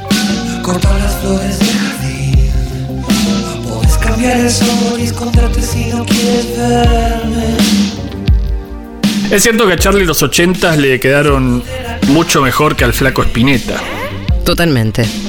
cortar 0.62 0.98
las 1.00 1.16
flores 1.16 1.58
del 1.58 1.68
jardín. 1.68 3.02
Podés 3.68 3.98
cambiar 3.98 4.38
el 4.38 4.50
sol 4.50 4.98
y 4.98 5.02
esconderte 5.02 5.60
si 5.60 5.84
no 5.90 6.06
quieres 6.06 6.56
verme. 6.56 7.56
Es 9.30 9.42
cierto 9.42 9.66
que 9.66 9.74
a 9.74 9.76
Charlie 9.76 10.06
los 10.06 10.22
80 10.22 10.76
le 10.76 10.98
quedaron 10.98 11.62
mucho 12.08 12.40
mejor 12.40 12.74
que 12.74 12.84
al 12.84 12.94
flaco 12.94 13.22
Spinetta. 13.22 13.76
Totalmente. 14.46 15.27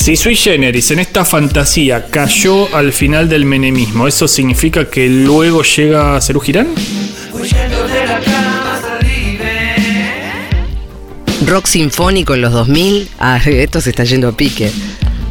Si 0.00 0.16
Sui 0.16 0.34
Generis 0.34 0.90
en 0.92 0.98
esta 0.98 1.26
fantasía 1.26 2.06
cayó 2.06 2.74
al 2.74 2.94
final 2.94 3.28
del 3.28 3.44
menemismo, 3.44 4.08
¿eso 4.08 4.26
significa 4.26 4.86
que 4.86 5.10
luego 5.10 5.62
llega 5.62 6.18
Cerú 6.22 6.40
Girán? 6.40 6.68
Rock 11.46 11.66
sinfónico 11.66 12.34
en 12.34 12.40
los 12.40 12.50
2000. 12.50 13.10
Ah, 13.18 13.38
esto 13.44 13.82
se 13.82 13.90
está 13.90 14.04
yendo 14.04 14.28
a 14.28 14.32
pique. 14.32 14.72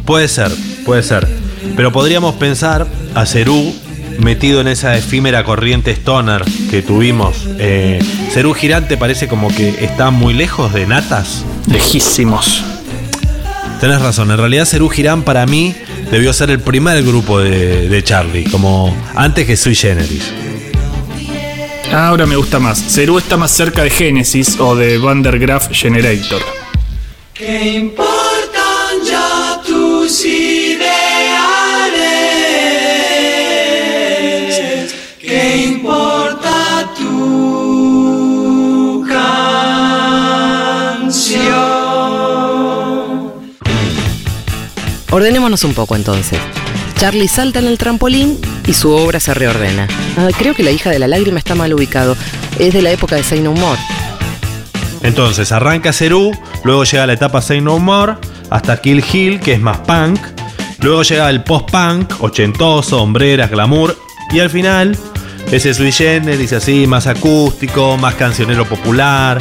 Puede 0.04 0.28
ser, 0.28 0.52
puede 0.84 1.02
ser. 1.02 1.26
Pero 1.74 1.90
podríamos 1.90 2.36
pensar 2.36 2.86
a 3.16 3.26
Cerú 3.26 3.74
metido 4.20 4.60
en 4.60 4.68
esa 4.68 4.96
efímera 4.96 5.42
corriente 5.42 5.90
stoner 5.90 6.44
que 6.70 6.80
tuvimos. 6.82 7.48
Eh, 7.58 7.98
Cerú 8.30 8.54
Girante 8.54 8.96
parece 8.96 9.26
como 9.26 9.48
que 9.48 9.84
está 9.84 10.12
muy 10.12 10.32
lejos 10.32 10.72
de 10.72 10.86
Natas. 10.86 11.44
Lejísimos. 11.66 12.62
Tenés 13.80 14.02
razón, 14.02 14.30
en 14.30 14.36
realidad 14.36 14.66
Cerú 14.66 14.90
Girán 14.90 15.22
para 15.22 15.46
mí 15.46 15.74
debió 16.10 16.34
ser 16.34 16.50
el 16.50 16.60
primer 16.60 17.02
grupo 17.02 17.40
de, 17.40 17.88
de 17.88 18.04
Charlie, 18.04 18.44
como 18.44 18.94
antes 19.14 19.46
que 19.46 19.56
Sui 19.56 19.74
Generis. 19.74 20.30
Ahora 21.90 22.26
me 22.26 22.36
gusta 22.36 22.58
más. 22.58 22.78
Cerú 22.78 23.18
está 23.18 23.38
más 23.38 23.50
cerca 23.50 23.82
de 23.82 23.90
Genesis 23.90 24.60
o 24.60 24.76
de 24.76 24.98
Van 24.98 25.22
der 25.22 25.38
Graaf 25.38 25.70
Generator. 25.72 26.42
¿Qué 27.32 27.78
importan 27.78 29.02
ya 29.04 29.60
tus 29.66 30.24
Ordenémonos 45.10 45.64
un 45.64 45.74
poco 45.74 45.96
entonces. 45.96 46.38
Charlie 46.96 47.28
salta 47.28 47.58
en 47.58 47.66
el 47.66 47.78
trampolín 47.78 48.38
y 48.66 48.74
su 48.74 48.90
obra 48.90 49.20
se 49.20 49.34
reordena. 49.34 49.88
Ah, 50.16 50.28
creo 50.36 50.54
que 50.54 50.62
la 50.62 50.70
hija 50.70 50.90
de 50.90 50.98
la 50.98 51.08
lágrima 51.08 51.38
está 51.38 51.54
mal 51.54 51.72
ubicado. 51.72 52.16
Es 52.58 52.74
de 52.74 52.82
la 52.82 52.90
época 52.90 53.16
de 53.16 53.22
Say 53.22 53.40
No 53.40 53.52
More. 53.52 53.80
Entonces 55.02 55.50
arranca 55.50 55.92
Cerú, 55.92 56.30
luego 56.62 56.84
llega 56.84 57.06
la 57.06 57.14
etapa 57.14 57.40
Say 57.40 57.60
No 57.60 57.78
More, 57.78 58.16
hasta 58.50 58.80
Kill 58.80 59.02
Hill, 59.12 59.40
que 59.40 59.54
es 59.54 59.60
más 59.60 59.78
punk. 59.78 60.20
Luego 60.80 61.02
llega 61.02 61.28
el 61.30 61.42
post-punk, 61.42 62.22
ochentoso, 62.22 63.02
hombreras, 63.02 63.50
glamour. 63.50 63.96
Y 64.30 64.40
al 64.40 64.50
final, 64.50 64.96
ese 65.50 65.74
sui 65.74 65.90
generis 65.90 66.52
así, 66.52 66.86
más 66.86 67.06
acústico, 67.06 67.96
más 67.96 68.14
cancionero 68.14 68.66
popular. 68.66 69.40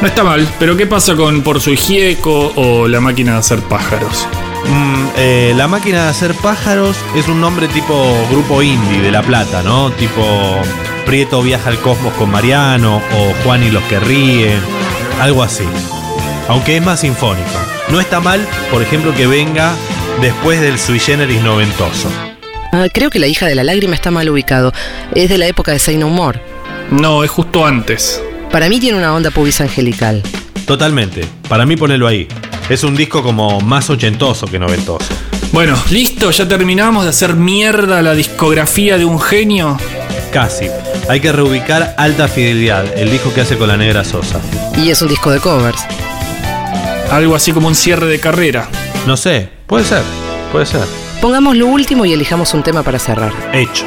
No 0.00 0.08
está 0.08 0.24
mal, 0.24 0.46
pero 0.58 0.76
¿qué 0.76 0.86
pasa 0.86 1.14
con 1.14 1.42
Por 1.42 1.60
su 1.60 1.74
Gieco 1.76 2.52
o 2.56 2.88
La 2.88 3.00
máquina 3.00 3.32
de 3.32 3.38
hacer 3.38 3.60
pájaros? 3.60 4.26
Mm, 4.66 5.06
eh, 5.16 5.52
la 5.56 5.68
máquina 5.68 6.04
de 6.04 6.10
hacer 6.10 6.34
pájaros 6.34 6.96
es 7.16 7.28
un 7.28 7.40
nombre 7.40 7.68
tipo 7.68 8.14
grupo 8.30 8.62
indie 8.62 9.00
de 9.00 9.10
La 9.10 9.22
Plata, 9.22 9.62
¿no? 9.62 9.90
Tipo 9.92 10.22
Prieto 11.06 11.42
viaja 11.42 11.68
al 11.68 11.78
cosmos 11.78 12.12
con 12.14 12.30
Mariano 12.30 12.96
o 12.96 13.44
Juan 13.44 13.62
y 13.64 13.70
los 13.70 13.82
que 13.84 13.98
ríen, 14.00 14.60
algo 15.20 15.42
así. 15.42 15.64
Aunque 16.48 16.76
es 16.76 16.84
más 16.84 17.00
sinfónico. 17.00 17.48
No 17.90 18.00
está 18.00 18.20
mal, 18.20 18.46
por 18.70 18.82
ejemplo, 18.82 19.14
que 19.14 19.26
venga 19.26 19.74
después 20.20 20.60
del 20.60 20.78
sui 20.78 20.98
generis 20.98 21.42
noventoso. 21.42 22.08
Ah, 22.72 22.86
creo 22.92 23.10
que 23.10 23.18
la 23.18 23.26
hija 23.26 23.46
de 23.46 23.54
la 23.54 23.64
lágrima 23.64 23.94
está 23.94 24.10
mal 24.10 24.28
ubicado. 24.30 24.72
Es 25.14 25.28
de 25.28 25.38
la 25.38 25.46
época 25.46 25.72
de 25.72 25.78
Say 25.78 25.98
No 25.98 26.08
More. 26.08 26.40
No, 26.90 27.24
es 27.24 27.30
justo 27.30 27.66
antes. 27.66 28.22
Para 28.50 28.68
mí 28.68 28.80
tiene 28.80 28.98
una 28.98 29.14
onda 29.14 29.30
pubis 29.30 29.60
angelical. 29.60 30.22
Totalmente. 30.66 31.26
Para 31.48 31.66
mí 31.66 31.76
ponelo 31.76 32.06
ahí. 32.06 32.28
Es 32.68 32.84
un 32.84 32.94
disco 32.94 33.22
como 33.22 33.60
más 33.60 33.90
ochentoso 33.90 34.46
que 34.46 34.58
noventoso. 34.58 35.06
Bueno, 35.52 35.76
listo, 35.90 36.30
ya 36.30 36.48
terminamos 36.48 37.04
de 37.04 37.10
hacer 37.10 37.34
mierda 37.34 38.00
la 38.00 38.14
discografía 38.14 38.96
de 38.96 39.04
un 39.04 39.20
genio. 39.20 39.76
Casi. 40.32 40.68
Hay 41.08 41.20
que 41.20 41.30
reubicar 41.32 41.94
Alta 41.98 42.28
Fidelidad, 42.28 42.86
el 42.96 43.10
disco 43.10 43.34
que 43.34 43.42
hace 43.42 43.58
con 43.58 43.68
la 43.68 43.76
negra 43.76 44.04
Sosa. 44.04 44.40
Y 44.76 44.90
es 44.90 45.02
un 45.02 45.08
disco 45.08 45.30
de 45.30 45.40
covers. 45.40 45.84
Algo 47.10 47.34
así 47.34 47.52
como 47.52 47.68
un 47.68 47.74
cierre 47.74 48.06
de 48.06 48.18
carrera. 48.18 48.68
No 49.06 49.16
sé, 49.18 49.50
puede 49.66 49.84
ser, 49.84 50.02
puede 50.50 50.64
ser. 50.64 50.86
Pongamos 51.20 51.56
lo 51.56 51.66
último 51.66 52.06
y 52.06 52.12
elijamos 52.14 52.54
un 52.54 52.62
tema 52.62 52.82
para 52.82 52.98
cerrar. 52.98 53.32
Hecho. 53.52 53.84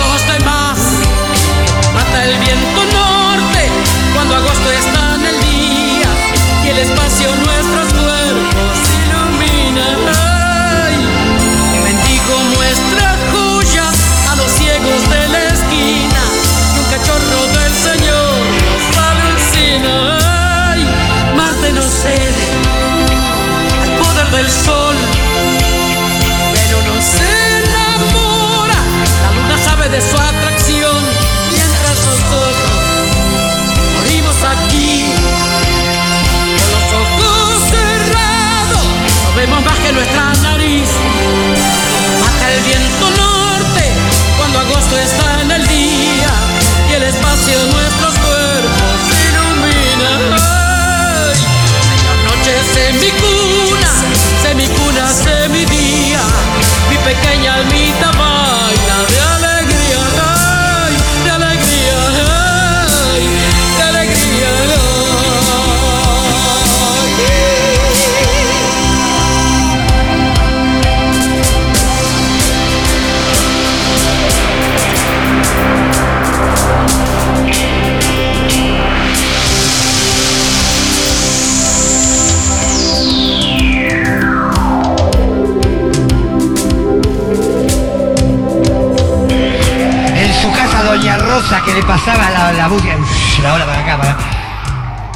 Asesinos 0.00 0.20
son 0.22 0.44
los 0.44 0.59
le 91.74 91.82
pasaba 91.84 92.28
la, 92.30 92.52
la 92.52 92.66
búsqueda, 92.66 92.96
la 93.42 93.54
hora 93.54 93.64
para 93.64 93.80
acá, 93.80 93.98
para 93.98 94.18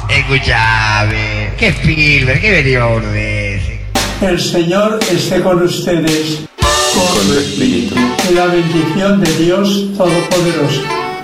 Escuchame, 0.07 1.51
qué 1.57 1.67
Spielberg, 1.67 2.39
qué 2.39 2.51
venía 2.51 2.85
ese. 3.15 3.81
El 4.21 4.39
Señor 4.39 4.99
esté 5.11 5.41
con 5.41 5.61
ustedes. 5.61 6.45
Con 6.57 7.27
tu 7.27 7.33
espíritu. 7.33 7.95
Que 8.25 8.33
la 8.33 8.45
bendición 8.45 9.19
de 9.19 9.31
Dios 9.37 9.89
Todopoderoso, 9.97 10.83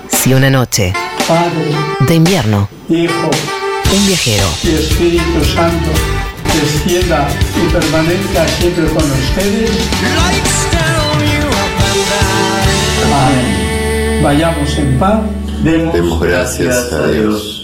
Si 0.10 0.34
una 0.34 0.50
noche 0.50 0.92
Padre, 1.26 1.72
de 2.02 2.16
invierno, 2.16 2.68
Hijo 2.90 3.30
un 3.94 4.08
viajero 4.08 4.46
y 4.64 4.70
Espíritu 4.72 5.46
Santo 5.56 5.92
descienda 6.54 7.28
y 7.56 7.72
permanezca 7.72 8.48
siempre 8.60 8.86
con 8.88 9.04
ustedes. 9.04 9.72
Amén. 13.14 13.71
Vayamos 14.24 14.78
en 14.78 15.00
paz. 15.00 15.20
Demos, 15.64 15.94
Demos 15.94 16.22
gracias 16.22 16.94
a 16.94 17.08
Dios. 17.08 17.61